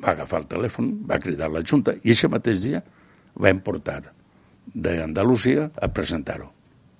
va 0.00 0.14
agafar 0.14 0.40
el 0.42 0.48
telèfon, 0.54 0.90
va 1.08 1.20
cridar 1.22 1.50
la 1.52 1.62
Junta 1.66 1.96
i 2.00 2.14
aquest 2.14 2.32
mateix 2.32 2.64
dia 2.64 2.80
va 3.44 3.52
importar 3.52 4.00
d'Andalusia 4.74 5.68
a 5.76 5.90
presentar-ho 5.92 6.50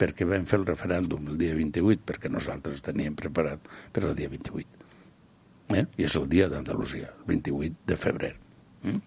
perquè 0.01 0.27
vam 0.29 0.47
fer 0.49 0.61
el 0.61 0.69
referèndum 0.69 1.29
el 1.33 1.41
dia 1.41 1.57
28 1.57 2.07
perquè 2.09 2.33
nosaltres 2.33 2.85
teníem 2.85 3.17
preparat 3.17 3.69
per 3.93 4.07
el 4.09 4.15
dia 4.17 4.33
28. 4.33 4.80
Eh? 5.77 5.87
I 5.99 6.07
és 6.09 6.17
el 6.19 6.29
dia 6.31 6.49
d'Andalusia, 6.51 7.13
el 7.21 7.27
28 7.31 7.87
de 7.87 7.97
febrer. 7.97 8.35
Mm? 8.83 9.01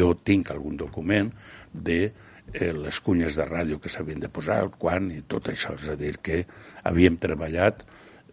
Jo 0.00 0.12
tinc 0.24 0.50
algun 0.52 0.76
document 0.78 1.32
de 1.72 2.00
eh, 2.06 2.72
les 2.74 3.00
cunyes 3.04 3.36
de 3.38 3.46
ràdio 3.46 3.80
que 3.82 3.90
s'havien 3.92 4.22
de 4.22 4.30
posar, 4.32 4.62
quan 4.78 5.10
i 5.14 5.22
tot 5.26 5.50
això. 5.52 5.74
És 5.78 5.88
a 5.90 5.96
dir, 5.98 6.16
que 6.22 6.44
havíem 6.86 7.18
treballat 7.22 7.84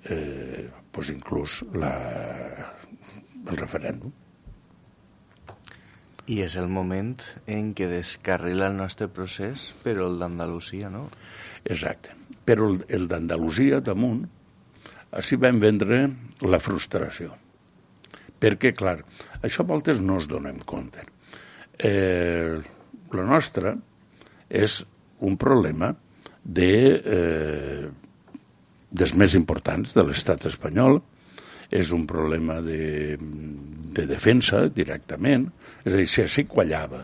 eh, 0.05 0.67
pues 0.91 1.11
inclús 1.13 1.61
la, 1.77 1.93
el 3.47 3.57
referèndum. 3.57 4.13
I 6.27 6.41
és 6.43 6.57
el 6.59 6.67
moment 6.67 7.15
en 7.47 7.71
què 7.75 7.87
descarrila 7.87 8.67
el 8.67 8.75
nostre 8.75 9.07
procés, 9.07 9.69
però 9.83 10.09
el 10.11 10.17
d'Andalusia 10.19 10.89
no. 10.91 11.05
Exacte. 11.63 12.15
Però 12.47 12.67
el, 12.67 12.81
el 12.91 13.07
d'Andalusia 13.07 13.79
damunt, 13.79 14.25
així 15.15 15.39
vam 15.39 15.61
vendre 15.63 16.01
la 16.43 16.59
frustració. 16.59 17.31
Perquè, 18.37 18.73
clar, 18.77 18.99
això 19.41 19.63
a 19.63 19.69
voltes 19.71 20.01
no 20.03 20.19
es 20.21 20.27
donem 20.29 20.59
compte. 20.65 21.05
Eh, 21.77 22.57
la 23.13 23.25
nostra 23.25 23.73
és 24.47 24.81
un 25.25 25.37
problema 25.41 25.91
de, 26.43 26.73
eh, 27.17 27.87
dels 28.91 29.13
més 29.17 29.35
importants 29.35 29.93
de 29.97 30.05
l'estat 30.05 30.45
espanyol, 30.49 31.01
és 31.67 31.91
un 31.91 32.05
problema 32.07 32.61
de, 32.63 33.17
de 33.19 34.05
defensa 34.07 34.67
directament, 34.71 35.49
és 35.83 35.93
a 35.93 35.97
dir, 35.97 36.07
si 36.07 36.23
així 36.23 36.45
quallava 36.47 37.03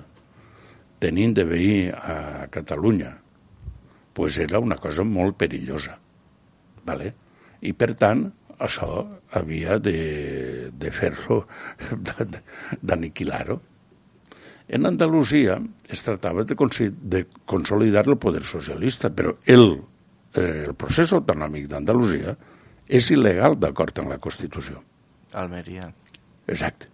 tenint 1.03 1.33
de 1.35 1.43
veí 1.43 1.89
a 1.91 2.47
Catalunya, 2.51 3.11
pues 4.13 4.37
era 4.39 4.61
una 4.63 4.77
cosa 4.79 5.03
molt 5.03 5.35
perillosa. 5.41 5.97
Vale? 6.85 7.11
I 7.63 7.73
per 7.75 7.93
tant, 7.99 8.23
això 8.59 8.89
havia 9.33 9.77
de, 9.79 10.69
de 10.71 10.91
fer-lo, 10.91 11.43
d'aniquilar-ho. 12.81 13.59
En 14.73 14.87
Andalusia 14.87 15.57
es 15.91 16.03
tractava 16.05 16.45
de, 16.47 16.55
de 16.55 17.25
consolidar 17.45 18.05
el 18.07 18.17
poder 18.17 18.43
socialista, 18.47 19.09
però 19.09 19.35
el, 19.45 19.81
eh, 20.33 20.65
el 20.69 20.75
procés 20.79 21.11
autonòmic 21.13 21.67
d'Andalusia 21.71 22.37
és 22.87 23.09
il·legal 23.11 23.57
d'acord 23.59 23.99
amb 23.99 24.13
la 24.15 24.21
Constitució. 24.23 24.81
Almeria. 25.33 25.89
Exacte. 26.47 26.87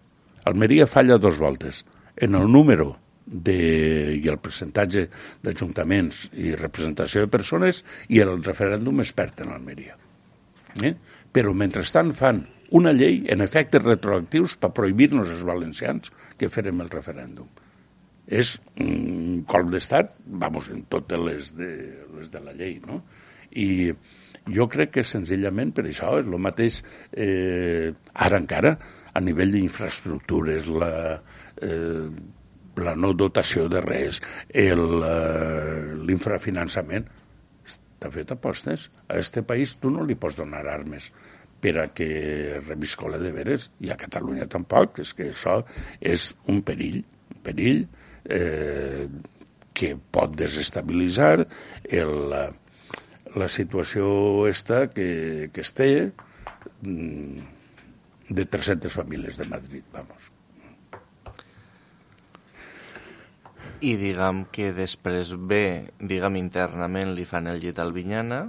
Almeria 0.49 0.88
falla 0.88 1.18
dos 1.18 1.38
voltes. 1.38 1.84
En 2.16 2.36
el 2.36 2.49
número 2.51 2.95
de, 3.30 4.18
i 4.18 4.28
el 4.28 4.39
percentatge 4.41 5.05
d'ajuntaments 5.45 6.28
i 6.34 6.55
representació 6.57 7.26
de 7.26 7.32
persones 7.32 7.84
i 8.10 8.22
el 8.24 8.41
referèndum 8.43 9.03
es 9.05 9.14
perd 9.14 9.45
en 9.45 9.53
Almeria. 9.53 9.97
Eh? 10.82 10.95
Però 11.36 11.54
mentrestant 11.54 12.14
fan 12.18 12.46
una 12.76 12.94
llei 12.94 13.24
en 13.34 13.42
efectes 13.42 13.84
retroactius 13.84 14.56
per 14.62 14.72
prohibir-nos 14.78 15.32
els 15.34 15.44
valencians 15.46 16.12
que 16.38 16.50
farem 16.54 16.82
el 16.84 16.90
referèndum. 16.94 17.48
És 18.30 18.60
un 18.78 19.42
colp 19.50 19.72
d'estat, 19.74 20.14
vamos, 20.44 20.70
en 20.70 20.84
totes 20.92 21.20
les 21.26 21.56
de, 21.58 21.72
les 22.18 22.30
de 22.30 22.42
la 22.46 22.54
llei, 22.54 22.78
no? 22.86 23.02
I 23.58 23.90
jo 24.54 24.68
crec 24.70 24.92
que 24.98 25.04
senzillament 25.06 25.72
per 25.74 25.88
això 25.90 26.20
és 26.20 26.28
el 26.30 26.38
mateix 26.42 26.84
eh, 27.12 27.94
ara 28.14 28.38
encara 28.38 28.78
a 29.14 29.20
nivell 29.26 29.52
d'infraestructures, 29.56 30.68
la, 30.70 31.22
eh, 31.66 32.06
la 32.86 32.94
no 32.96 33.14
dotació 33.18 33.68
de 33.72 33.82
res, 33.82 34.22
eh, 34.54 34.76
l'infrafinançament, 34.78 37.06
t'ha 38.00 38.12
fet 38.14 38.32
apostes. 38.36 38.88
A 39.08 39.20
este 39.20 39.43
país 39.43 39.76
tu 39.82 39.91
no 39.93 40.06
li 40.06 40.18
pots 40.20 40.39
donar 40.39 40.66
armes 40.72 41.12
per 41.60 41.76
a 41.82 41.88
que 41.91 42.62
reviscola 42.64 43.20
de 43.20 43.34
veres, 43.36 43.70
i 43.84 43.91
a 43.91 44.00
Catalunya 44.00 44.47
tampoc, 44.47 45.02
és 45.04 45.12
que 45.14 45.30
això 45.34 45.60
és 46.00 46.30
un 46.47 46.62
perill, 46.64 47.02
un 47.36 47.43
perill 47.43 47.84
eh, 48.24 49.06
que 49.76 49.93
pot 50.12 50.34
desestabilitzar 50.39 51.36
el, 51.43 52.16
la, 52.32 52.43
la 53.36 53.52
situació 53.52 54.47
esta 54.50 54.88
que, 54.93 55.52
que 55.54 55.64
es 55.68 55.76
té 55.76 55.91
mm, 56.08 57.47
de 58.30 58.45
300 58.45 58.93
famílies 58.93 59.39
de 59.39 59.47
Madrid, 59.52 59.84
vamos. 59.93 60.32
I 63.80 63.94
diguem 63.96 64.42
que 64.52 64.74
després 64.76 65.30
ve, 65.48 65.92
diguem 66.04 66.36
internament, 66.36 67.14
li 67.16 67.24
fan 67.28 67.48
el 67.48 67.62
llit 67.64 67.78
al 67.80 67.94
Vinyana, 67.96 68.42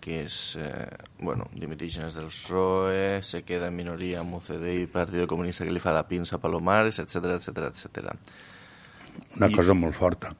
que 0.00 0.20
és, 0.22 0.36
eh, 0.62 0.86
bueno, 1.18 1.48
dimitígenes 1.52 2.14
del 2.14 2.28
PSOE, 2.30 3.22
se 3.26 3.42
queda 3.42 3.66
en 3.66 3.74
minoria 3.74 4.20
amb 4.20 4.36
UCD 4.38 4.68
i 4.84 4.86
Partido 4.86 5.26
Comunista 5.26 5.66
que 5.66 5.74
li 5.74 5.82
fa 5.82 5.90
la 5.96 6.04
pinça 6.06 6.36
a 6.36 6.38
Palomares, 6.38 7.00
etc 7.02 7.32
etc 7.34 7.64
etc. 7.72 8.14
Una 9.34 9.48
I... 9.50 9.56
cosa 9.56 9.74
molt 9.74 9.98
forta. 9.98 10.30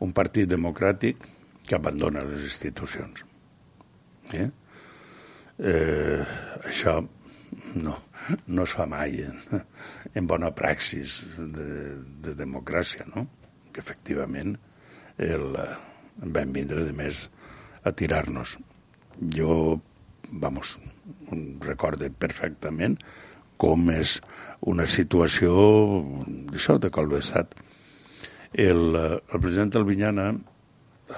Un 0.00 0.16
partit 0.16 0.48
democràtic 0.48 1.28
que 1.68 1.76
abandona 1.76 2.24
les 2.24 2.48
institucions. 2.48 3.20
Eh? 4.32 4.48
Eh, 5.58 6.24
això 6.64 6.96
no, 7.76 7.98
no 8.46 8.64
es 8.64 8.72
fa 8.80 8.88
mai 8.88 9.20
en, 9.28 9.62
en 10.14 10.26
bona 10.26 10.54
praxis 10.56 11.20
de, 11.36 11.68
de 12.24 12.36
democràcia, 12.40 13.04
no? 13.12 13.28
Que 13.72 13.80
efectivament 13.80 14.56
el, 15.18 15.56
vam 16.20 16.52
vindre 16.52 16.84
de 16.84 16.92
més 16.96 17.26
a 17.84 17.92
tirar-nos. 17.92 18.56
Jo, 19.36 19.80
vamos, 20.30 20.76
recorde 21.64 22.10
perfectament 22.10 22.98
com 23.62 23.90
és 23.92 24.16
una 24.72 24.86
situació 24.86 25.52
d'això, 26.52 26.78
de 26.78 26.90
colp 26.94 27.12
d'estat. 27.14 27.54
El, 28.52 28.96
el 28.96 29.38
president 29.40 29.74
Albinyana 29.78 30.32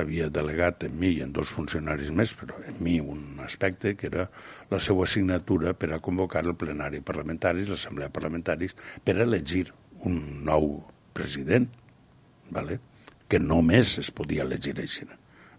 havia 0.01 0.31
delegat 0.33 0.85
en 0.89 0.97
mi 0.99 1.13
i 1.15 1.23
en 1.23 1.33
dos 1.37 1.53
funcionaris 1.55 2.11
més, 2.11 2.33
però 2.35 2.57
en 2.67 2.81
mi 2.83 2.97
un 3.01 3.41
aspecte 3.45 3.95
que 3.99 4.09
era 4.11 4.27
la 4.71 4.81
seva 4.83 5.05
assignatura 5.07 5.75
per 5.79 5.93
a 5.93 6.01
convocar 6.03 6.45
el 6.45 6.57
plenari 6.59 7.03
parlamentari, 7.05 7.67
l'assemblea 7.69 8.11
parlamentaris, 8.11 8.75
per 9.05 9.19
a 9.19 9.25
elegir 9.27 9.69
un 10.09 10.21
nou 10.49 10.81
president 11.15 11.69
vale? 12.55 12.81
que 13.29 13.41
només 13.41 13.97
es 13.99 14.11
podia 14.15 14.45
elegir 14.45 14.75
així. 14.79 15.07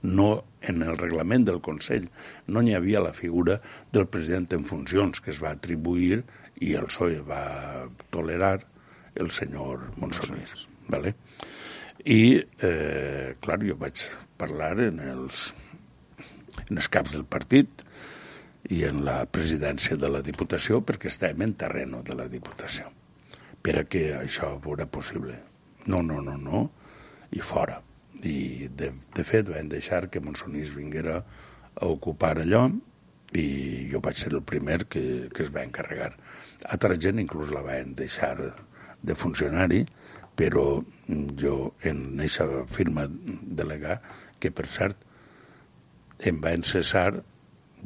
No, 0.06 0.28
en 0.62 0.84
el 0.86 0.98
reglament 1.00 1.48
del 1.48 1.62
Consell 1.66 2.06
no 2.48 2.62
n'hi 2.62 2.76
havia 2.78 3.02
la 3.02 3.14
figura 3.18 3.58
del 3.94 4.06
president 4.12 4.54
en 4.54 4.68
funcions 4.70 5.22
que 5.22 5.34
es 5.34 5.42
va 5.44 5.56
atribuir 5.56 6.22
i 6.62 6.76
el 6.78 6.88
PSOE 6.92 7.24
va 7.26 7.88
tolerar 8.14 8.60
el 9.16 9.32
senyor 9.32 9.90
Monsonís. 9.98 10.68
Vale? 10.88 11.16
I, 12.06 12.38
eh, 12.38 13.34
clar, 13.42 13.60
jo 13.66 13.80
vaig 13.82 14.06
parlar 14.38 14.76
en 14.86 15.02
els, 15.02 15.48
en 16.68 16.78
els 16.78 16.92
caps 16.92 17.16
del 17.16 17.26
partit 17.26 17.82
i 18.70 18.84
en 18.86 19.02
la 19.08 19.24
presidència 19.26 19.98
de 19.98 20.10
la 20.12 20.22
Diputació 20.26 20.84
perquè 20.86 21.10
estem 21.10 21.42
en 21.42 21.58
terreno 21.58 22.04
de 22.06 22.18
la 22.18 22.30
Diputació 22.30 22.92
per 23.66 23.80
a 23.80 23.86
que 23.90 24.12
això 24.14 24.54
fos 24.62 24.86
possible. 24.94 25.40
No, 25.90 26.04
no, 26.06 26.20
no, 26.22 26.38
no, 26.38 26.66
i 27.36 27.44
fora. 27.44 27.82
I, 28.26 28.68
de, 28.72 28.92
de 29.16 29.24
fet, 29.28 29.50
vam 29.52 29.70
deixar 29.70 30.08
que 30.10 30.24
Monsonís 30.24 30.74
vinguera 30.74 31.20
a 31.76 31.90
ocupar 31.92 32.38
allò 32.42 32.66
i 33.36 33.46
jo 33.92 34.00
vaig 34.02 34.18
ser 34.18 34.32
el 34.32 34.44
primer 34.48 34.86
que, 34.88 35.28
que 35.34 35.44
es 35.44 35.52
va 35.54 35.66
encarregar. 35.68 36.14
Altra 36.72 36.98
gent 36.98 37.20
inclús 37.22 37.52
la 37.54 37.64
van 37.66 37.94
deixar 38.00 38.36
de 39.06 39.16
funcionari, 39.20 39.84
però 40.36 40.82
jo 41.40 41.56
en 41.84 42.06
aquesta 42.16 42.64
firma 42.72 43.06
delegar, 43.10 44.00
que 44.40 44.52
per 44.52 44.68
cert 44.72 45.04
em 46.32 46.40
van 46.44 46.64
cessar 46.64 47.10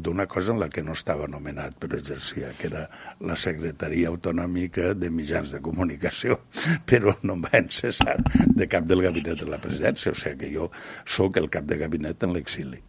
d'una 0.06 0.26
cosa 0.32 0.54
en 0.54 0.62
la 0.64 0.70
que 0.74 0.84
no 0.86 0.95
estava 0.97 1.28
nomenat 1.32 1.78
per 1.82 1.91
exercia, 1.97 2.54
que 2.60 2.70
era 2.70 2.86
la 3.26 3.36
Secretaria 3.39 4.10
Autonòmica 4.14 4.93
de 4.95 5.12
Mitjans 5.14 5.54
de 5.56 5.62
Comunicació, 5.66 6.39
però 6.89 7.16
no 7.24 7.38
em 7.38 7.45
van 7.47 7.70
cessar 7.74 8.18
de 8.34 8.70
cap 8.72 8.88
del 8.89 9.04
gabinet 9.06 9.43
de 9.43 9.50
la 9.52 9.62
presidència, 9.62 10.16
o 10.16 10.18
sigui 10.18 10.39
que 10.43 10.54
jo 10.56 10.72
sóc 11.06 11.38
el 11.41 11.50
cap 11.54 11.68
de 11.70 11.80
gabinet 11.84 12.28
en 12.28 12.36
l'exili. 12.38 12.82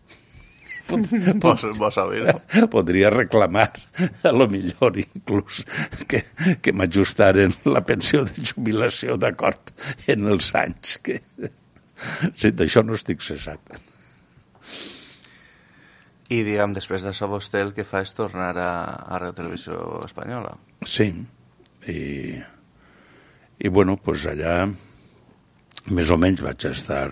Vos 0.90 1.94
saber. 1.94 2.34
Podria 2.70 3.11
reclamar, 3.11 3.70
a 4.22 4.32
lo 4.32 4.48
millor 4.48 4.98
inclús, 4.98 5.64
que, 6.08 6.24
que 6.62 6.74
m'ajustaren 6.74 7.54
la 7.70 7.84
pensió 7.86 8.24
de 8.26 8.46
jubilació 8.52 9.18
d'acord 9.20 9.74
en 10.11 10.26
els 10.30 10.52
anys 10.58 10.98
que... 11.04 11.20
Sí, 12.40 12.50
d'això 12.56 12.82
no 12.82 12.96
estic 12.96 13.20
cessat. 13.20 13.76
I, 16.30 16.44
diguem, 16.46 16.70
després 16.76 17.02
d'això 17.02 17.26
vostè 17.26 17.58
el 17.64 17.72
que 17.74 17.82
fa 17.82 18.04
és 18.04 18.12
tornar 18.14 18.52
a, 18.62 18.70
a 19.02 19.18
la 19.18 19.32
televisió 19.34 19.98
espanyola. 20.06 20.52
Sí, 20.86 21.08
i, 21.90 22.00
i 23.58 23.72
bueno, 23.74 23.96
pues 23.98 24.28
allà 24.30 24.62
més 25.90 26.10
o 26.10 26.18
menys 26.20 26.44
vaig 26.46 26.66
estar 26.70 27.08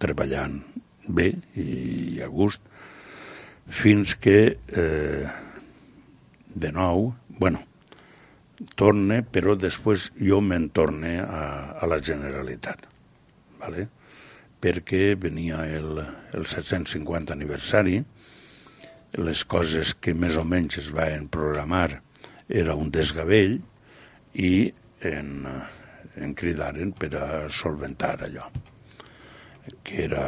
treballant 0.00 0.56
bé 1.04 1.34
i 1.60 2.22
a 2.24 2.30
gust 2.32 2.64
fins 3.68 4.14
que 4.20 4.38
eh, 4.56 5.26
de 6.54 6.70
nou, 6.72 7.10
bueno, 7.28 7.60
torne, 8.78 9.20
però 9.26 9.56
després 9.58 10.10
jo 10.16 10.40
me'n 10.40 10.70
torne 10.72 11.18
a, 11.20 11.44
a 11.76 11.90
la 11.90 12.00
Generalitat, 12.00 12.88
¿vale? 13.60 13.88
perquè 14.64 15.12
venia 15.20 15.66
el, 15.68 15.98
el 16.32 16.46
750 16.48 17.34
aniversari 17.34 17.98
les 19.18 19.44
coses 19.46 19.94
que 19.94 20.14
més 20.14 20.36
o 20.40 20.44
menys 20.48 20.78
es 20.82 20.90
van 20.94 21.28
programar 21.32 22.00
era 22.48 22.74
un 22.74 22.90
desgavell 22.94 23.58
i 24.34 24.54
en, 25.06 25.28
en 26.18 26.34
cridaren 26.34 26.92
per 26.98 27.12
a 27.18 27.26
solventar 27.48 28.16
allò, 28.26 28.48
que 29.86 30.04
era 30.06 30.24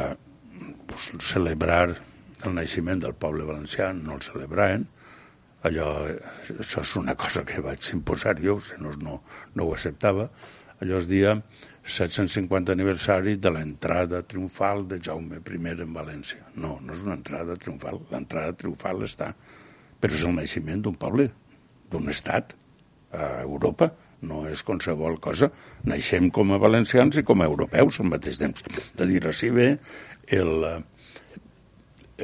pues, 0.87 1.09
celebrar 1.27 1.97
el 2.45 2.53
naixement 2.55 3.01
del 3.03 3.17
poble 3.17 3.47
valencià, 3.47 3.91
no 3.93 4.15
el 4.15 4.23
celebraven, 4.25 4.85
allò, 5.67 5.89
això 6.57 6.83
és 6.85 6.95
una 7.01 7.17
cosa 7.19 7.43
que 7.45 7.63
vaig 7.65 7.91
imposar 7.93 8.37
jo, 8.39 8.59
si 8.61 8.77
no, 8.81 8.93
no, 9.01 9.21
no 9.55 9.67
ho 9.67 9.73
acceptava, 9.75 10.29
allò 10.79 11.01
es 11.01 11.09
dia 11.09 11.35
750 11.87 12.73
aniversari 12.75 13.37
de 13.39 13.51
l'entrada 13.55 14.21
triomfal 14.27 14.85
de 14.87 14.99
Jaume 14.99 15.39
I 15.39 15.59
en 15.71 15.93
València. 15.95 16.43
No, 16.55 16.79
no 16.83 16.93
és 16.93 17.03
una 17.05 17.15
entrada 17.15 17.55
triomfal. 17.55 18.01
L'entrada 18.11 18.53
triomfal 18.53 19.03
està... 19.07 19.33
Però 19.97 20.13
és 20.13 20.23
el 20.27 20.35
naixement 20.37 20.83
d'un 20.85 20.95
poble, 20.99 21.31
d'un 21.89 22.09
estat, 22.09 22.53
a 23.11 23.41
Europa. 23.41 23.89
No 24.27 24.43
és 24.49 24.61
qualsevol 24.65 25.17
cosa. 25.21 25.49
Naixem 25.89 26.29
com 26.33 26.51
a 26.53 26.59
valencians 26.61 27.17
i 27.17 27.23
com 27.25 27.41
a 27.41 27.49
europeus 27.49 27.99
al 28.01 28.11
mateix 28.11 28.37
temps. 28.41 28.63
De 28.97 29.07
dir, 29.09 29.23
així 29.29 29.49
ve 29.53 29.67
el, 30.37 30.53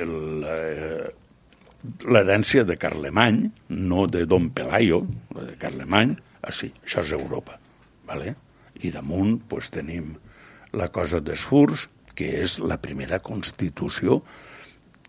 el, 0.03 0.15
eh, 0.53 1.09
l'herència 2.09 2.63
de 2.67 2.77
Carlemany, 2.81 3.43
no 3.89 4.07
de 4.07 4.25
Don 4.29 4.49
Pelayo, 4.55 5.03
la 5.37 5.49
de 5.51 5.59
Carlemany, 5.61 6.15
així, 6.49 6.73
això 6.83 7.05
és 7.05 7.13
Europa. 7.17 7.59
Vale? 8.09 8.35
I 8.83 8.91
damunt 8.93 9.39
pues, 9.49 9.71
tenim 9.73 10.13
la 10.73 10.89
cosa 10.93 11.21
dels 11.23 11.45
furs, 11.47 11.87
que 12.13 12.29
és 12.43 12.59
la 12.61 12.77
primera 12.81 13.19
Constitució 13.23 14.21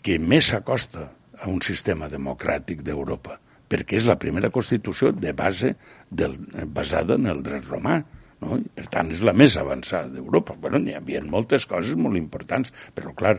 que 0.05 0.19
més 0.21 0.51
s'acosta 0.53 1.09
a 1.41 1.49
un 1.51 1.61
sistema 1.65 2.09
democràtic 2.13 2.85
d'Europa, 2.85 3.39
perquè 3.69 3.99
és 3.99 4.09
la 4.09 4.19
primera 4.21 4.51
Constitució 4.55 5.13
de 5.13 5.33
base 5.37 5.75
del, 6.11 6.37
basada 6.77 7.19
en 7.19 7.31
el 7.33 7.43
dret 7.45 7.67
romà. 7.71 8.03
No? 8.45 8.59
I, 8.61 8.69
per 8.77 8.87
tant, 8.93 9.11
és 9.15 9.23
la 9.25 9.33
més 9.37 9.57
avançada 9.61 10.11
d'Europa. 10.13 10.57
Bueno, 10.61 10.81
n'hi 10.83 10.97
havia 10.99 11.23
moltes 11.25 11.65
coses 11.71 11.97
molt 11.97 12.21
importants, 12.21 12.75
però, 12.97 13.15
clar, 13.17 13.39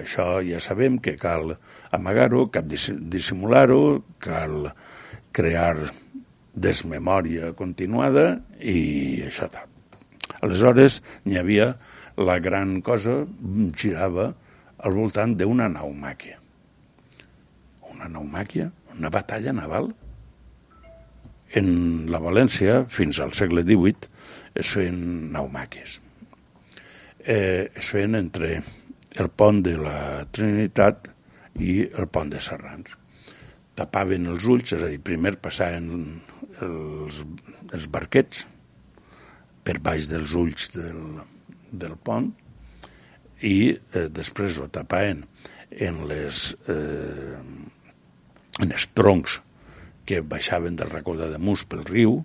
això 0.00 0.38
ja 0.46 0.62
sabem 0.64 0.98
que 1.04 1.16
cal 1.20 1.56
amagar-ho, 1.96 2.46
cal 2.54 2.68
dissimular-ho, 2.68 3.82
cal 4.22 4.72
crear 5.36 5.90
desmemòria 6.56 7.52
continuada 7.56 8.30
i 8.56 8.78
això 9.28 9.50
tal. 9.52 9.75
Aleshores, 10.44 11.00
n'hi 11.24 11.38
havia 11.40 11.70
la 12.16 12.38
gran 12.40 12.80
cosa, 12.84 13.22
girava 13.76 14.30
al 14.84 14.96
voltant 14.96 15.36
d'una 15.38 15.68
naumàquia. 15.72 16.40
Una 17.92 18.08
naumàquia, 18.12 18.70
una 18.96 19.12
batalla 19.12 19.54
naval. 19.56 19.92
En 21.56 21.68
la 22.12 22.20
València, 22.20 22.82
fins 22.92 23.20
al 23.22 23.32
segle 23.36 23.64
XVIII, 23.64 24.10
es 24.60 24.72
feien 24.76 24.98
naumàquies. 25.32 26.00
Eh, 27.26 27.70
es 27.74 27.92
feien 27.92 28.16
entre 28.18 28.60
el 29.16 29.30
pont 29.32 29.62
de 29.64 29.76
la 29.80 30.26
Trinitat 30.32 31.08
i 31.62 31.78
el 31.86 32.08
pont 32.12 32.32
de 32.32 32.42
Serrans. 32.42 32.96
Tapaven 33.76 34.28
els 34.32 34.44
ulls, 34.48 34.72
és 34.72 34.82
a 34.82 34.90
dir, 34.90 35.00
primer 35.04 35.36
passaven 35.40 35.88
els, 36.64 37.22
els 37.72 37.88
barquets 37.92 38.44
per 39.66 39.80
baix 39.82 40.06
dels 40.10 40.34
ulls 40.38 40.70
del, 40.74 41.00
del 41.72 41.96
pont 41.98 42.30
i 43.42 43.56
eh, 43.74 44.06
després 44.14 44.60
ho 44.62 44.68
tapaven 44.72 45.24
en 45.88 45.98
les 46.08 46.52
eh, 46.70 47.40
en 48.62 48.72
els 48.72 48.86
troncs 48.96 49.40
que 50.06 50.22
baixaven 50.22 50.78
del 50.78 50.92
racó 50.92 51.16
de 51.18 51.38
Mus 51.42 51.66
pel 51.68 51.84
riu 51.88 52.20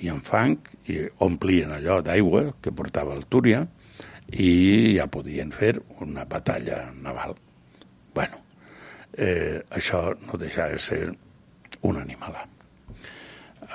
i 0.00 0.08
en 0.08 0.22
fang 0.24 0.56
i 0.88 1.02
omplien 1.26 1.74
allò 1.76 2.00
d'aigua 2.02 2.46
que 2.64 2.72
portava 2.72 3.14
el 3.18 3.26
Túria 3.28 3.66
i 4.32 4.96
ja 4.96 5.06
podien 5.12 5.52
fer 5.52 5.74
una 6.00 6.24
batalla 6.24 6.86
naval. 6.94 7.36
bueno, 8.14 8.38
eh, 9.12 9.60
això 9.70 10.14
no 10.26 10.38
deixa 10.38 10.68
de 10.68 10.78
ser 10.78 11.14
un 11.82 11.96
animalà. 11.96 12.46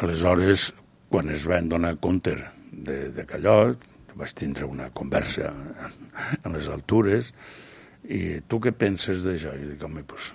Aleshores, 0.01 0.73
quan 1.09 1.29
es 1.29 1.45
van 1.49 1.69
donar 1.69 1.95
compte 1.97 2.35
de, 2.77 2.97
de 3.13 3.25
allò, 3.37 3.57
vaig 4.17 4.33
tindre 4.37 4.67
una 4.69 4.89
conversa 4.93 5.51
en 6.43 6.53
les 6.53 6.69
altures, 6.73 7.33
i 8.07 8.39
tu 8.47 8.61
què 8.63 8.73
penses 8.73 9.25
d'això? 9.25 9.53
I 9.57 9.73
dic, 9.73 9.83
home, 9.83 10.03
pues, 10.07 10.31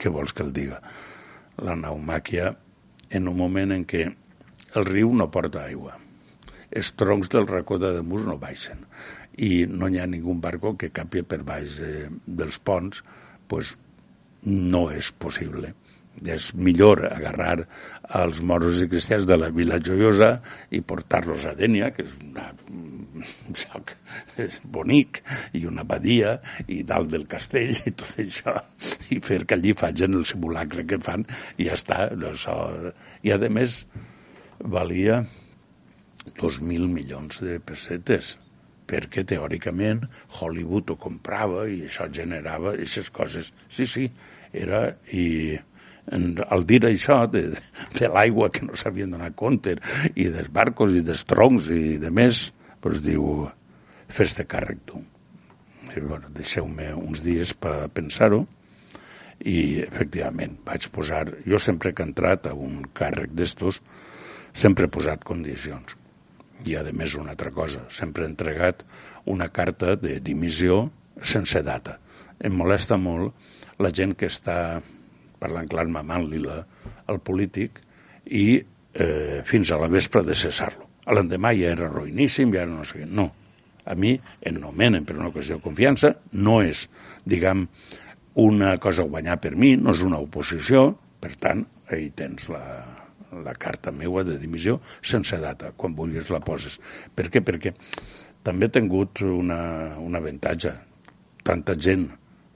què 0.00 0.12
vols 0.12 0.34
que 0.36 0.44
el 0.46 0.52
diga? 0.56 0.80
La 1.64 1.76
naumàquia, 1.76 2.52
en 3.10 3.28
un 3.28 3.36
moment 3.36 3.74
en 3.74 3.84
què 3.88 4.06
el 4.78 4.86
riu 4.86 5.12
no 5.16 5.30
porta 5.32 5.64
aigua, 5.64 5.96
els 6.70 6.92
troncs 6.94 7.32
del 7.32 7.48
racó 7.50 7.80
de 7.82 7.90
Demus 7.96 8.28
no 8.28 8.38
baixen, 8.38 8.84
i 9.40 9.66
no 9.66 9.88
hi 9.88 9.98
ha 9.98 10.06
ningú 10.06 10.36
barco 10.42 10.76
que 10.78 10.92
capi 10.94 11.24
per 11.26 11.42
baix 11.46 11.80
de, 11.82 12.08
dels 12.26 12.60
ponts, 12.62 13.02
pues, 13.50 13.74
no 14.46 14.86
és 14.94 15.10
possible 15.12 15.74
és 16.20 16.50
millor 16.54 17.04
agarrar 17.08 17.66
els 18.18 18.40
moros 18.42 18.80
i 18.82 18.88
cristians 18.90 19.26
de 19.28 19.36
la 19.38 19.50
Vila 19.54 19.78
Joiosa 19.80 20.30
i 20.74 20.80
portar-los 20.82 21.46
a 21.46 21.54
Dènia, 21.56 21.90
que 21.94 22.04
és 22.04 22.16
una, 22.20 22.48
un 22.68 23.56
lloc 23.62 23.94
bonic, 24.64 25.22
i 25.56 25.64
una 25.70 25.84
badia, 25.84 26.36
i 26.66 26.82
dalt 26.82 27.12
del 27.14 27.26
castell, 27.30 27.72
i 27.86 27.94
tot 27.94 28.18
això, 28.20 28.56
i 29.14 29.20
fer 29.24 29.44
que 29.46 29.56
allí 29.56 29.72
facin 29.78 30.18
el 30.18 30.26
simulacre 30.28 30.84
que 30.84 30.98
fan, 30.98 31.24
i 31.56 31.70
ja 31.70 31.78
està. 31.78 32.02
Això. 32.30 32.58
I, 33.22 33.32
a 33.32 33.38
més, 33.48 33.84
valia 34.60 35.22
2.000 36.36 36.90
milions 36.90 37.40
de 37.40 37.58
pessetes 37.64 38.36
perquè 38.90 39.22
teòricament 39.22 40.02
Hollywood 40.40 40.90
ho 40.90 40.96
comprava 40.98 41.66
i 41.70 41.84
això 41.86 42.08
generava 42.10 42.74
aquestes 42.74 43.10
coses. 43.14 43.52
Sí, 43.70 43.86
sí, 43.86 44.08
era... 44.52 44.88
I, 45.14 45.58
al 46.10 46.66
dir 46.66 46.82
això 46.86 47.22
de, 47.30 47.44
de 47.98 48.10
l'aigua 48.10 48.50
que 48.50 48.66
no 48.66 48.76
s'havien 48.78 49.12
donat 49.14 49.36
compte 49.38 49.76
i 50.14 50.28
dels 50.32 50.50
barcos 50.52 50.94
i 50.96 51.04
dels 51.06 51.24
troncs 51.28 51.70
i 51.74 51.98
de 52.02 52.10
més, 52.10 52.48
doncs 52.82 53.02
diu, 53.04 53.46
fes-te 54.10 54.46
càrrec 54.50 54.82
tu. 54.90 55.02
Bueno, 55.94 56.30
deixeu-me 56.34 56.92
uns 56.94 57.22
dies 57.22 57.54
per 57.54 57.88
pensar-ho 57.94 58.44
i 59.40 59.80
efectivament 59.82 60.58
vaig 60.66 60.90
posar, 60.92 61.24
jo 61.46 61.58
sempre 61.58 61.94
que 61.94 62.04
he 62.04 62.10
entrat 62.10 62.46
a 62.50 62.54
un 62.54 62.84
càrrec 62.94 63.32
d'estos 63.34 63.80
sempre 64.52 64.86
he 64.86 64.92
posat 64.92 65.24
condicions 65.24 65.96
i 66.68 66.76
a 66.76 66.84
més 66.92 67.14
una 67.16 67.32
altra 67.32 67.50
cosa, 67.50 67.86
sempre 67.88 68.26
he 68.26 68.28
entregat 68.28 68.84
una 69.24 69.48
carta 69.48 69.96
de 69.96 70.18
dimissió 70.20 70.90
sense 71.22 71.62
data. 71.64 71.96
Em 72.40 72.52
molesta 72.56 72.98
molt 73.00 73.80
la 73.80 73.90
gent 73.96 74.12
que 74.14 74.28
està 74.28 74.80
parlant 75.40 75.68
clar, 75.70 75.86
mamant-li 75.88 76.42
al 76.50 77.18
polític 77.24 77.80
i 78.26 78.60
eh, 78.60 79.40
fins 79.46 79.72
a 79.72 79.80
la 79.80 79.90
vespre 79.92 80.22
de 80.26 80.36
cessar-lo. 80.36 80.86
L'endemà 81.10 81.54
ja 81.56 81.72
era 81.74 81.88
ruïníssim, 81.90 82.52
ja 82.54 82.66
no 82.68 82.84
sé 82.86 83.00
què. 83.00 83.08
No. 83.08 83.30
A 83.88 83.96
mi 83.96 84.12
em 84.46 84.60
nomenen 84.60 85.06
per 85.08 85.16
una 85.16 85.32
qüestió 85.34 85.56
de 85.58 85.64
confiança, 85.64 86.12
no 86.36 86.60
és, 86.62 86.84
diguem, 87.24 87.66
una 88.40 88.76
cosa 88.78 89.02
a 89.02 89.10
guanyar 89.10 89.40
per 89.42 89.56
mi, 89.58 89.74
no 89.76 89.94
és 89.96 90.04
una 90.06 90.20
oposició, 90.22 90.90
per 91.20 91.32
tant, 91.40 91.64
ahí 91.90 92.10
tens 92.16 92.46
la, 92.52 92.62
la 93.44 93.54
carta 93.58 93.90
meua 93.92 94.22
de 94.24 94.38
dimissió 94.38 94.78
sense 95.02 95.38
data, 95.42 95.72
quan 95.76 95.96
vulguis 95.98 96.30
la 96.30 96.42
poses. 96.44 96.78
Per 97.16 97.28
què? 97.32 97.42
Perquè 97.42 97.74
també 98.46 98.68
he 98.68 98.74
tingut 98.76 99.24
una, 99.26 99.60
un 100.00 100.16
avantatge. 100.16 100.76
Tanta 101.44 101.74
gent 101.76 102.06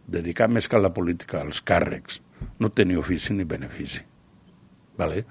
dedicar 0.07 0.51
més 0.53 0.69
que 0.69 0.79
a 0.79 0.85
la 0.85 0.93
política, 0.95 1.41
als 1.41 1.63
càrrecs, 1.65 2.21
no 2.61 2.71
tenia 2.71 3.01
ofici 3.01 3.35
ni 3.35 3.47
benefici. 3.49 4.03
Vale? 4.99 5.25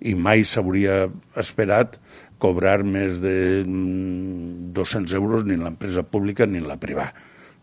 I 0.00 0.14
mai 0.16 0.44
s'hauria 0.48 1.04
esperat 1.40 1.98
cobrar 2.40 2.80
més 2.84 3.20
de 3.20 3.62
200 3.66 4.72
mm, 4.72 5.16
euros 5.18 5.44
ni 5.44 5.58
en 5.58 5.66
l'empresa 5.66 6.02
pública 6.02 6.46
ni 6.48 6.60
en 6.62 6.68
la 6.68 6.78
privada. 6.80 7.12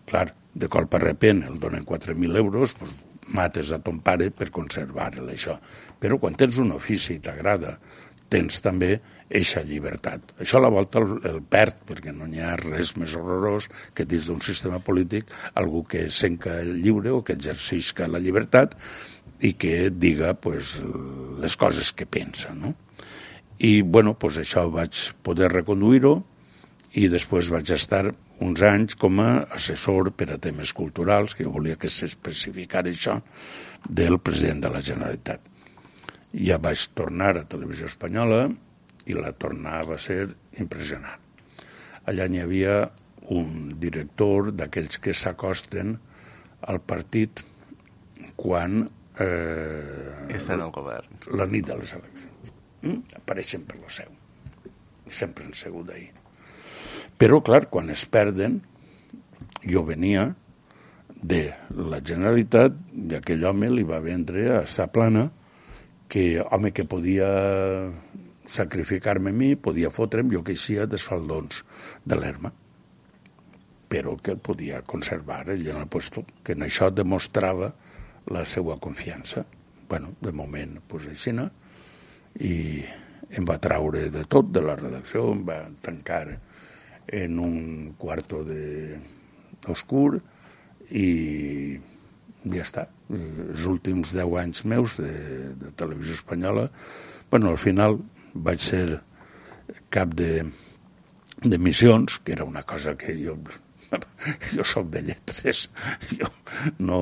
Clar, 0.07 0.29
de 0.53 0.69
cop 0.71 0.93
a 0.95 1.01
repent 1.01 1.43
el 1.47 1.57
donen 1.61 1.85
4.000 1.85 2.37
euros, 2.39 2.73
doncs 2.79 2.95
mates 3.27 3.73
a 3.75 3.81
ton 3.83 3.99
pare 4.05 4.29
per 4.31 4.49
conservar-le 4.55 5.33
això. 5.33 5.57
Però 5.99 6.17
quan 6.21 6.37
tens 6.39 6.57
un 6.61 6.71
ofici 6.75 7.17
i 7.17 7.23
t'agrada, 7.23 7.75
tens 8.31 8.61
també 8.63 8.97
eixa 9.29 9.63
llibertat. 9.67 10.33
Això 10.39 10.59
a 10.59 10.63
la 10.63 10.71
volta 10.71 11.01
el, 11.03 11.17
el 11.27 11.41
perd, 11.43 11.81
perquè 11.89 12.13
no 12.15 12.29
hi 12.31 12.41
ha 12.43 12.55
res 12.59 12.95
més 12.97 13.15
horrorós 13.17 13.67
que 13.95 14.05
dins 14.07 14.29
d'un 14.29 14.41
sistema 14.43 14.79
polític 14.79 15.33
algú 15.59 15.83
que 15.83 16.07
senca 16.13 16.61
lliure 16.63 17.11
o 17.11 17.23
que 17.23 17.35
exercisca 17.35 18.07
la 18.07 18.21
llibertat 18.23 18.77
i 19.43 19.53
que 19.53 19.89
diga 19.91 20.33
pues, 20.33 20.77
les 21.41 21.57
coses 21.59 21.91
que 21.93 22.07
pensa. 22.07 22.53
No? 22.55 22.73
I 23.59 23.81
bueno, 23.81 24.15
pues 24.17 24.37
això 24.39 24.67
vaig 24.71 24.95
poder 25.25 25.51
reconduir-ho 25.51 26.15
i 26.97 27.07
després 27.11 27.51
vaig 27.53 27.69
estar 27.75 28.05
uns 28.41 28.61
anys 28.61 28.95
com 28.97 29.19
a 29.19 29.29
assessor 29.57 30.11
per 30.15 30.29
a 30.33 30.39
temes 30.41 30.71
culturals, 30.77 31.33
que 31.33 31.45
jo 31.45 31.51
volia 31.53 31.77
que 31.77 31.89
s'especificara 31.89 32.89
això, 32.93 33.17
del 33.89 34.19
president 34.19 34.63
de 34.63 34.71
la 34.73 34.81
Generalitat. 34.81 35.41
Ja 36.33 36.57
vaig 36.61 36.81
tornar 36.97 37.35
a 37.37 37.45
Televisió 37.49 37.89
Espanyola 37.89 38.47
i 39.07 39.15
la 39.15 39.31
tornava 39.39 39.95
a 39.95 40.01
ser 40.01 40.27
impressionant. 40.61 41.23
Allà 42.07 42.27
n'hi 42.27 42.41
havia 42.43 42.79
un 43.35 43.73
director 43.79 44.51
d'aquells 44.55 45.01
que 45.03 45.15
s'acosten 45.15 45.97
al 46.67 46.79
partit 46.79 47.43
quan... 48.39 48.85
Eh, 49.19 50.35
Està 50.37 50.55
en 50.55 50.63
el 50.67 50.71
govern. 50.75 51.19
La 51.35 51.47
nit 51.49 51.67
de 51.67 51.75
les 51.79 51.93
eleccions. 51.97 52.55
Mm? 52.83 53.03
Apareixen 53.19 53.65
per 53.67 53.79
la 53.81 53.91
seu. 53.91 54.11
Sempre 55.07 55.47
han 55.47 55.55
segut 55.57 55.87
d'ahir. 55.89 56.11
Però, 57.17 57.39
clar, 57.41 57.65
quan 57.73 57.89
es 57.89 58.03
perden, 58.13 58.59
jo 59.65 59.83
venia 59.87 60.27
de 61.17 61.41
la 61.73 61.99
Generalitat 62.05 62.75
i 62.93 63.15
aquell 63.17 63.45
home 63.49 63.71
li 63.73 63.85
va 63.87 63.99
vendre 64.03 64.45
a 64.59 64.59
sa 64.69 64.85
plana 64.93 65.27
que, 66.07 66.37
home, 66.43 66.71
que 66.71 66.85
podia 66.85 67.27
sacrificar-me 68.47 69.33
a 69.33 69.35
mi, 69.35 69.55
podia 69.55 69.91
fotre'm, 69.91 70.31
jo 70.31 70.43
que 70.43 70.55
eixia 70.55 70.87
dels 70.87 71.05
faldons 71.07 71.63
de 72.05 72.19
l'Erma 72.19 72.53
però 73.87 74.17
que 74.19 74.33
el 74.35 74.39
podia 74.43 74.81
conservar 74.83 75.45
ell 75.53 75.67
en 75.71 75.77
el 75.79 75.87
puesto, 75.87 76.25
que 76.43 76.55
en 76.57 76.65
això 76.65 76.89
demostrava 76.91 77.71
la 78.27 78.43
seva 78.45 78.77
confiança. 78.79 79.45
bueno, 79.87 80.09
de 80.19 80.33
moment, 80.35 80.81
pues, 80.83 81.05
així, 81.07 81.31
no? 81.31 81.45
i 82.43 82.83
em 83.31 83.45
va 83.47 83.55
traure 83.57 84.09
de 84.11 84.25
tot 84.27 84.49
de 84.51 84.59
la 84.61 84.75
redacció, 84.75 85.29
em 85.31 85.45
va 85.47 85.61
tancar 85.81 86.25
en 87.07 87.39
un 87.39 87.93
quarto 87.97 88.41
de 88.43 88.97
oscur 89.71 90.19
i 90.91 91.79
ja 92.43 92.65
està. 92.65 92.83
Eh, 93.07 93.47
els 93.47 93.63
últims 93.71 94.11
10 94.11 94.35
anys 94.43 94.65
meus 94.67 94.97
de, 94.99 95.13
de 95.55 95.71
televisió 95.79 96.19
espanyola, 96.19 96.67
bueno, 97.31 97.55
al 97.55 97.61
final 97.63 98.01
vaig 98.43 98.61
ser 98.63 98.83
cap 99.93 100.13
de, 100.17 100.45
de 101.43 101.57
missions, 101.57 102.19
que 102.23 102.35
era 102.37 102.45
una 102.45 102.63
cosa 102.63 102.95
que 102.97 103.15
jo 103.17 103.37
jo 104.55 104.63
sóc 104.67 104.89
de 104.91 105.01
lletres, 105.09 105.67
jo 106.19 106.29
no, 106.79 107.01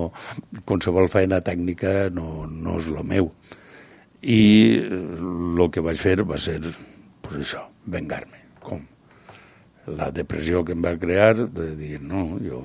qualsevol 0.66 1.10
feina 1.12 1.42
tècnica 1.46 2.10
no, 2.14 2.46
no 2.50 2.80
és 2.80 2.90
el 2.94 3.02
meu. 3.04 3.32
I 4.26 4.42
el 4.82 5.64
que 5.74 5.84
vaig 5.86 6.02
fer 6.02 6.18
va 6.26 6.38
ser, 6.42 6.60
pues 7.22 7.42
això, 7.44 7.66
vengar-me. 7.86 8.42
Com? 8.66 8.82
La 9.98 10.10
depressió 10.10 10.64
que 10.66 10.74
em 10.74 10.82
va 10.82 10.96
crear 10.98 11.36
de 11.38 11.72
dir, 11.78 12.00
no, 12.02 12.26
jo 12.42 12.62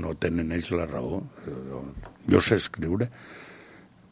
no 0.00 0.14
tenen 0.16 0.54
ells 0.56 0.70
la 0.72 0.86
raó, 0.88 1.20
jo, 1.44 1.82
jo 2.32 2.40
sé 2.40 2.56
escriure, 2.56 3.10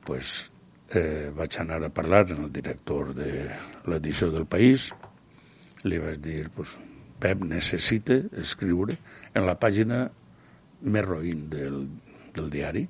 pues, 0.05 0.51
eh, 0.95 1.31
vaig 1.37 1.59
anar 1.63 1.81
a 1.85 1.93
parlar 1.95 2.25
amb 2.29 2.47
el 2.47 2.53
director 2.53 3.15
de 3.15 3.31
l'edició 3.91 4.31
del 4.35 4.47
País, 4.51 4.91
li 5.87 5.99
vaig 6.03 6.21
dir, 6.23 6.45
pues, 6.55 6.77
Pep 7.21 7.43
necessita 7.45 8.17
escriure 8.41 8.97
en 9.37 9.45
la 9.45 9.59
pàgina 9.61 10.07
més 10.81 11.05
roïn 11.05 11.45
del, 11.53 11.83
del 12.33 12.49
diari, 12.53 12.87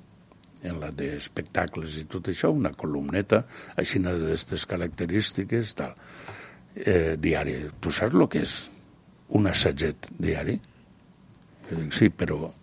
en 0.63 0.77
la 0.79 0.91
d'espectacles 0.93 1.97
i 1.99 2.05
tot 2.09 2.29
això, 2.31 2.51
una 2.53 2.71
columneta 2.77 3.41
així 3.81 3.99
d'aquestes 4.03 4.65
característiques, 4.69 5.75
tal. 5.75 5.95
Eh, 6.75 7.17
diari. 7.19 7.57
Tu 7.83 7.91
saps 7.91 8.15
el 8.15 8.27
que 8.31 8.45
és 8.45 8.55
un 9.35 9.49
assagget 9.51 10.07
diari? 10.15 10.55
Eh, 11.67 11.87
sí, 11.91 12.07
però 12.07 12.53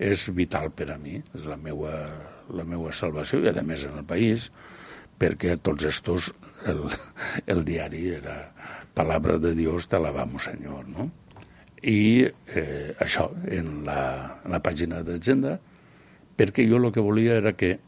és 0.00 0.28
vital 0.32 0.70
per 0.72 0.88
a 0.94 0.98
mi, 0.98 1.18
és 1.36 1.44
la 1.50 1.58
meua, 1.60 1.92
la 2.56 2.64
meua 2.64 2.92
salvació, 2.96 3.42
i 3.44 3.50
a 3.52 3.66
més 3.66 3.84
en 3.84 3.98
el 4.00 4.06
país, 4.08 4.48
perquè 5.20 5.56
tots 5.60 5.84
estos 5.84 6.30
el, 6.68 6.86
el 7.46 7.64
diari 7.64 8.06
era 8.16 8.36
palabra 8.94 9.38
de 9.38 9.54
Dios, 9.54 9.88
te 9.88 9.96
alabamos, 9.96 10.44
Senyor, 10.44 10.88
no? 10.88 11.10
I 11.80 12.26
eh, 12.28 12.94
això, 13.00 13.30
en 13.48 13.84
la, 13.86 14.40
en 14.44 14.52
la 14.52 14.60
pàgina 14.64 15.00
d'agenda, 15.04 15.56
perquè 16.36 16.66
jo 16.68 16.80
el 16.80 16.90
que 16.92 17.04
volia 17.04 17.38
era 17.40 17.54
que 17.56 17.78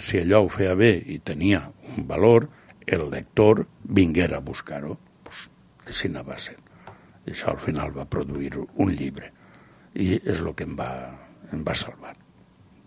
si 0.00 0.20
allò 0.20 0.44
ho 0.44 0.48
feia 0.52 0.74
bé 0.78 0.94
i 0.96 1.18
tenia 1.20 1.60
un 1.96 2.06
valor, 2.08 2.48
el 2.86 3.08
lector 3.10 3.64
vinguera 3.84 4.40
a 4.40 4.44
buscar-ho. 4.44 4.96
Pues, 5.24 5.44
així 5.88 6.10
no 6.12 6.24
va 6.24 6.38
ser. 6.40 6.56
I 7.24 7.32
això 7.32 7.52
al 7.52 7.60
final 7.60 7.92
va 7.96 8.08
produir 8.08 8.52
un 8.60 8.92
llibre. 8.92 9.30
I 9.94 10.18
és 10.18 10.40
el 10.40 10.52
que 10.56 10.66
em 10.68 10.74
va, 10.76 10.90
em 11.52 11.62
va 11.64 11.76
salvar. 11.76 12.16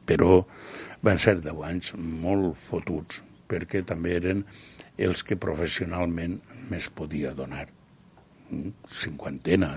Però 0.07 0.43
van 1.05 1.21
ser 1.21 1.37
deu 1.43 1.63
anys 1.65 1.93
molt 1.97 2.57
fotuts, 2.67 3.21
perquè 3.47 3.83
també 3.87 4.15
eren 4.17 4.43
els 4.97 5.23
que 5.23 5.37
professionalment 5.39 6.39
més 6.71 6.89
podia 6.89 7.33
donar. 7.37 7.67
Mm, 8.49 8.73
cinquantena. 8.87 9.71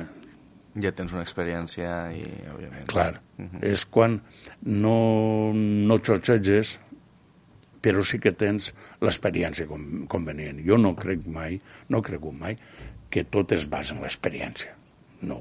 Ja 0.80 0.92
tens 0.94 1.12
una 1.16 1.24
experiència 1.26 1.90
i, 2.14 2.22
òbviament... 2.52 2.86
Clar, 2.90 3.20
uh 3.38 3.44
-huh. 3.44 3.62
és 3.66 3.84
quan 3.84 4.20
no, 4.62 5.52
no 5.54 5.98
xotxeges, 5.98 6.78
però 7.82 8.04
sí 8.04 8.20
que 8.20 8.32
tens 8.32 8.72
l'experiència 9.00 9.66
convenient. 10.08 10.60
Jo 10.66 10.76
no 10.78 10.94
crec 10.94 11.26
mai, 11.26 11.58
no 11.88 12.02
crec 12.02 12.26
mai, 12.32 12.56
que 13.10 13.24
tot 13.24 13.52
es 13.52 13.66
basa 13.68 13.96
en 13.96 14.02
l'experiència. 14.04 14.76
No. 15.22 15.40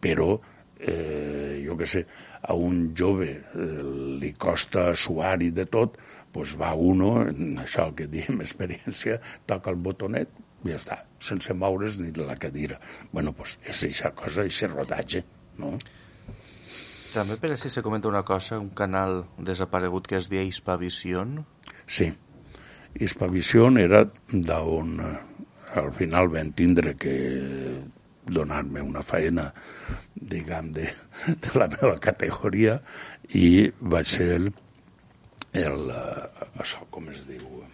Però, 0.00 0.40
eh, 0.78 1.60
jo 1.66 1.76
que 1.76 1.86
sé, 1.86 2.06
a 2.42 2.54
un 2.54 2.94
jove 2.96 3.30
eh, 3.34 3.82
li 4.22 4.32
costa 4.32 4.94
suar 4.94 5.42
i 5.42 5.50
de 5.50 5.66
tot, 5.66 5.98
pues 6.32 6.54
va 6.60 6.74
uno, 6.74 7.22
en 7.28 7.58
això 7.64 7.88
que 7.96 8.08
diem 8.10 8.40
experiència, 8.46 9.18
toca 9.46 9.72
el 9.74 9.80
botonet 9.82 10.32
i 10.66 10.72
ja 10.72 10.78
està, 10.78 10.98
sense 11.22 11.54
moure's 11.54 11.98
ni 12.00 12.10
de 12.14 12.26
la 12.26 12.36
cadira. 12.36 12.80
bueno, 13.12 13.32
pues 13.32 13.58
és 13.64 13.84
aquesta 13.84 14.10
cosa, 14.10 14.42
aquest 14.42 14.74
rodatge, 14.74 15.24
no? 15.58 15.76
També 17.14 17.38
per 17.40 17.52
així 17.54 17.70
se 17.70 17.82
comenta 17.82 18.08
una 18.08 18.22
cosa, 18.22 18.58
un 18.58 18.70
canal 18.76 19.24
desaparegut 19.38 20.06
que 20.06 20.18
es 20.18 20.28
deia 20.28 20.42
Hispavision. 20.44 21.38
Sí, 21.86 22.12
Hispavision 23.00 23.78
era 23.78 24.02
d'on 24.32 24.98
eh, 25.00 25.14
al 25.76 25.92
final 25.96 26.28
vam 26.32 26.52
tindre 26.52 26.94
que 26.96 27.14
donar-me 28.28 28.82
una 28.84 29.02
feina, 29.02 29.48
diguem, 30.14 30.72
de, 30.72 30.88
de 31.44 31.54
la 31.56 31.68
meva 31.72 31.96
categoria 32.02 32.78
i 33.34 33.70
vaig 33.80 34.10
ser 34.10 34.28
el, 34.36 34.50
el, 35.52 35.90
eh, 35.90 36.46
això, 36.60 36.84
com 36.90 37.08
es 37.12 37.24
diu, 37.28 37.64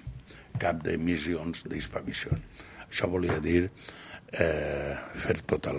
cap 0.61 0.83
de 0.85 0.97
missions 0.99 1.64
d'Hispavision. 1.68 2.43
Això 2.87 3.09
volia 3.11 3.41
dir 3.43 3.64
eh, 3.66 4.95
fer 5.25 5.39
tota 5.47 5.72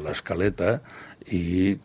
l'escaleta 0.00 0.78
i 1.36 1.76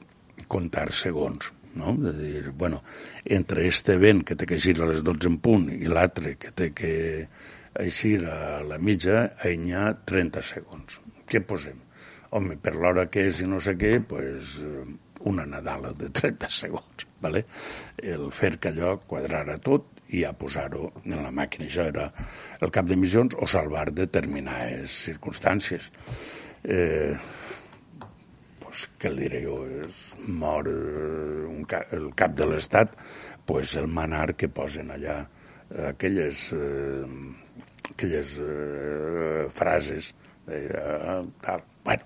comptar 0.47 0.87
segons, 0.95 1.51
no? 1.79 1.93
De 1.99 2.13
dir, 2.15 2.43
bueno, 2.51 2.81
entre 3.25 3.67
este 3.67 3.97
vent 4.01 4.23
que 4.25 4.37
té 4.39 4.47
que 4.47 4.57
eixir 4.57 4.79
a 4.79 4.89
les 4.89 5.03
12 5.05 5.33
en 5.33 5.37
punt 5.43 5.67
i 5.75 5.91
l'altre 5.91 6.35
que 6.39 6.53
té 6.55 6.71
que 6.75 6.93
eixir 7.79 8.23
a 8.27 8.63
la 8.65 8.79
mitja, 8.81 9.27
hi 9.45 9.75
ha 9.75 9.91
30 10.05 10.43
segons. 10.45 10.99
Què 11.29 11.43
posem? 11.45 11.77
Home, 12.35 12.57
per 12.61 12.75
l'hora 12.77 13.07
que 13.09 13.27
és 13.29 13.41
i 13.41 13.47
no 13.49 13.59
sé 13.63 13.75
què, 13.77 13.97
pues, 14.05 14.59
una 15.29 15.45
Nadala 15.49 15.93
de 15.97 16.09
30 16.13 16.49
segons, 16.53 17.08
¿vale? 17.21 17.45
el 18.01 18.29
fer 18.35 18.57
que 18.57 18.71
allò 18.73 18.97
quadrara 19.07 19.57
tot 19.63 19.99
i 20.15 20.23
a 20.25 20.33
posar-ho 20.33 20.89
en 21.03 21.19
la 21.21 21.31
màquina. 21.31 21.67
Això 21.69 21.85
era 21.91 22.09
el 22.59 22.73
cap 22.73 22.87
d'emissions 22.89 23.37
o 23.37 23.47
salvar 23.47 23.89
determinades 23.93 24.95
circumstàncies. 25.05 25.91
Eh, 26.63 27.13
pues, 28.63 28.87
què 28.99 29.11
el 29.11 29.19
diré 29.23 29.43
jo? 29.45 29.59
És, 29.83 30.05
mor 30.27 30.69
eh, 30.71 31.45
un 31.49 31.67
cap, 31.69 31.93
el 31.93 32.09
cap 32.17 32.33
de 32.39 32.49
l'Estat, 32.49 32.97
pues, 33.49 33.75
el 33.77 33.87
manar 33.99 34.33
que 34.37 34.49
posen 34.49 34.89
allà 34.95 35.21
aquelles, 35.69 36.53
eh, 36.53 37.05
aquelles 37.91 38.39
eh, 38.41 39.47
frases 39.53 40.13
eh, 40.47 41.23
tal. 41.41 41.63
Bueno, 41.83 42.03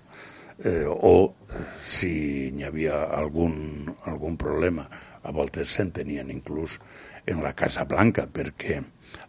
eh, 0.62 0.86
o 0.86 1.34
si 1.82 2.50
n'hi 2.54 2.66
havia 2.66 3.04
algun, 3.16 3.90
algun 4.10 4.38
problema, 4.40 4.86
a 5.24 5.32
voltes 5.32 5.74
s'entenien 5.74 6.30
inclús 6.30 6.78
en 7.26 7.42
la 7.42 7.54
Casa 7.56 7.84
Blanca, 7.88 8.26
perquè 8.28 8.80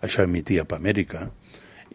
això 0.04 0.26
emitia 0.28 0.66
per 0.68 0.82
Amèrica, 0.82 1.30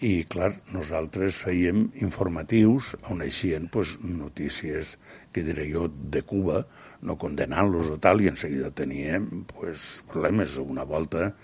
i, 0.00 0.24
clar, 0.32 0.54
nosaltres 0.72 1.42
fèiem 1.42 1.82
informatius 2.00 2.94
on 3.12 3.20
eixien 3.20 3.66
pues, 3.68 3.98
notícies, 4.00 4.94
que 5.32 5.44
diré 5.44 5.66
jo, 5.68 5.90
de 5.92 6.22
Cuba, 6.24 6.62
no 7.04 7.18
condenant-los 7.20 7.90
o 7.92 7.98
tal, 8.00 8.22
i 8.24 8.30
en 8.30 8.38
seguida 8.40 8.70
teníem 8.72 9.44
pues, 9.52 10.00
problemes. 10.08 10.56
Una 10.56 10.86
volta, 10.88 11.34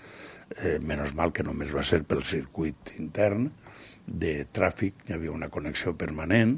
eh, 0.57 0.79
menys 0.81 1.13
mal 1.13 1.35
que 1.37 1.45
només 1.45 1.75
va 1.75 1.85
ser 1.85 2.01
pel 2.09 2.25
circuit 2.25 2.95
intern, 2.97 3.51
de 4.07 4.47
tràfic, 4.55 5.05
hi 5.05 5.13
havia 5.13 5.35
una 5.35 5.51
connexió 5.53 5.93
permanent, 5.93 6.57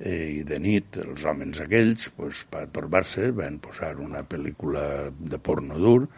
i 0.00 0.42
de 0.48 0.58
nit 0.62 0.96
els 1.02 1.24
homes 1.28 1.60
aquells, 1.60 2.08
pues, 2.16 2.44
per 2.50 2.66
torbar-se, 2.72 3.30
van 3.36 3.58
posar 3.60 3.94
una 4.00 4.22
pel·lícula 4.24 4.84
de 5.12 5.38
porno 5.38 5.76
dur, 5.80 6.08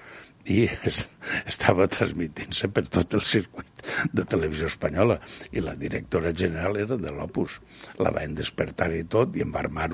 i 0.46 0.64
es, 0.88 1.04
estava 1.46 1.88
transmitint-se 1.90 2.70
per 2.74 2.84
tot 2.88 3.14
el 3.18 3.22
circuit 3.26 3.84
de 4.12 4.24
televisió 4.24 4.70
espanyola. 4.70 5.18
I 5.52 5.62
la 5.62 5.74
directora 5.78 6.32
general 6.34 6.78
era 6.82 6.98
de 6.98 7.12
l'Opus. 7.14 7.60
La 8.02 8.14
van 8.14 8.34
despertar 8.38 8.90
i 8.94 9.04
tot 9.04 9.36
i 9.36 9.44
em 9.46 9.54
va 9.54 9.62
armar 9.62 9.90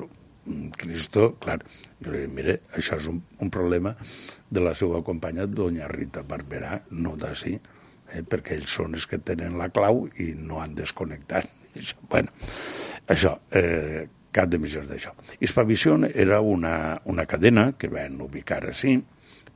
Cristo, 0.81 1.35
clar, 1.43 1.59
jo 2.01 2.13
li 2.13 2.23
dic, 2.23 2.31
mire, 2.33 2.55
això 2.79 2.97
és 2.97 3.09
un, 3.11 3.19
un 3.45 3.51
problema 3.53 3.93
de 4.49 4.63
la 4.65 4.73
seva 4.73 5.03
companya, 5.05 5.45
doña 5.45 5.91
Rita 5.93 6.23
Barberà, 6.25 6.79
no 7.05 7.17
d'ací, 7.21 7.53
eh, 7.59 8.23
perquè 8.25 8.57
ells 8.57 8.79
són 8.79 8.97
els 8.97 9.05
que 9.11 9.21
tenen 9.21 9.59
la 9.61 9.69
clau 9.69 10.07
i 10.17 10.33
no 10.39 10.63
han 10.65 10.77
desconnectat. 10.79 11.55
Bueno, 12.11 12.33
això, 13.09 13.35
eh, 13.51 14.07
cap 14.33 14.51
d'emissions 14.53 14.89
d'això. 14.89 15.15
Hispavision 15.41 16.07
era 16.13 16.41
una, 16.41 17.01
una 17.05 17.25
cadena 17.27 17.73
que 17.79 17.91
van 17.93 18.21
ubicar 18.21 18.61
així, 18.69 18.99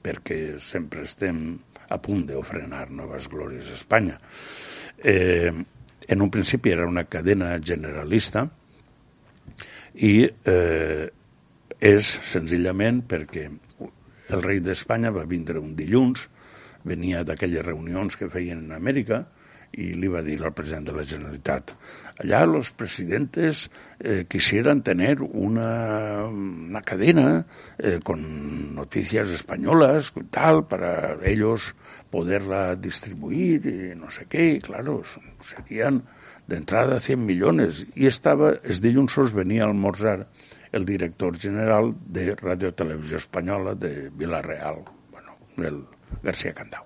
perquè 0.03 0.59
sempre 0.59 1.05
estem 1.07 1.44
a 1.92 1.98
punt 2.03 2.24
d'ofrenar 2.30 2.88
noves 2.90 3.28
glòries 3.30 3.70
a 3.70 3.76
Espanya. 3.76 4.18
Eh, 4.98 5.53
en 6.09 6.22
un 6.22 6.30
principi 6.30 6.72
era 6.72 6.86
una 6.88 7.05
cadena 7.05 7.55
generalista 7.61 8.46
i 9.94 10.14
eh, 10.24 11.07
és 11.82 12.09
senzillament 12.32 13.03
perquè 13.09 13.48
el 14.32 14.42
rei 14.42 14.62
d'Espanya 14.64 15.12
va 15.12 15.26
vindre 15.28 15.61
un 15.61 15.74
dilluns, 15.76 16.28
venia 16.88 17.22
d'aquelles 17.26 17.64
reunions 17.66 18.16
que 18.18 18.30
feien 18.30 18.64
en 18.64 18.74
Amèrica 18.74 19.22
i 19.78 19.92
li 19.96 20.09
va 20.11 20.22
dir 20.24 20.38
al 20.40 20.55
president 20.57 20.88
de 20.88 20.96
la 20.96 21.05
Generalitat 21.07 21.74
allá 22.19 22.47
los 22.47 22.73
presidentes 22.73 23.71
eh, 24.01 24.27
quisieran 24.29 24.83
tener 24.83 25.23
una, 25.23 26.25
una 26.27 26.83
cadena 26.83 27.47
eh, 27.79 28.01
con 28.03 28.75
noticias 28.75 29.29
españolas, 29.29 30.13
tal, 30.31 30.67
para 30.67 31.19
ellos 31.25 31.75
poderla 32.11 32.77
distribuir 32.77 33.67
y 33.67 33.99
no 33.99 34.11
sé 34.11 34.27
qué, 34.29 34.53
y 34.55 34.59
claro, 34.61 35.03
serían 35.41 36.05
de 36.47 36.57
entrada 36.57 37.01
100 37.01 37.25
millones. 37.25 37.87
Y 37.95 38.07
estaba, 38.07 38.55
es 38.63 38.81
dilluns 38.81 39.33
venía 39.33 39.65
a 39.65 39.67
almorzar 39.67 40.29
el 40.73 40.85
director 40.85 41.39
general 41.39 41.95
de 42.07 42.35
Radio 42.35 42.75
Televisió 42.75 43.17
Espanyola 43.17 43.75
de 43.75 44.11
Villarreal, 44.11 44.85
bueno, 45.11 45.37
el 45.59 45.85
García 46.23 46.55
Candau. 46.55 46.85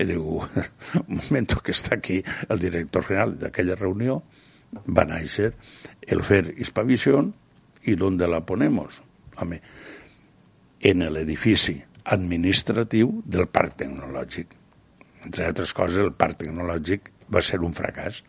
I 0.00 0.06
diu, 0.08 0.40
un 1.06 1.18
moment 1.18 1.52
que 1.62 1.74
està 1.74 1.98
aquí 1.98 2.22
el 2.48 2.58
director 2.58 3.04
general 3.04 3.36
d'aquella 3.38 3.76
reunió, 3.76 4.22
va 4.86 5.04
néixer 5.08 5.52
el 6.08 6.22
fer 6.26 6.42
Hispavision 6.56 7.32
i 7.88 7.96
d'on 7.98 8.18
la 8.18 8.42
ponemos? 8.46 9.00
Home, 9.42 9.58
en 10.82 11.06
l'edifici 11.14 11.78
administratiu 12.04 13.20
del 13.24 13.46
Parc 13.46 13.78
Tecnològic. 13.82 14.56
Entre 15.22 15.46
altres 15.46 15.72
coses, 15.72 16.02
el 16.02 16.12
Parc 16.18 16.40
Tecnològic 16.42 17.12
va 17.32 17.42
ser 17.42 17.60
un 17.62 17.74
fracàs. 17.76 18.22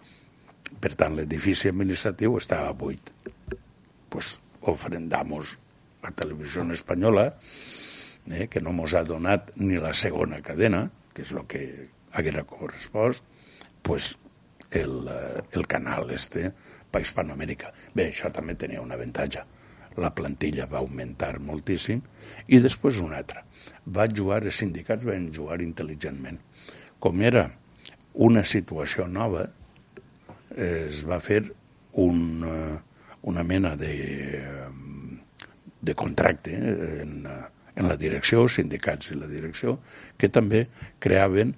Per 0.79 0.93
tant, 0.97 1.15
l'edifici 1.17 1.71
administratiu 1.71 2.37
estava 2.37 2.73
buit. 2.77 3.11
Pues 4.09 4.37
ofrendamos 4.61 5.57
a 6.03 6.11
Televisió 6.11 6.63
Espanyola, 6.71 7.33
eh, 8.31 8.47
que 8.47 8.61
no 8.61 8.73
mos 8.73 8.93
ha 8.93 9.03
donat 9.03 9.51
ni 9.55 9.79
la 9.81 9.93
segona 9.93 10.41
cadena, 10.41 10.89
que 11.13 11.23
és 11.23 11.31
el 11.31 11.45
que 11.47 11.63
haguera 12.13 12.43
correspost, 12.43 13.25
pues 13.81 14.13
el, 14.73 15.07
eh, 15.07 15.41
el 15.51 15.67
canal 15.67 16.11
este 16.11 16.51
per 16.91 17.01
Hispanoamèrica. 17.01 17.71
Bé, 17.95 18.09
això 18.11 18.31
també 18.33 18.55
tenia 18.59 18.81
un 18.81 18.93
avantatge. 18.93 19.43
La 20.01 20.09
plantilla 20.13 20.65
va 20.69 20.81
augmentar 20.81 21.35
moltíssim 21.39 22.01
i 22.47 22.59
després 22.61 23.01
una 23.03 23.19
altra. 23.21 23.43
Va 23.85 24.07
jugar, 24.09 24.41
els 24.43 24.61
sindicats 24.61 25.05
van 25.05 25.29
jugar 25.33 25.59
intel·ligentment. 25.61 26.39
Com 26.99 27.21
era 27.21 27.47
una 28.13 28.43
situació 28.45 29.05
nova, 29.09 29.45
es 30.53 31.01
va 31.05 31.19
fer 31.21 31.43
un, 32.01 32.19
eh, 32.45 32.77
una 33.29 33.43
mena 33.43 33.75
de, 33.77 34.41
de 35.81 35.95
contracte 35.95 36.53
en, 36.53 37.25
en 37.75 37.87
la 37.89 37.97
direcció, 37.97 38.47
sindicats 38.47 39.11
i 39.11 39.17
la 39.17 39.29
direcció, 39.29 39.77
que 40.17 40.29
també 40.29 40.67
creaven 41.03 41.55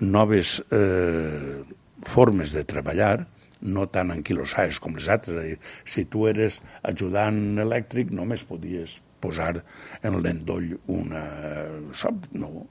noves 0.00 0.60
eh, 0.70 1.60
formes 2.08 2.54
de 2.56 2.64
treballar, 2.64 3.26
no 3.60 3.86
tan 3.92 4.10
anquilosades 4.14 4.80
com 4.80 4.96
les 4.96 5.08
altres. 5.12 5.36
És 5.36 5.40
a 5.40 5.46
dir, 5.46 5.58
si 5.84 6.06
tu 6.08 6.26
eres 6.30 6.60
ajudant 6.86 7.60
elèctric, 7.60 8.12
només 8.16 8.44
podies 8.48 8.98
posar 9.20 9.54
en 10.02 10.20
l'endoll 10.24 10.74
una... 10.88 11.24
Sap? 11.96 12.28
No. 12.32 12.66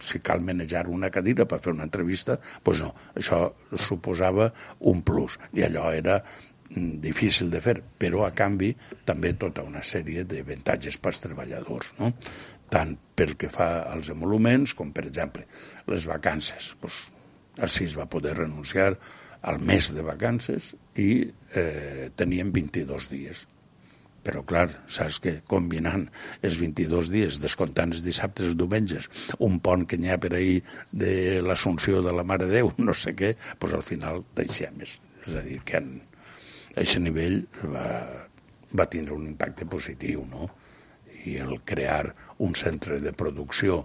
Si 0.00 0.20
cal 0.22 0.44
manejar 0.46 0.86
una 0.94 1.10
cadira 1.10 1.44
per 1.50 1.58
fer 1.60 1.74
una 1.74 1.88
entrevista, 1.88 2.38
doncs 2.64 2.84
no. 2.86 2.92
Això 3.18 3.42
suposava 3.88 4.52
un 4.92 5.02
plus. 5.02 5.36
I 5.58 5.66
allò 5.66 5.90
era 5.92 6.20
mm, 6.22 7.00
difícil 7.04 7.50
de 7.52 7.60
fer, 7.64 7.76
però 7.98 8.24
a 8.26 8.32
canvi 8.36 8.72
també 9.08 9.34
tota 9.34 9.66
una 9.66 9.82
sèrie 9.82 10.24
d'avantatges 10.24 11.00
pels 11.02 11.26
treballadors, 11.26 11.92
no? 11.98 12.14
tant 12.68 12.90
pel 13.16 13.32
que 13.40 13.48
fa 13.48 13.68
als 13.88 14.10
emoluments 14.12 14.74
com, 14.76 14.90
per 14.92 15.06
exemple, 15.08 15.46
les 15.88 16.04
vacances. 16.08 16.74
Doncs, 16.82 17.06
es 17.66 17.96
va 17.98 18.08
poder 18.10 18.36
renunciar 18.38 18.92
al 19.42 19.60
mes 19.62 19.92
de 19.94 20.02
vacances 20.02 20.72
i 20.98 21.28
eh, 21.54 22.10
teníem 22.16 22.50
22 22.54 23.08
dies. 23.12 23.44
Però, 24.26 24.42
clar, 24.44 24.66
saps 24.90 25.20
que 25.24 25.32
combinant 25.48 26.08
els 26.44 26.58
22 26.60 27.10
dies, 27.12 27.38
descomptant 27.40 27.94
els 27.94 28.02
dissabtes 28.04 28.50
i 28.50 28.58
diumenges, 28.58 29.06
un 29.46 29.60
pont 29.64 29.86
que 29.88 29.96
n'hi 29.96 30.10
ha 30.12 30.18
per 30.20 30.32
ahir 30.36 30.58
de 30.90 31.38
l'Assumpció 31.44 32.02
de 32.04 32.12
la 32.12 32.26
Mare 32.26 32.48
Déu, 32.50 32.72
no 32.88 32.94
sé 32.94 33.14
què, 33.16 33.34
doncs 33.60 33.78
al 33.78 33.86
final 33.86 34.24
deixem 34.36 34.76
més. 34.82 34.98
És 35.24 35.38
a 35.38 35.44
dir, 35.46 35.60
que 35.64 35.80
en, 35.80 35.94
a 36.74 36.80
aquest 36.82 37.00
nivell 37.04 37.40
va, 37.72 37.88
va 38.74 38.90
tindre 38.90 39.16
un 39.16 39.28
impacte 39.30 39.68
positiu, 39.70 40.26
no? 40.28 40.50
I 41.28 41.38
el 41.44 41.60
crear 41.68 42.12
un 42.44 42.54
centre 42.58 42.98
de 43.04 43.14
producció, 43.16 43.84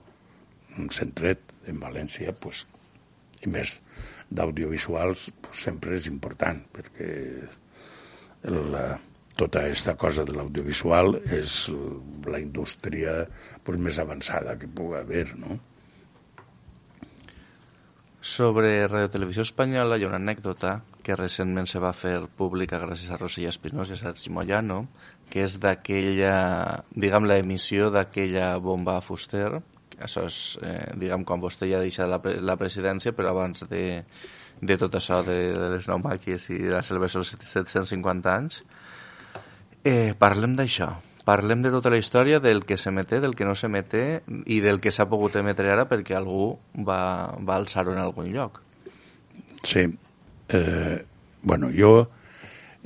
un 0.80 0.90
centret 0.94 1.54
en 1.70 1.80
València, 1.82 2.34
pues, 2.34 2.66
i 3.44 3.52
més 3.52 3.78
d'audiovisuals 4.34 5.30
pues, 5.41 5.66
sempre 5.68 5.98
és 6.00 6.08
important 6.10 6.62
perquè 6.74 7.10
la, 8.50 8.86
tota 9.36 9.66
aquesta 9.66 9.96
cosa 10.00 10.26
de 10.26 10.36
l'audiovisual 10.36 11.18
és 11.26 11.68
la 12.30 12.41
indústria 12.41 13.24
pues, 13.64 13.80
més 13.80 14.00
avançada 14.00 14.58
que 14.60 14.70
pugui 14.70 15.00
haver, 15.00 15.28
no? 15.38 15.60
Sobre 18.24 18.88
Radio 18.88 19.10
Televisió 19.12 19.44
Espanyola 19.44 19.98
hi 20.00 20.06
ha 20.06 20.10
una 20.14 20.22
anècdota 20.22 20.78
que 21.04 21.18
recentment 21.20 21.68
se 21.68 21.82
va 21.84 21.91
fer 21.91 22.14
pública 22.39 22.80
gràcies 22.80 23.12
a 23.12 23.18
Rosella 23.20 23.52
Espinós 23.52 23.89
i 23.91 23.98
a 23.98 24.00
Sergi 24.00 24.32
Moyano, 24.32 24.86
que 25.28 25.44
és 25.44 25.58
d'aquella, 25.60 26.36
diguem, 26.96 27.28
la 27.28 27.41
emissió 27.41 27.89
d'aquella 27.91 28.54
bomba 28.64 28.96
a 28.96 29.04
Fuster, 29.04 29.60
això 30.02 30.26
és, 30.28 30.38
eh, 30.64 30.91
diguem, 31.00 31.24
quan 31.28 31.41
vostè 31.41 31.70
ja 31.70 31.82
deixa 31.84 32.08
la, 32.10 32.20
la 32.41 32.58
presidència, 32.58 33.14
però 33.14 33.34
abans 33.34 33.66
de, 33.70 34.04
de 34.62 34.78
tot 34.80 34.96
això 34.96 35.22
de, 35.26 35.38
de 35.58 35.70
les 35.76 35.88
naumàquies 35.89 36.50
i 36.54 36.60
de 36.66 36.76
la 36.78 36.84
celebració 36.86 37.22
dels 37.22 37.36
750 37.38 38.34
anys. 38.34 38.62
Eh, 39.84 40.14
parlem 40.20 40.56
d'això. 40.58 40.94
Parlem 41.24 41.62
de 41.64 41.72
tota 41.72 41.91
la 41.91 42.00
història 42.02 42.41
del 42.44 42.66
que 42.68 42.76
s'emeté, 42.78 43.22
del 43.24 43.36
que 43.36 43.48
no 43.48 43.56
s'emeté 43.56 44.24
i 44.52 44.60
del 44.64 44.82
que 44.84 44.91
s'ha 44.91 45.08
pogut 45.08 45.38
emetre 45.39 45.72
ara 45.72 45.86
perquè 45.88 46.18
algú 46.18 46.58
va, 46.88 47.32
va 47.39 47.56
alçar-ho 47.56 47.94
en 47.96 48.02
algun 48.04 48.28
lloc. 48.34 48.60
Sí. 49.64 49.88
Eh, 50.50 50.98
bueno, 51.41 51.70
jo 51.72 52.10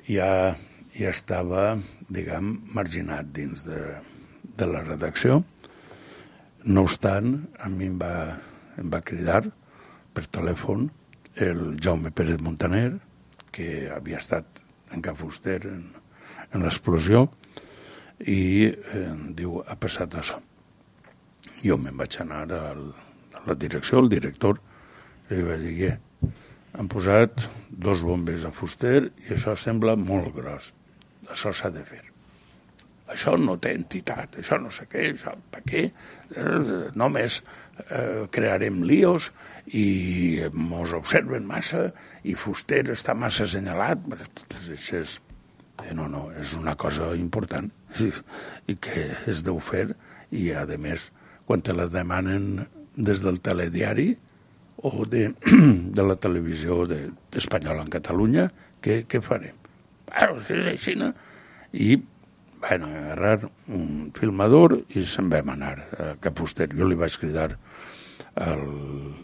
ja, 0.06 0.54
ja 0.94 1.10
estava, 1.10 1.72
diguem, 2.14 2.54
marginat 2.78 3.34
dins 3.34 3.66
de, 3.66 3.82
de 4.58 4.70
la 4.70 4.84
redacció 4.86 5.42
no 6.68 6.84
obstant, 6.84 7.34
a 7.64 7.70
mi 7.72 7.88
em 7.88 7.98
va, 8.02 8.38
em 8.80 8.90
va 8.92 9.00
cridar 9.06 9.42
per 10.14 10.26
telèfon 10.28 10.88
el 11.48 11.78
Jaume 11.84 12.12
Pérez 12.12 12.42
Montaner, 12.44 12.98
que 13.56 13.88
havia 13.94 14.20
estat 14.20 14.64
en 14.94 15.04
Cap 15.06 15.20
Fuster 15.22 15.62
en, 15.70 15.86
en 16.52 16.66
l'explosió, 16.66 17.28
i 18.20 18.68
eh, 18.68 19.14
diu, 19.38 19.62
ha 19.62 19.78
passat 19.80 20.18
això. 20.20 20.42
Jo 21.62 21.78
me'n 21.80 21.96
vaig 21.98 22.20
anar 22.24 22.44
al, 22.58 22.84
a 23.38 23.46
la 23.48 23.56
direcció, 23.56 24.02
al 24.02 24.12
director, 24.12 24.60
i 25.30 25.40
li 25.40 25.48
vaig 25.48 25.66
dir, 25.70 25.94
han 26.78 26.92
posat 26.92 27.48
dos 27.72 28.04
bombes 28.06 28.44
a 28.46 28.52
Fuster 28.54 29.00
i 29.08 29.34
això 29.38 29.56
sembla 29.56 29.96
molt 29.96 30.34
gros. 30.36 30.74
Això 31.32 31.54
s'ha 31.56 31.72
de 31.74 31.88
fer 31.88 32.04
això 33.14 33.36
no 33.40 33.58
té 33.62 33.74
entitat, 33.78 34.38
això 34.42 34.60
no 34.62 34.72
sé 34.74 34.88
què, 34.92 35.12
això, 35.14 35.34
per 35.52 35.64
què? 35.68 35.84
Només 37.00 37.40
eh, 37.88 38.26
crearem 38.34 38.82
líos 38.88 39.32
i 39.76 40.44
mos 40.54 40.94
observen 40.96 41.48
massa 41.48 41.90
i 42.28 42.36
Fuster 42.40 42.84
està 42.94 43.16
massa 43.16 43.46
assenyalat. 43.48 44.06
És, 44.74 45.18
eh, 45.84 45.94
no, 45.96 46.08
no, 46.12 46.28
és 46.40 46.56
una 46.60 46.76
cosa 46.80 47.14
important 47.20 47.70
i, 48.04 48.12
i 48.72 48.78
que 48.82 49.10
es 49.28 49.44
deu 49.48 49.60
fer 49.64 49.90
i, 50.32 50.52
a 50.52 50.66
més, 50.80 51.10
quan 51.48 51.64
te 51.64 51.76
la 51.76 51.88
demanen 51.92 52.66
des 52.98 53.22
del 53.24 53.40
telediari 53.44 54.12
o 54.84 55.06
de, 55.06 55.30
de 55.98 56.04
la 56.04 56.18
televisió 56.20 56.86
de, 56.90 57.08
en 57.32 57.90
Catalunya, 57.94 58.50
què, 58.84 59.04
què 59.10 59.22
farem? 59.24 59.56
Bueno, 60.08 60.40
si 60.44 60.54
és 60.56 60.68
així, 60.70 60.96
no? 61.00 61.12
I 61.74 61.98
van 62.62 62.86
agarrar 62.88 63.50
un 63.74 64.12
filmador 64.18 64.78
i 64.96 65.06
se'n 65.06 65.30
vam 65.30 65.54
anar 65.54 65.74
a 65.78 66.12
Capuster. 66.22 66.70
Jo 66.74 66.88
li 66.88 66.98
vaig 67.00 67.18
cridar 67.22 67.52
al, 68.38 68.64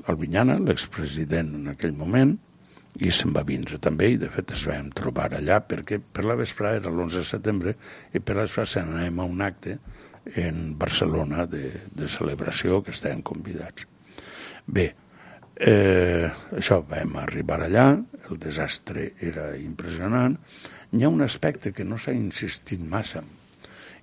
al 0.05 0.19
Vinyana, 0.19 0.57
l'expresident 0.61 1.53
en 1.59 1.71
aquell 1.73 1.95
moment, 1.97 2.36
i 3.01 3.09
se'n 3.09 3.34
va 3.34 3.41
vindre 3.45 3.79
també, 3.81 4.11
i 4.13 4.19
de 4.21 4.29
fet 4.29 4.53
es 4.53 4.65
vam 4.69 4.91
trobar 4.93 5.31
allà, 5.34 5.59
perquè 5.65 5.97
per 5.97 6.27
la 6.29 6.38
vesprada 6.38 6.84
era 6.84 6.91
l'11 6.93 7.21
de 7.21 7.27
setembre, 7.29 7.75
i 8.13 8.21
per 8.21 8.38
la 8.38 8.45
vesprada 8.45 8.69
se 8.69 8.84
n'anem 8.86 9.19
a 9.19 9.29
un 9.29 9.41
acte 9.41 9.77
en 10.39 10.77
Barcelona 10.79 11.47
de, 11.49 11.71
de 11.91 12.07
celebració 12.07 12.84
que 12.84 12.93
estaven 12.93 13.23
convidats. 13.25 13.88
Bé, 14.65 14.91
eh, 15.57 16.29
això, 16.53 16.84
vam 16.88 17.17
arribar 17.23 17.63
allà, 17.65 17.88
el 18.29 18.39
desastre 18.39 19.11
era 19.19 19.51
impressionant, 19.57 20.38
hi 20.93 21.03
ha 21.03 21.09
un 21.09 21.25
aspecte 21.25 21.73
que 21.73 21.85
no 21.85 21.97
s'ha 21.97 22.13
insistit 22.13 22.81
massa, 22.85 23.23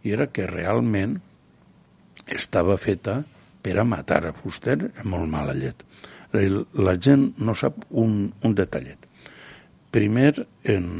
i 0.02 0.14
era 0.16 0.26
que 0.34 0.48
realment 0.50 1.18
estava 2.26 2.76
feta 2.80 3.20
per 3.62 3.76
a 3.78 3.84
matar 3.84 4.24
a 4.26 4.32
Fuster 4.34 4.78
en 4.88 5.06
molt 5.12 5.28
mala 5.30 5.54
llet. 5.54 5.84
La 6.32 6.96
gent 6.98 7.30
no 7.38 7.54
sap 7.58 7.84
un, 7.90 8.32
un 8.42 8.56
detallet. 8.58 9.06
Primer, 9.94 10.32
en, 10.74 10.90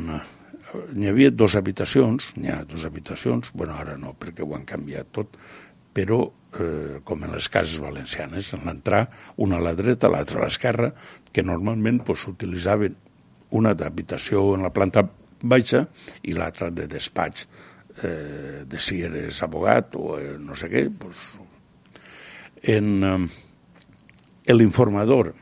n'hi 0.95 1.11
havia 1.11 1.30
dues 1.34 1.57
habitacions, 1.59 2.32
n'hi 2.36 2.51
ha 2.55 2.62
dues 2.68 2.86
habitacions, 2.86 3.51
bueno, 3.55 3.74
ara 3.78 3.97
no, 3.99 4.14
perquè 4.18 4.47
ho 4.47 4.55
han 4.55 4.66
canviat 4.68 5.11
tot, 5.16 5.38
però 5.95 6.22
eh, 6.59 6.99
com 7.07 7.22
en 7.26 7.34
les 7.34 7.49
cases 7.51 7.78
valencianes, 7.82 8.53
en 8.55 8.66
l'entrar, 8.66 9.07
una 9.43 9.59
a 9.59 9.66
la 9.70 9.74
dreta, 9.78 10.11
l'altra 10.11 10.43
a 10.43 10.47
l'esquerra, 10.47 10.93
que 11.32 11.47
normalment 11.47 12.03
s'utilitzaven 12.07 12.95
pues, 12.95 13.07
una 13.59 13.74
d'habitació 13.74 14.53
en 14.55 14.62
la 14.62 14.70
planta 14.70 15.03
baixa 15.43 15.84
i 16.22 16.34
l'altra 16.36 16.70
de 16.74 16.86
despatx, 16.91 17.47
eh, 18.03 18.64
de 18.66 18.80
si 18.80 19.01
eres 19.07 19.43
abogat 19.43 19.97
o 19.97 20.16
eh, 20.18 20.36
no 20.38 20.57
sé 20.59 20.70
què. 20.72 20.86
Pues, 20.91 21.24
en 22.74 22.91
eh, 23.05 24.55
l'informador, 24.55 25.32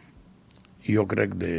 jo 0.88 1.04
crec 1.08 1.34
de 1.40 1.54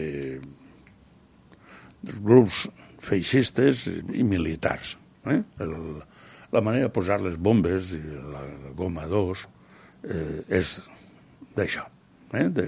dels 1.99 2.19
grups 2.23 2.63
feixistes 3.03 3.85
i 3.89 4.23
militars. 4.23 4.95
Eh? 5.27 5.41
El, 5.63 5.73
la 6.55 6.61
manera 6.63 6.87
de 6.87 6.95
posar 6.95 7.19
les 7.21 7.35
bombes 7.37 7.91
i 7.97 8.01
la 8.33 8.45
goma 8.77 9.05
2 9.09 9.43
eh, 9.43 10.59
és 10.59 10.77
d'això. 11.57 11.85
Eh? 12.39 12.47
De, 12.55 12.67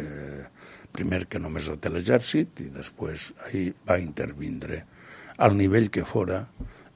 primer 0.92 1.26
que 1.32 1.40
només 1.40 1.70
ho 1.72 1.78
té 1.80 1.92
l'exèrcit 1.92 2.66
i 2.66 2.70
després 2.74 3.32
ahir 3.48 3.70
va 3.88 3.98
intervindre 4.02 4.84
al 5.42 5.58
nivell 5.58 5.90
que 5.90 6.06
fora 6.06 6.44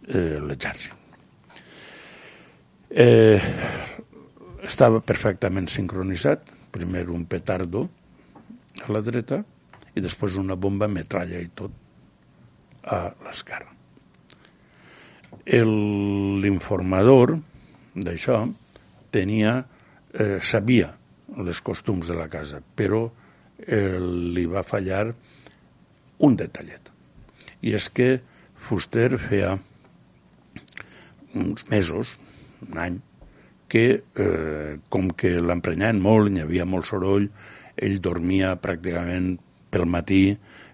eh, 0.05 0.37
l'exèrcit. 0.41 0.93
Eh, 2.95 3.41
estava 4.63 5.01
perfectament 5.01 5.67
sincronitzat, 5.71 6.51
primer 6.71 7.07
un 7.09 7.25
petardo 7.29 7.87
a 8.85 8.91
la 8.93 9.01
dreta 9.01 9.41
i 9.95 10.03
després 10.03 10.37
una 10.39 10.57
bomba 10.59 10.87
metralla 10.91 11.39
i 11.41 11.49
tot 11.55 11.73
a 12.91 12.99
l'esquerra. 13.25 13.71
L'informador 15.45 17.35
d'això 17.95 18.43
tenia, 19.13 19.57
eh, 20.13 20.39
sabia 20.41 20.91
les 21.45 21.61
costums 21.61 22.07
de 22.07 22.15
la 22.17 22.27
casa, 22.29 22.61
però 22.61 23.05
eh, 23.57 23.97
li 23.99 24.45
va 24.45 24.63
fallar 24.63 25.09
un 26.25 26.35
detallet. 26.39 26.91
I 27.65 27.75
és 27.79 27.89
que 27.89 28.09
Fuster 28.65 29.19
feia 29.21 29.55
uns 31.35 31.65
mesos, 31.69 32.15
un 32.65 32.79
any, 32.81 32.95
que 33.69 33.83
eh, 34.01 34.77
com 34.89 35.11
que 35.13 35.35
l'emprenyaven 35.41 35.99
molt, 36.01 36.31
hi 36.33 36.41
havia 36.41 36.65
molt 36.65 36.87
soroll, 36.89 37.27
ell 37.75 37.97
dormia 38.01 38.55
pràcticament 38.63 39.35
pel 39.69 39.85
matí, 39.85 40.23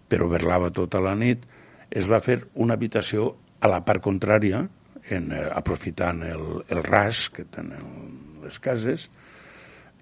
però 0.08 0.30
verlava 0.32 0.70
tota 0.76 1.02
la 1.04 1.16
nit, 1.18 1.44
es 1.90 2.08
va 2.08 2.22
fer 2.24 2.42
una 2.56 2.78
habitació 2.80 3.34
a 3.60 3.72
la 3.72 3.82
part 3.88 4.04
contrària, 4.06 4.64
en, 5.10 5.32
eh, 5.34 5.44
aprofitant 5.52 6.24
el, 6.28 6.46
el 6.70 6.84
ras 6.88 7.28
que 7.34 7.44
tenen 7.44 7.84
les 8.46 8.60
cases, 8.64 9.10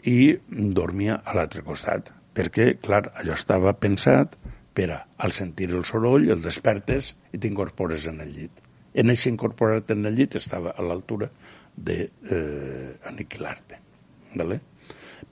i 0.05 0.37
dormia 0.49 1.19
a 1.25 1.35
l'altre 1.35 1.65
costat, 1.65 2.13
perquè, 2.35 2.75
clar, 2.83 3.07
allò 3.19 3.35
estava 3.35 3.73
pensat 3.75 4.37
per 4.73 4.89
a, 4.95 4.99
al 5.17 5.31
sentir 5.35 5.69
el 5.71 5.85
soroll, 5.87 6.29
el 6.29 6.41
despertes 6.43 7.15
i 7.33 7.37
t'incorpores 7.41 8.07
en 8.11 8.21
el 8.25 8.33
llit. 8.35 8.63
En 8.93 9.09
aquest 9.11 9.29
incorporar-te 9.31 9.93
en 9.97 10.05
el 10.09 10.15
llit 10.17 10.35
estava 10.39 10.73
a 10.75 10.85
l'altura 10.85 11.29
d'aniquilar-te. 11.77 13.75
Eh, 13.75 14.37
vale? 14.37 14.59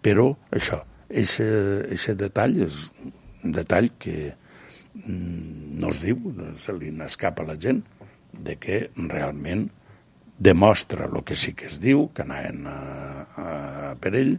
Però 0.04 0.30
això, 0.54 0.82
aquest 1.10 2.20
detall 2.20 2.54
és 2.68 2.76
un 2.98 3.52
detall 3.56 3.90
que 4.02 4.18
Mm, 5.06 5.78
no 5.80 5.92
es 5.94 6.00
diu, 6.02 6.32
se 6.58 6.74
li 6.74 6.90
n'escapa 6.96 7.44
a 7.44 7.52
la 7.52 7.58
gent, 7.62 7.84
de 8.34 8.56
que 8.62 8.80
realment 9.12 9.68
demostra 10.50 11.08
el 11.08 11.22
que 11.26 11.36
sí 11.36 11.54
que 11.58 11.68
es 11.70 11.80
diu, 11.82 12.08
que 12.14 12.24
anaven 12.26 12.66
a, 12.70 12.78
a, 13.44 13.48
per 14.02 14.14
ell, 14.18 14.36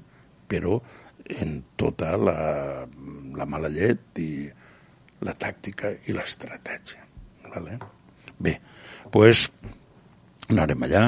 però 0.50 0.78
en 1.42 1.58
tota 1.78 2.16
la, 2.16 2.36
la 3.38 3.46
mala 3.46 3.70
llet 3.70 4.22
i 4.22 4.30
la 5.26 5.34
tàctica 5.34 5.90
i 6.06 6.14
l'estratègia. 6.16 7.04
Vale? 7.48 7.78
Bé, 8.38 8.54
doncs 8.58 9.10
pues, 9.12 9.44
anarem 10.48 10.84
allà, 10.86 11.02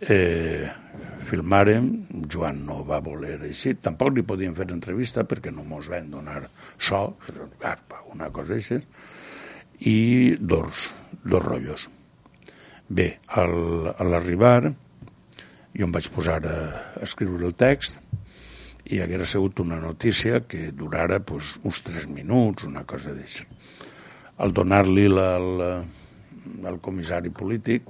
eh, 0.00 0.68
filmàrem, 1.28 1.88
Joan 2.30 2.62
no 2.68 2.82
va 2.86 3.00
voler 3.04 3.38
així, 3.40 3.74
tampoc 3.80 4.14
li 4.14 4.26
podíem 4.26 4.54
fer 4.54 4.68
entrevista 4.70 5.24
perquè 5.24 5.52
no 5.52 5.64
mos 5.64 5.88
van 5.92 6.10
donar 6.12 6.44
so, 6.78 7.16
una 8.12 8.30
cosa 8.30 8.54
així, 8.58 8.80
i 9.80 10.36
dos, 10.38 10.90
dos 11.24 11.42
rotllos. 11.42 11.88
Bé, 12.88 13.08
al, 13.40 13.94
a 13.96 14.04
l'arribar 14.04 14.58
jo 15.74 15.86
em 15.88 15.94
vaig 15.94 16.10
posar 16.14 16.38
a, 16.46 16.56
a 17.00 17.02
escriure 17.02 17.48
el 17.48 17.56
text 17.58 17.98
i 18.84 19.00
haguera 19.00 19.26
sigut 19.26 19.60
una 19.60 19.78
notícia 19.80 20.42
que 20.48 20.70
durara 20.72 21.20
pues, 21.20 21.54
uns 21.62 21.82
tres 21.82 22.08
minuts, 22.08 22.66
una 22.68 22.84
cosa 22.84 23.14
d'això. 23.16 23.46
Al 24.44 24.52
donar-li 24.52 25.06
al, 25.08 26.78
comissari 26.82 27.30
polític, 27.30 27.86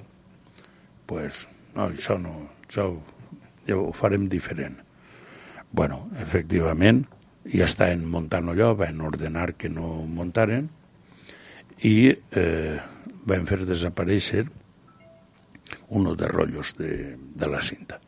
pues, 1.07 1.47
no, 1.75 1.89
això 1.89 2.19
no, 2.21 2.35
això 2.69 2.91
ja 3.67 3.79
ho 3.81 3.93
farem 3.93 4.29
diferent. 4.29 4.81
bueno, 5.75 6.09
efectivament, 6.23 7.01
ja 7.51 7.67
estaven 7.67 8.05
muntant 8.07 8.47
allò, 8.53 8.71
van 8.79 9.01
ordenar 9.03 9.57
que 9.59 9.69
no 9.69 10.05
muntaren 10.07 10.69
i 11.83 12.15
eh, 12.15 12.79
van 13.27 13.49
fer 13.51 13.65
desaparèixer 13.67 14.45
un 15.99 16.07
de 16.17 16.29
rotllos 16.31 16.77
de, 16.79 17.17
de 17.19 17.49
la 17.51 17.61
cinta. 17.61 17.99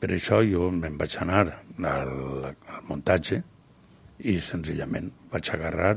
Per 0.00 0.08
això 0.14 0.40
jo 0.46 0.70
me'n 0.72 0.96
vaig 1.00 1.16
anar 1.20 1.42
al, 1.44 2.14
al 2.48 2.86
muntatge 2.88 3.42
i 4.30 4.38
senzillament 4.44 5.10
vaig 5.32 5.50
agarrar 5.54 5.94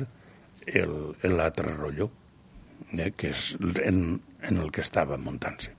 l'altre 1.27 1.73
rotllo, 1.75 2.09
eh, 2.97 3.11
que 3.15 3.31
és 3.31 3.53
en, 3.83 4.03
en 4.47 4.59
el 4.63 4.71
que 4.71 4.83
estava 4.83 5.17
muntant-se. 5.19 5.71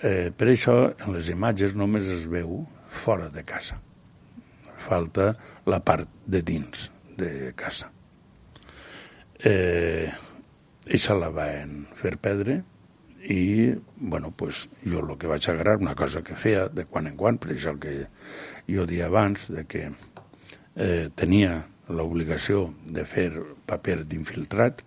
Eh, 0.00 0.30
per 0.30 0.48
això, 0.50 0.74
en 1.02 1.14
les 1.16 1.30
imatges 1.30 1.74
només 1.78 2.06
es 2.10 2.26
veu 2.30 2.60
fora 2.90 3.28
de 3.34 3.42
casa. 3.46 3.78
Falta 4.80 5.32
la 5.66 5.80
part 5.84 6.08
de 6.26 6.42
dins 6.46 6.88
de 7.18 7.52
casa. 7.58 7.90
Eh, 9.44 10.06
això 10.90 11.16
la 11.18 11.30
van 11.34 11.84
fer 11.96 12.16
perdre 12.20 12.60
i, 13.28 13.74
bueno, 13.96 14.32
pues, 14.36 14.68
jo 14.84 15.02
el 15.02 15.16
que 15.18 15.28
vaig 15.28 15.48
agarrar, 15.50 15.78
una 15.82 15.94
cosa 15.94 16.22
que 16.24 16.38
feia 16.38 16.68
de 16.68 16.86
quan 16.88 17.10
en 17.10 17.18
quan, 17.20 17.38
per 17.38 17.52
això 17.54 17.76
que 17.80 18.06
jo 18.68 18.86
dia 18.88 19.10
abans, 19.10 19.48
de 19.52 19.66
que 19.68 19.90
eh, 19.90 21.10
tenia 21.14 21.66
l'obligació 21.90 22.70
de 22.86 23.04
fer 23.04 23.28
paper 23.66 24.04
d'infiltrat, 24.06 24.84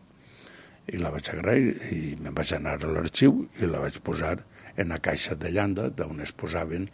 i 0.92 1.00
la 1.00 1.12
vaig 1.14 1.30
agarrar 1.32 1.56
i, 1.60 1.70
i 1.96 2.00
me'n 2.20 2.36
vaig 2.36 2.56
anar 2.58 2.76
a 2.82 2.90
l'arxiu 2.92 3.46
i 3.62 3.70
la 3.70 3.80
vaig 3.84 4.00
posar 4.04 4.36
en 4.76 4.92
la 4.92 5.00
caixa 5.04 5.38
de 5.40 5.52
llanda 5.54 5.88
d'on 5.90 6.20
es 6.26 6.34
posaven 6.36 6.90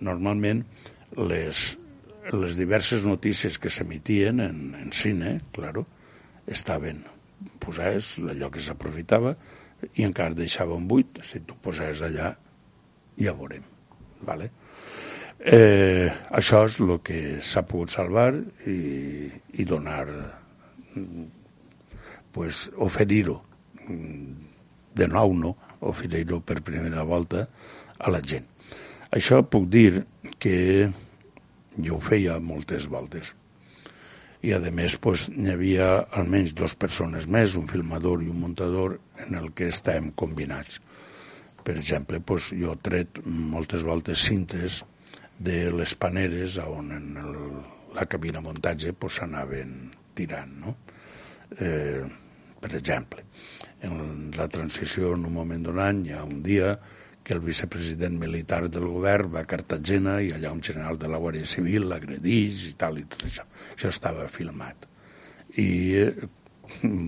normalment 0.00 0.62
les, 1.16 1.66
les 2.32 2.56
diverses 2.56 3.04
notícies 3.04 3.58
que 3.58 3.72
s'emitien 3.72 4.40
en, 4.40 4.72
en 4.78 4.92
cine, 4.92 5.36
claro, 5.52 5.86
estaven 6.46 7.04
posades, 7.60 8.16
allò 8.32 8.50
que 8.52 8.62
s'aprofitava, 8.64 9.34
i 9.94 10.06
encara 10.06 10.36
deixava 10.36 10.76
un 10.76 10.86
buit, 10.88 11.20
si 11.22 11.42
tu 11.46 11.56
posaves 11.62 12.02
allà, 12.06 12.32
ja 13.20 13.34
veurem. 13.36 13.64
Vale? 14.26 14.50
Eh, 15.36 16.08
això 16.32 16.62
és 16.66 16.78
el 16.80 16.96
que 17.04 17.20
s'ha 17.44 17.62
pogut 17.68 17.92
salvar 17.92 18.30
i, 18.66 19.28
i 19.60 19.66
donar, 19.68 20.06
pues, 22.32 22.66
oferir-ho 22.76 23.36
de 24.96 25.08
nou, 25.12 25.34
no? 25.36 25.54
oferir-ho 25.86 26.40
per 26.40 26.62
primera 26.64 27.04
volta 27.04 27.46
a 27.98 28.10
la 28.10 28.22
gent. 28.24 28.46
Això 29.12 29.42
puc 29.44 29.68
dir 29.70 30.06
que 30.42 30.88
jo 31.76 31.98
ho 31.98 32.00
feia 32.02 32.40
moltes 32.40 32.88
voltes. 32.88 33.34
I, 34.42 34.52
a 34.56 34.60
més, 34.72 34.96
pues, 35.02 35.28
n'hi 35.32 35.52
havia 35.52 35.88
almenys 36.16 36.54
dues 36.56 36.74
persones 36.74 37.26
més, 37.26 37.56
un 37.60 37.68
filmador 37.68 38.22
i 38.24 38.30
un 38.32 38.40
muntador, 38.40 38.96
en 39.24 39.38
el 39.38 39.52
que 39.56 39.70
estàvem 39.72 40.12
combinats. 40.18 40.80
Per 41.64 41.74
exemple, 41.76 42.20
pues, 42.20 42.52
jo 42.54 42.74
he 42.74 42.82
tret 42.82 43.22
moltes 43.26 43.86
voltes 43.86 44.26
cintes 44.28 44.82
de 45.38 45.66
les 45.72 45.94
paneres 45.98 46.58
on 46.62 46.92
en 46.96 47.08
el, 47.20 47.32
la 47.96 48.06
cabina 48.06 48.40
muntatge 48.44 48.94
s'anaven 49.08 49.74
pues, 49.90 50.04
tirant, 50.16 50.54
no? 50.62 50.76
Eh, 51.60 52.04
per 52.60 52.72
exemple 52.74 53.22
en 53.82 54.30
la 54.36 54.48
transició 54.48 55.14
en 55.14 55.26
un 55.26 55.32
moment 55.32 55.64
d'un 55.66 55.80
any, 55.82 56.06
hi 56.06 56.14
ha 56.16 56.24
un 56.24 56.42
dia 56.42 56.76
que 57.26 57.34
el 57.34 57.42
vicepresident 57.42 58.18
militar 58.20 58.62
del 58.70 58.86
govern 58.86 59.32
va 59.34 59.42
a 59.42 59.50
Cartagena 59.50 60.20
i 60.22 60.30
allà 60.34 60.52
un 60.54 60.62
general 60.62 60.98
de 60.98 61.10
la 61.10 61.18
Guàrdia 61.22 61.48
Civil 61.50 61.88
l'agredeix 61.90 62.68
i 62.70 62.74
tal 62.78 63.00
i 63.00 63.04
tot 63.10 63.26
això. 63.26 63.46
Això 63.74 63.90
estava 63.90 64.28
filmat. 64.30 64.86
I 65.58 65.68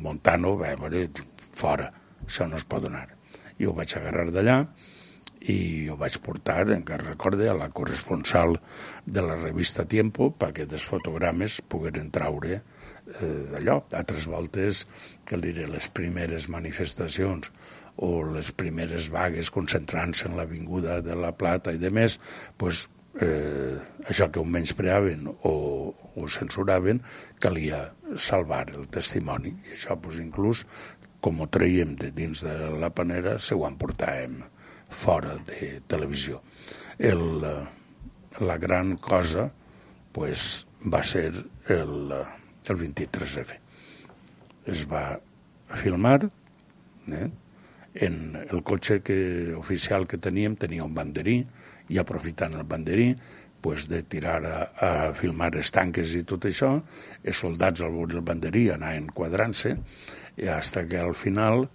Montano 0.06 0.56
va 0.58 0.74
dir, 0.90 1.06
fora, 1.38 1.92
això 2.28 2.46
no 2.48 2.60
es 2.60 2.68
pot 2.68 2.84
donar. 2.84 3.08
I 3.58 3.66
ho 3.66 3.74
vaig 3.74 3.96
agarrar 3.98 4.28
d'allà 4.30 4.60
i 5.52 5.86
ho 5.88 5.96
vaig 5.98 6.18
portar, 6.22 6.64
encara 6.74 7.06
recorde, 7.06 7.48
a 7.48 7.56
la 7.56 7.70
corresponsal 7.70 8.58
de 9.06 9.22
la 9.22 9.36
revista 9.38 9.86
Tiempo 9.86 10.32
perquè 10.34 10.66
dels 10.66 10.86
fotogrames 10.86 11.60
pogueren 11.70 12.10
traure 12.14 12.58
eh, 12.58 13.32
d'allò. 13.52 13.80
Altres 14.00 14.26
voltes, 14.30 14.84
que 15.24 15.38
diré, 15.42 15.68
les 15.70 15.88
primeres 15.94 16.48
manifestacions 16.50 17.50
o 17.98 18.22
les 18.30 18.50
primeres 18.54 19.08
vagues 19.10 19.50
concentrant-se 19.54 20.28
en 20.28 20.36
l'avinguda 20.38 21.00
de 21.02 21.16
la 21.18 21.32
Plata 21.34 21.74
i 21.74 21.80
de 21.82 21.90
més, 21.90 22.18
pues, 22.58 22.86
eh, 23.22 23.78
això 24.06 24.28
que 24.30 24.38
ho 24.38 24.46
menyspreaven 24.46 25.26
o, 25.26 25.54
o 26.14 26.28
censuraven, 26.30 27.02
calia 27.42 27.88
salvar 28.14 28.68
el 28.74 28.86
testimoni. 28.94 29.54
I 29.66 29.74
això, 29.74 29.98
pues, 30.02 30.20
inclús, 30.22 30.64
com 31.20 31.40
ho 31.42 31.48
traiem 31.50 31.96
de 31.98 32.10
dins 32.14 32.44
de 32.46 32.54
la 32.78 32.90
panera, 32.94 33.38
se 33.42 33.56
ho 33.56 33.66
emportàvem 33.68 34.38
fora 34.88 35.36
de 35.48 35.78
televisió. 35.90 36.40
El, 36.98 37.42
la 38.40 38.56
gran 38.58 38.96
cosa 38.96 39.48
pues, 40.12 40.66
va 40.82 41.02
ser 41.02 41.32
el, 41.68 42.14
el 42.68 42.78
23F. 42.84 43.58
Es 44.68 44.84
va 44.88 45.18
filmar 45.82 46.20
eh? 47.12 47.28
en 47.94 48.38
el 48.48 48.62
cotxe 48.62 49.00
que, 49.02 49.54
oficial 49.56 50.06
que 50.06 50.20
teníem 50.22 50.56
tenia 50.56 50.86
un 50.86 50.94
banderí 50.94 51.40
i 51.88 51.98
aprofitant 52.00 52.54
el 52.54 52.66
banderí 52.68 53.10
pues, 53.60 53.88
de 53.90 54.02
tirar 54.02 54.40
a, 54.46 54.58
a 54.78 54.92
filmar 55.18 55.50
estanques 55.58 56.14
i 56.14 56.22
tot 56.28 56.46
això, 56.48 56.76
els 57.24 57.42
soldats 57.42 57.82
al 57.82 57.94
veure 57.96 58.20
el 58.20 58.24
banderí 58.24 58.68
anaven 58.70 59.10
quadrant-se 59.14 59.76
hasta 60.46 60.86
que 60.86 60.98
al 60.98 61.14
final 61.14 61.68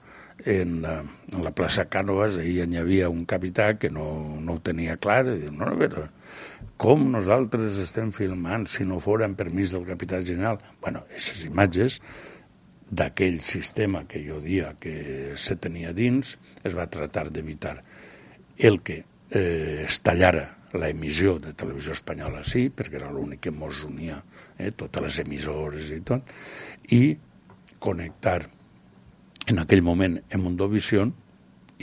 en, 0.46 0.86
eh, 0.86 1.02
en 1.32 1.44
la 1.44 1.52
plaça 1.56 1.88
Cànovas 1.90 2.38
ahir 2.40 2.66
hi 2.66 2.78
havia 2.80 3.10
un 3.10 3.26
capità 3.26 3.74
que 3.80 3.90
no, 3.90 4.40
no 4.40 4.58
ho 4.58 4.62
tenia 4.64 4.98
clar 4.98 5.26
i 5.28 5.40
diu, 5.46 5.52
no, 5.52 5.70
a 5.70 5.78
veure, 5.80 6.10
com 6.78 7.06
nosaltres 7.12 7.80
estem 7.84 8.12
filmant 8.16 8.68
si 8.68 8.86
no 8.88 9.00
fora 9.04 9.28
en 9.30 9.36
permís 9.40 9.72
del 9.72 9.86
capità 9.88 10.22
general? 10.24 10.60
bueno, 10.82 11.06
aquestes 11.08 11.46
imatges 11.46 12.00
d'aquell 12.94 13.40
sistema 13.42 14.04
que 14.08 14.22
jo 14.26 14.40
dia 14.44 14.74
que 14.80 15.34
se 15.36 15.56
tenia 15.56 15.94
dins 15.94 16.38
es 16.64 16.76
va 16.78 16.90
tratar 16.92 17.30
d'evitar 17.32 17.80
el 18.58 18.82
que 18.82 19.04
eh, 19.32 19.86
es 19.88 20.02
tallara 20.02 20.50
la 20.74 20.90
emissió 20.90 21.38
de 21.40 21.54
televisió 21.54 21.94
espanyola 21.94 22.44
sí, 22.44 22.68
perquè 22.74 22.98
era 23.00 23.12
l'únic 23.14 23.46
que 23.46 23.54
mos 23.54 23.84
unia 23.86 24.20
eh, 24.58 24.72
totes 24.72 25.04
les 25.06 25.20
emissores 25.24 25.92
i 25.94 26.02
tot, 26.06 26.34
i 26.90 27.16
connectar 27.84 28.40
en 29.52 29.60
aquell 29.60 29.84
moment 29.84 30.18
en 30.32 30.44
Mundovisió 30.44 31.06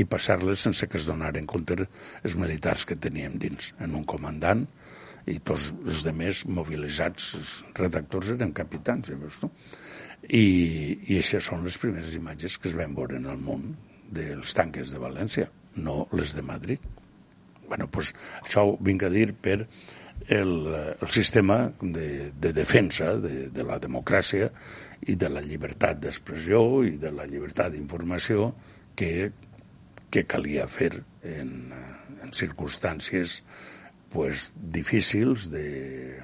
i 0.01 0.07
passar-les 0.09 0.63
sense 0.65 0.89
que 0.89 0.97
es 1.01 1.07
donaren 1.09 1.49
compte 1.51 1.77
els 1.85 2.37
militars 2.41 2.87
que 2.89 2.97
teníem 2.97 3.37
dins, 3.43 3.75
en 3.85 3.97
un 3.99 4.07
comandant 4.09 4.65
i 5.29 5.37
tots 5.45 5.69
els 5.85 6.05
demés 6.07 6.45
mobilitzats, 6.49 7.35
els 7.37 7.53
redactors 7.77 8.33
eren 8.37 8.55
capitans, 8.57 9.11
ja 9.11 9.19
veus 9.21 9.41
tu? 9.43 9.51
I, 10.25 10.45
i 11.11 11.19
aquestes 11.19 11.51
són 11.51 11.67
les 11.67 11.77
primeres 11.81 12.15
imatges 12.17 12.57
que 12.61 12.71
es 12.71 12.79
van 12.79 12.97
veure 12.97 13.21
en 13.21 13.29
el 13.29 13.41
món 13.41 13.69
dels 14.11 14.57
tanques 14.57 14.93
de 14.95 15.01
València, 15.03 15.51
no 15.77 16.07
les 16.17 16.35
de 16.37 16.43
Madrid. 16.43 16.81
bueno, 17.71 17.87
pues, 17.87 18.13
això 18.43 18.65
ho 18.67 18.79
vinc 18.83 19.05
a 19.07 19.09
dir 19.09 19.29
per 19.33 19.61
el, 20.27 20.51
el 21.01 21.09
sistema 21.09 21.73
de, 21.81 22.33
de 22.35 22.53
defensa 22.53 23.15
de, 23.17 23.47
de 23.55 23.65
la 23.65 23.79
democràcia 23.79 24.51
i 25.09 25.17
de 25.17 25.31
la 25.33 25.41
llibertat 25.45 26.01
d'expressió 26.03 26.83
i 26.85 26.97
de 27.01 27.13
la 27.15 27.27
llibertat 27.29 27.73
d'informació 27.73 28.51
que, 28.99 29.31
que 30.13 30.27
calia 30.29 30.67
fer 30.69 30.93
en, 31.25 31.73
en 32.21 32.35
circumstàncies 32.37 33.41
pues, 34.13 34.51
difícils 34.57 35.49
de, 35.51 36.21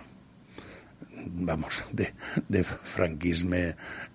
vamos, 1.26 1.84
de, 1.92 2.10
de 2.48 2.62
franquisme 2.64 3.62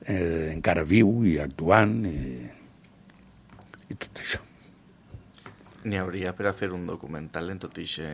eh, 0.05 0.51
encara 0.51 0.85
viu 0.87 1.21
i 1.25 1.37
actuant 1.41 1.97
i, 2.05 2.21
i 3.89 3.97
tot 3.97 4.23
això. 4.23 4.43
N'hi 5.81 5.97
hauria 5.97 6.35
per 6.37 6.51
a 6.51 6.53
fer 6.53 6.69
un 6.75 6.85
documental 6.85 7.49
en 7.49 7.61
tot 7.61 7.79
això? 7.81 8.05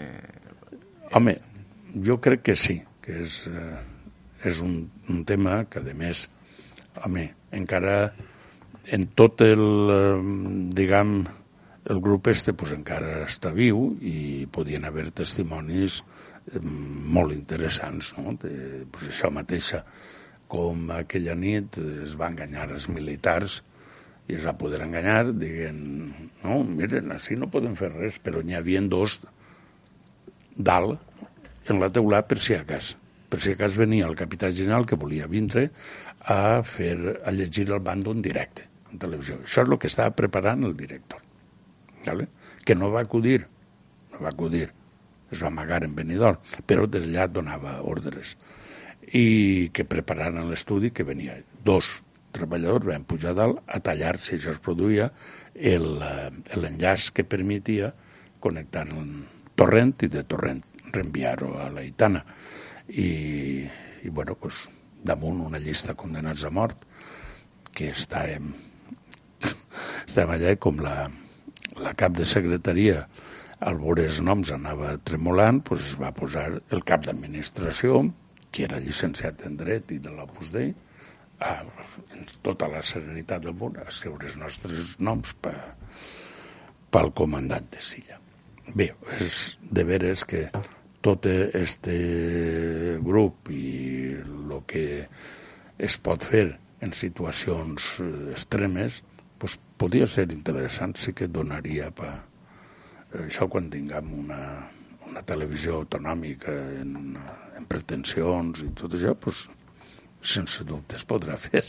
Home, 1.17 1.35
jo 2.07 2.17
crec 2.23 2.45
que 2.47 2.55
sí, 2.55 2.79
que 3.03 3.19
és, 3.25 3.41
eh, 3.51 4.47
és 4.47 4.61
un, 4.63 4.79
un 5.11 5.23
tema 5.27 5.63
que, 5.71 5.83
a 5.83 5.97
més, 5.97 6.27
home, 7.05 7.27
encara 7.51 7.97
en 8.93 9.07
tot 9.19 9.43
el, 9.43 9.63
diguem, 10.75 11.19
el 11.87 11.99
grup 12.03 12.27
este 12.31 12.53
pues, 12.57 12.73
encara 12.75 13.23
està 13.25 13.53
viu 13.55 13.93
i 14.01 14.47
podien 14.51 14.87
haver 14.87 15.09
testimonis 15.15 16.01
molt 16.63 17.35
interessants, 17.35 18.13
no? 18.17 18.35
De, 18.39 18.85
pues, 18.91 19.09
això 19.11 19.31
mateixa, 19.33 19.83
com 20.47 20.91
aquella 20.95 21.35
nit 21.35 21.79
es 22.05 22.15
va 22.19 22.29
enganyar 22.31 22.69
els 22.71 22.87
militars 22.91 23.61
i 24.27 24.35
es 24.35 24.45
va 24.47 24.55
poder 24.59 24.79
enganyar 24.83 25.33
dient, 25.35 25.81
no, 26.43 26.61
miren, 26.63 27.11
així 27.15 27.35
no 27.39 27.51
podem 27.51 27.75
fer 27.79 27.91
res, 27.93 28.19
però 28.23 28.43
n'hi 28.43 28.55
havia 28.55 28.83
dos 28.87 29.19
dalt 30.57 30.99
en 31.67 31.79
la 31.83 31.91
teula 31.91 32.23
per 32.27 32.39
si 32.43 32.55
a 32.55 32.63
cas. 32.67 32.95
Per 33.27 33.39
si 33.43 33.53
a 33.53 33.59
cas 33.59 33.75
venia 33.79 34.07
el 34.07 34.15
capità 34.15 34.49
general 34.55 34.87
que 34.87 34.99
volia 34.99 35.27
vindre 35.27 35.67
a 36.27 36.63
fer 36.63 37.19
a 37.23 37.31
llegir 37.31 37.69
el 37.71 37.79
bando 37.79 38.11
en 38.11 38.21
directe 38.21 38.67
en 38.91 38.99
televisió. 38.99 39.39
Això 39.43 39.63
és 39.63 39.71
el 39.71 39.79
que 39.79 39.89
estava 39.91 40.15
preparant 40.15 40.63
el 40.67 40.75
director. 40.77 41.23
¿vale? 42.05 42.27
Que 42.65 42.75
no 42.75 42.91
va 42.91 43.01
acudir, 43.01 43.47
no 44.11 44.23
va 44.23 44.29
acudir, 44.29 44.69
es 45.31 45.43
va 45.43 45.47
amagar 45.47 45.83
en 45.83 45.95
Benidorm, 45.95 46.39
però 46.65 46.87
des 46.87 47.07
d'allà 47.07 47.27
donava 47.31 47.77
ordres. 47.83 48.35
I 49.07 49.69
que 49.73 49.85
prepararen 49.87 50.49
l'estudi 50.49 50.91
que 50.91 51.05
venia. 51.07 51.37
Dos 51.63 51.91
treballadors 52.35 52.87
van 52.87 53.07
pujar 53.07 53.33
dalt 53.35 53.61
a 53.67 53.79
tallar, 53.83 54.17
si 54.19 54.35
això 54.35 54.53
es 54.55 54.61
produïa, 54.63 55.11
eh, 55.55 55.79
l'enllaç 55.79 57.11
que 57.15 57.23
permetia 57.23 57.93
connectar 58.43 58.87
un 58.93 59.25
torrent 59.55 59.95
i 60.03 60.11
de 60.11 60.23
torrent 60.23 60.63
reenviar-ho 60.91 61.55
a 61.59 61.69
la 61.73 61.83
Itana. 61.83 62.23
I, 62.87 63.07
i 64.03 64.09
bueno, 64.09 64.35
pues, 64.35 64.67
damunt 65.07 65.43
una 65.45 65.61
llista 65.63 65.93
de 65.93 65.99
condenats 66.01 66.43
a 66.47 66.51
mort 66.53 66.83
que 67.77 67.91
estàvem, 67.93 68.51
estàvem 70.07 70.35
allà 70.35 70.55
com 70.61 70.81
la, 70.83 71.07
la 71.79 71.93
cap 71.97 72.17
de 72.17 72.27
secretaria 72.27 73.05
al 73.59 73.79
veure 73.81 74.05
els 74.05 74.19
noms 74.21 74.51
anava 74.53 74.91
tremolant, 75.09 75.63
doncs 75.65 75.93
es 75.93 75.95
va 76.01 76.13
posar 76.13 76.47
el 76.57 76.83
cap 76.85 77.05
d'administració, 77.07 78.03
que 78.51 78.67
era 78.67 78.81
llicenciat 78.81 79.41
en 79.47 79.57
dret 79.57 79.91
i 79.95 79.97
de 80.03 80.13
l'Opus 80.13 80.51
Dei, 80.53 80.73
a, 81.41 81.53
en 82.13 82.29
tota 82.45 82.69
la 82.69 82.83
serenitat 82.85 83.45
del 83.45 83.57
món, 83.57 83.77
a 83.77 83.87
escriure 83.89 84.29
els 84.29 84.37
nostres 84.41 84.95
noms 85.01 85.33
pel 85.41 87.11
comandant 87.17 87.67
de 87.73 87.81
Silla. 87.83 88.21
Bé, 88.77 88.91
és 89.23 89.57
de 89.61 89.85
veres 89.87 90.25
que 90.27 90.47
tot 91.05 91.27
este 91.29 91.97
grup 93.03 93.51
i 93.53 93.67
el 94.21 94.55
que 94.67 94.87
es 95.77 95.97
pot 96.01 96.23
fer 96.25 96.47
en 96.81 96.93
situacions 96.93 97.91
eh, 98.01 98.07
extremes 98.33 99.03
pues, 99.37 99.57
podria 99.77 100.07
ser 100.09 100.31
interessant, 100.33 100.95
sí 100.97 101.13
que 101.13 101.29
donaria 101.29 101.91
per 101.93 102.13
això 103.23 103.47
quan 103.49 103.69
tinguem 103.73 104.09
una, 104.23 104.41
una 105.07 105.23
televisió 105.23 105.81
autonòmica 105.81 106.53
en, 106.81 107.15
en 107.57 107.67
pretensions 107.69 108.63
i 108.65 108.71
tot 108.81 108.97
això, 108.97 109.13
pues, 109.15 109.45
sense 110.21 110.65
dubte 110.67 110.97
es 110.97 111.05
podrà 111.07 111.37
fer. 111.39 111.63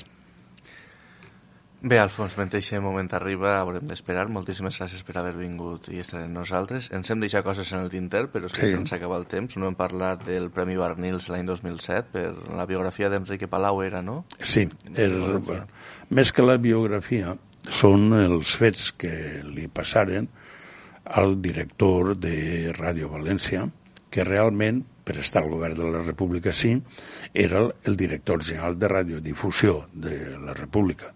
Bé, 1.81 2.01
Alfons, 2.03 2.35
mentre 2.35 2.59
aquest 2.59 2.83
moment 2.83 3.07
arriba 3.15 3.53
haurem 3.61 3.87
d'esperar. 3.87 4.25
Moltíssimes 4.35 4.81
gràcies 4.81 5.05
per 5.07 5.15
haver 5.21 5.37
vingut 5.39 5.87
i 5.93 6.01
estar 6.03 6.25
amb 6.25 6.35
nosaltres. 6.35 6.89
Ens 6.97 7.11
hem 7.13 7.21
deixat 7.23 7.45
coses 7.47 7.71
en 7.71 7.85
el 7.85 7.91
tinter, 7.93 8.25
però 8.33 8.49
és 8.49 8.57
que 8.57 8.65
sí. 8.67 8.73
se'ns 8.75 8.95
acaba 8.97 9.15
el 9.21 9.29
temps. 9.31 9.55
No 9.63 9.69
hem 9.71 9.77
parlat 9.79 10.25
del 10.27 10.49
Premi 10.51 10.75
Barnils 10.81 11.29
l'any 11.31 11.47
2007 11.47 12.11
per 12.11 12.25
la 12.59 12.67
biografia 12.67 13.11
d'Enrique 13.13 13.47
Palau, 13.47 13.79
era, 13.87 14.03
no? 14.03 14.25
Sí, 14.43 14.65
és, 14.97 15.15
bueno, 15.47 15.69
més 16.19 16.35
que 16.35 16.43
la 16.43 16.57
biografia, 16.59 17.37
són 17.71 18.11
els 18.19 18.57
fets 18.59 18.91
que 18.99 19.13
li 19.47 19.69
passaren 19.71 20.27
al 21.15 21.37
director 21.45 22.17
de 22.19 22.73
Ràdio 22.75 23.13
València, 23.13 23.69
que 24.11 24.27
realment, 24.27 24.83
per 25.07 25.21
estar 25.23 25.45
al 25.45 25.53
govern 25.53 25.79
de 25.79 25.93
la 25.95 26.03
República 26.03 26.51
sí, 26.53 26.75
era 27.33 27.63
el 27.87 27.97
director 27.97 28.43
general 28.43 28.75
de 28.81 28.91
radiodifusió 28.91 29.85
de 29.95 30.19
la 30.43 30.59
República 30.59 31.15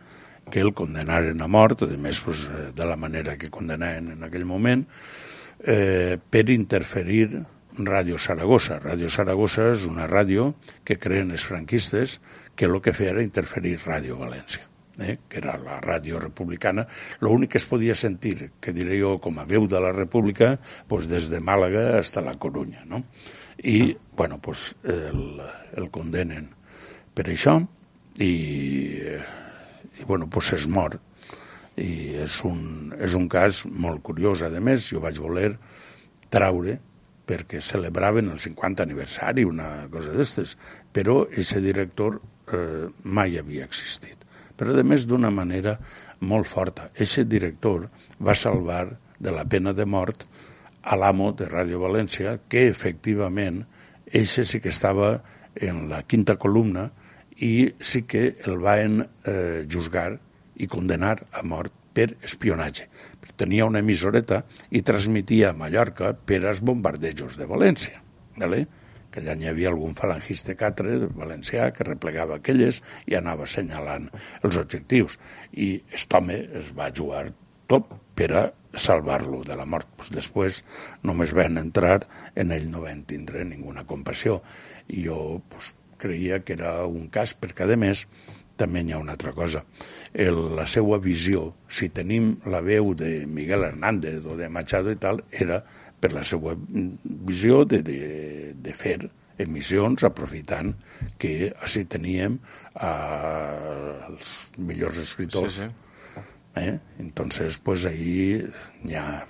que 0.53 0.61
el 0.61 0.75
condenaren 0.77 1.41
a 1.41 1.49
mort, 1.49 1.87
a 1.87 1.97
més 1.97 2.21
pues, 2.21 2.45
eh, 2.45 2.69
de 2.77 2.87
la 2.87 2.99
manera 3.01 3.39
que 3.41 3.51
condenaven 3.51 4.13
en 4.19 4.27
aquell 4.29 4.45
moment, 4.45 4.85
eh, 5.65 6.19
per 6.31 6.45
interferir 6.53 7.41
Ràdio 7.79 8.19
Saragossa. 8.21 8.77
Ràdio 8.83 9.09
Saragossa 9.09 9.71
és 9.73 9.87
una 9.89 10.05
ràdio 10.11 10.53
que 10.85 10.99
creen 11.01 11.33
els 11.33 11.47
franquistes 11.49 12.19
que 12.55 12.69
el 12.69 12.77
que 12.85 12.93
feia 12.93 13.15
era 13.15 13.25
interferir 13.25 13.79
Ràdio 13.81 14.19
València, 14.21 14.67
eh? 15.01 15.17
que 15.25 15.41
era 15.41 15.57
la 15.57 15.81
ràdio 15.81 16.21
republicana. 16.21 16.85
L'únic 17.25 17.55
que 17.55 17.63
es 17.63 17.67
podia 17.67 17.97
sentir, 17.97 18.51
que 18.61 18.77
diré 18.77 19.01
jo 19.01 19.17
com 19.25 19.41
a 19.41 19.49
veu 19.49 19.65
de 19.67 19.81
la 19.81 19.93
república, 19.97 20.59
pues 20.89 21.09
des 21.09 21.31
de 21.33 21.41
Màlaga 21.41 22.03
fins 22.03 22.19
a 22.21 22.27
la 22.29 22.37
Corunya. 22.37 22.85
No? 22.85 23.07
I, 23.65 23.97
bueno, 24.17 24.37
pues 24.43 24.75
el, 24.85 25.41
el 25.73 25.89
condenen 25.89 26.51
per 27.17 27.31
això 27.33 27.57
i, 28.21 28.33
i 30.03 30.05
bueno, 30.05 30.29
pues 30.29 30.53
es 30.53 30.67
mor 30.67 30.99
i 31.79 32.19
és 32.21 32.41
un, 32.45 32.93
és 33.01 33.15
un 33.17 33.29
cas 33.33 33.63
molt 33.67 34.03
curiós. 34.05 34.43
A 34.43 34.51
més, 34.61 34.91
jo 34.91 35.01
vaig 35.01 35.21
voler 35.23 35.53
traure 36.33 36.79
perquè 37.29 37.63
celebraven 37.63 38.33
el 38.33 38.41
50 38.43 38.83
aniversari, 38.83 39.47
una 39.47 39.87
cosa 39.93 40.13
d'estes, 40.13 40.57
però 40.93 41.23
aquest 41.25 41.63
director 41.65 42.19
eh, 42.53 42.89
mai 43.05 43.39
havia 43.39 43.65
existit. 43.65 44.27
Però, 44.59 44.75
a 44.77 44.85
més, 44.85 45.07
d'una 45.09 45.31
manera 45.33 45.79
molt 46.21 46.51
forta. 46.51 46.91
Aquest 46.93 47.31
director 47.31 47.89
va 48.21 48.35
salvar 48.37 48.89
de 49.23 49.33
la 49.33 49.47
pena 49.47 49.73
de 49.73 49.87
mort 49.87 50.27
a 50.83 50.99
l'amo 50.99 51.31
de 51.39 51.47
Ràdio 51.47 51.79
València, 51.81 52.37
que 52.51 52.67
efectivament 52.69 53.63
eixe 54.13 54.45
sí 54.45 54.61
que 54.61 54.75
estava 54.75 55.15
en 55.55 55.87
la 55.89 56.03
quinta 56.03 56.37
columna 56.43 56.91
i 57.43 57.73
sí 57.81 58.05
que 58.09 58.25
el 58.47 58.61
van 58.63 59.01
eh, 59.03 59.65
juzgar 59.71 60.13
i 60.63 60.69
condenar 60.71 61.17
a 61.33 61.43
mort 61.43 61.75
per 61.93 62.13
espionatge. 62.25 62.87
Tenia 63.37 63.67
una 63.69 63.83
emissoreta 63.83 64.43
i 64.71 64.83
transmitia 64.87 65.51
a 65.51 65.59
Mallorca 65.59 66.13
per 66.15 66.45
als 66.47 66.63
bombardejos 66.65 67.37
de 67.41 67.49
València. 67.51 68.01
Vale? 68.39 68.67
que 69.13 69.21
allà 69.21 69.35
n'hi 69.37 69.49
havia 69.51 69.69
algun 69.69 69.93
falangista 69.99 70.55
catre 70.57 70.95
valencià 71.13 71.69
que 71.77 71.85
replegava 71.85 72.39
aquelles 72.39 72.81
i 73.11 73.17
anava 73.19 73.45
assenyalant 73.45 74.09
els 74.41 74.57
objectius. 74.57 75.19
I 75.53 75.75
aquest 75.83 76.17
home 76.17 76.39
es 76.63 76.73
va 76.79 76.89
jugar 76.97 77.27
tot 77.69 77.93
per 78.17 78.31
a 78.41 78.47
salvar-lo 78.87 79.43
de 79.45 79.59
la 79.59 79.69
mort. 79.69 79.91
Pues 79.99 80.09
després 80.17 80.63
només 81.05 81.37
van 81.37 81.61
entrar, 81.61 81.99
en 82.35 82.57
ell 82.57 82.71
no 82.73 82.87
van 82.87 83.05
tindre 83.09 83.45
ninguna 83.45 83.85
compassió. 83.85 84.41
I 84.89 85.05
jo 85.05 85.19
pues, 85.53 85.75
creia 86.03 86.41
que 86.43 86.57
era 86.59 86.75
un 86.87 87.09
cas, 87.15 87.37
perquè 87.39 87.67
a 87.67 87.79
més 87.79 88.07
també 88.61 88.83
hi 88.83 88.93
ha 88.93 89.01
una 89.01 89.15
altra 89.17 89.33
cosa. 89.37 89.65
El, 90.13 90.39
la 90.59 90.67
seva 90.69 90.99
visió, 91.03 91.49
si 91.69 91.89
tenim 91.89 92.35
la 92.53 92.61
veu 92.65 92.93
de 92.99 93.25
Miguel 93.27 93.65
Hernández 93.71 94.27
o 94.27 94.37
de 94.39 94.51
Machado 94.53 94.93
i 94.93 95.01
tal, 95.01 95.23
era 95.31 95.63
per 96.03 96.13
la 96.13 96.25
seva 96.27 96.55
visió 96.59 97.63
de, 97.65 97.83
de, 97.87 97.99
de 98.59 98.75
fer 98.75 98.99
emissions 99.43 100.05
aprofitant 100.07 100.75
que 101.23 101.53
així 101.65 101.85
teníem 101.89 102.39
eh, 102.75 104.09
els 104.11 104.33
millors 104.59 105.01
escriptors. 105.03 105.63
Sí, 105.63 105.69
sí. 105.69 106.25
Eh? 106.61 106.79
Entonces, 107.01 107.57
pues 107.59 107.87
ahí 107.87 108.45
ya 108.85 109.27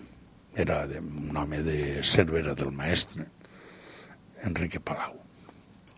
era 0.56 0.86
de, 0.86 0.98
un 0.98 1.36
home 1.36 1.62
de 1.62 2.02
Cervera 2.02 2.54
del 2.54 2.72
Maestre, 2.72 3.26
Enrique 4.42 4.80
Palau. 4.80 5.21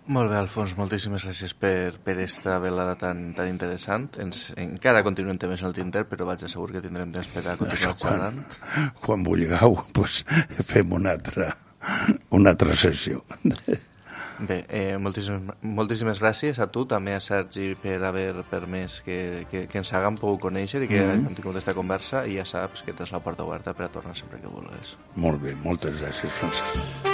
Molt 0.06 0.28
bé, 0.28 0.36
Alfons, 0.36 0.74
moltíssimes 0.76 1.24
gràcies 1.24 1.55
per, 1.56 1.94
per 2.05 2.18
esta 2.20 2.59
velada 2.60 2.93
tan, 3.01 3.31
tan 3.36 3.48
interessant. 3.48 4.10
Ens, 4.20 4.51
encara 4.60 5.01
continuem 5.06 5.39
temes 5.40 5.62
al 5.64 5.72
tinter, 5.76 6.05
però 6.10 6.26
vaig 6.28 6.44
assegur 6.44 6.74
que 6.74 6.82
tindrem 6.85 7.14
temps 7.14 7.31
per 7.32 7.47
a 7.48 7.56
continuar 7.56 7.97
xerrant. 8.02 8.43
Quan, 8.59 8.93
quan 9.01 9.24
vulgueu, 9.24 9.78
pues, 9.97 10.20
fem 10.68 10.93
una 10.93 11.16
altra, 11.16 11.55
una 12.36 12.52
altra 12.52 12.76
sessió. 12.76 13.24
Bé, 14.35 14.64
eh, 14.68 14.98
moltíssimes, 14.98 15.56
moltíssimes 15.62 16.20
gràcies 16.20 16.59
a 16.60 16.66
tu, 16.66 16.85
també 16.90 17.14
a 17.14 17.22
Sergi, 17.22 17.70
per 17.81 18.01
haver 18.05 18.43
permès 18.51 18.98
que, 19.06 19.47
que, 19.48 19.64
que 19.70 19.81
ens 19.81 19.94
haguem 19.94 20.18
pogut 20.20 20.43
conèixer 20.51 20.82
i 20.82 20.90
que 20.90 21.01
mm 21.01 21.09
-hmm. 21.09 21.26
hem 21.31 21.35
tingut 21.39 21.55
aquesta 21.55 21.74
conversa 21.74 22.26
i 22.26 22.36
ja 22.36 22.44
saps 22.44 22.82
que 22.82 22.93
tens 22.93 23.12
la 23.12 23.22
porta 23.22 23.44
oberta 23.44 23.72
per 23.72 23.86
a 23.86 23.89
tornar 23.89 24.16
sempre 24.16 24.40
que 24.40 24.48
vulguis. 24.48 24.98
Molt 25.14 25.40
bé, 25.40 25.55
moltes 25.55 26.02
gràcies, 26.02 26.31
Francesc. 26.31 27.13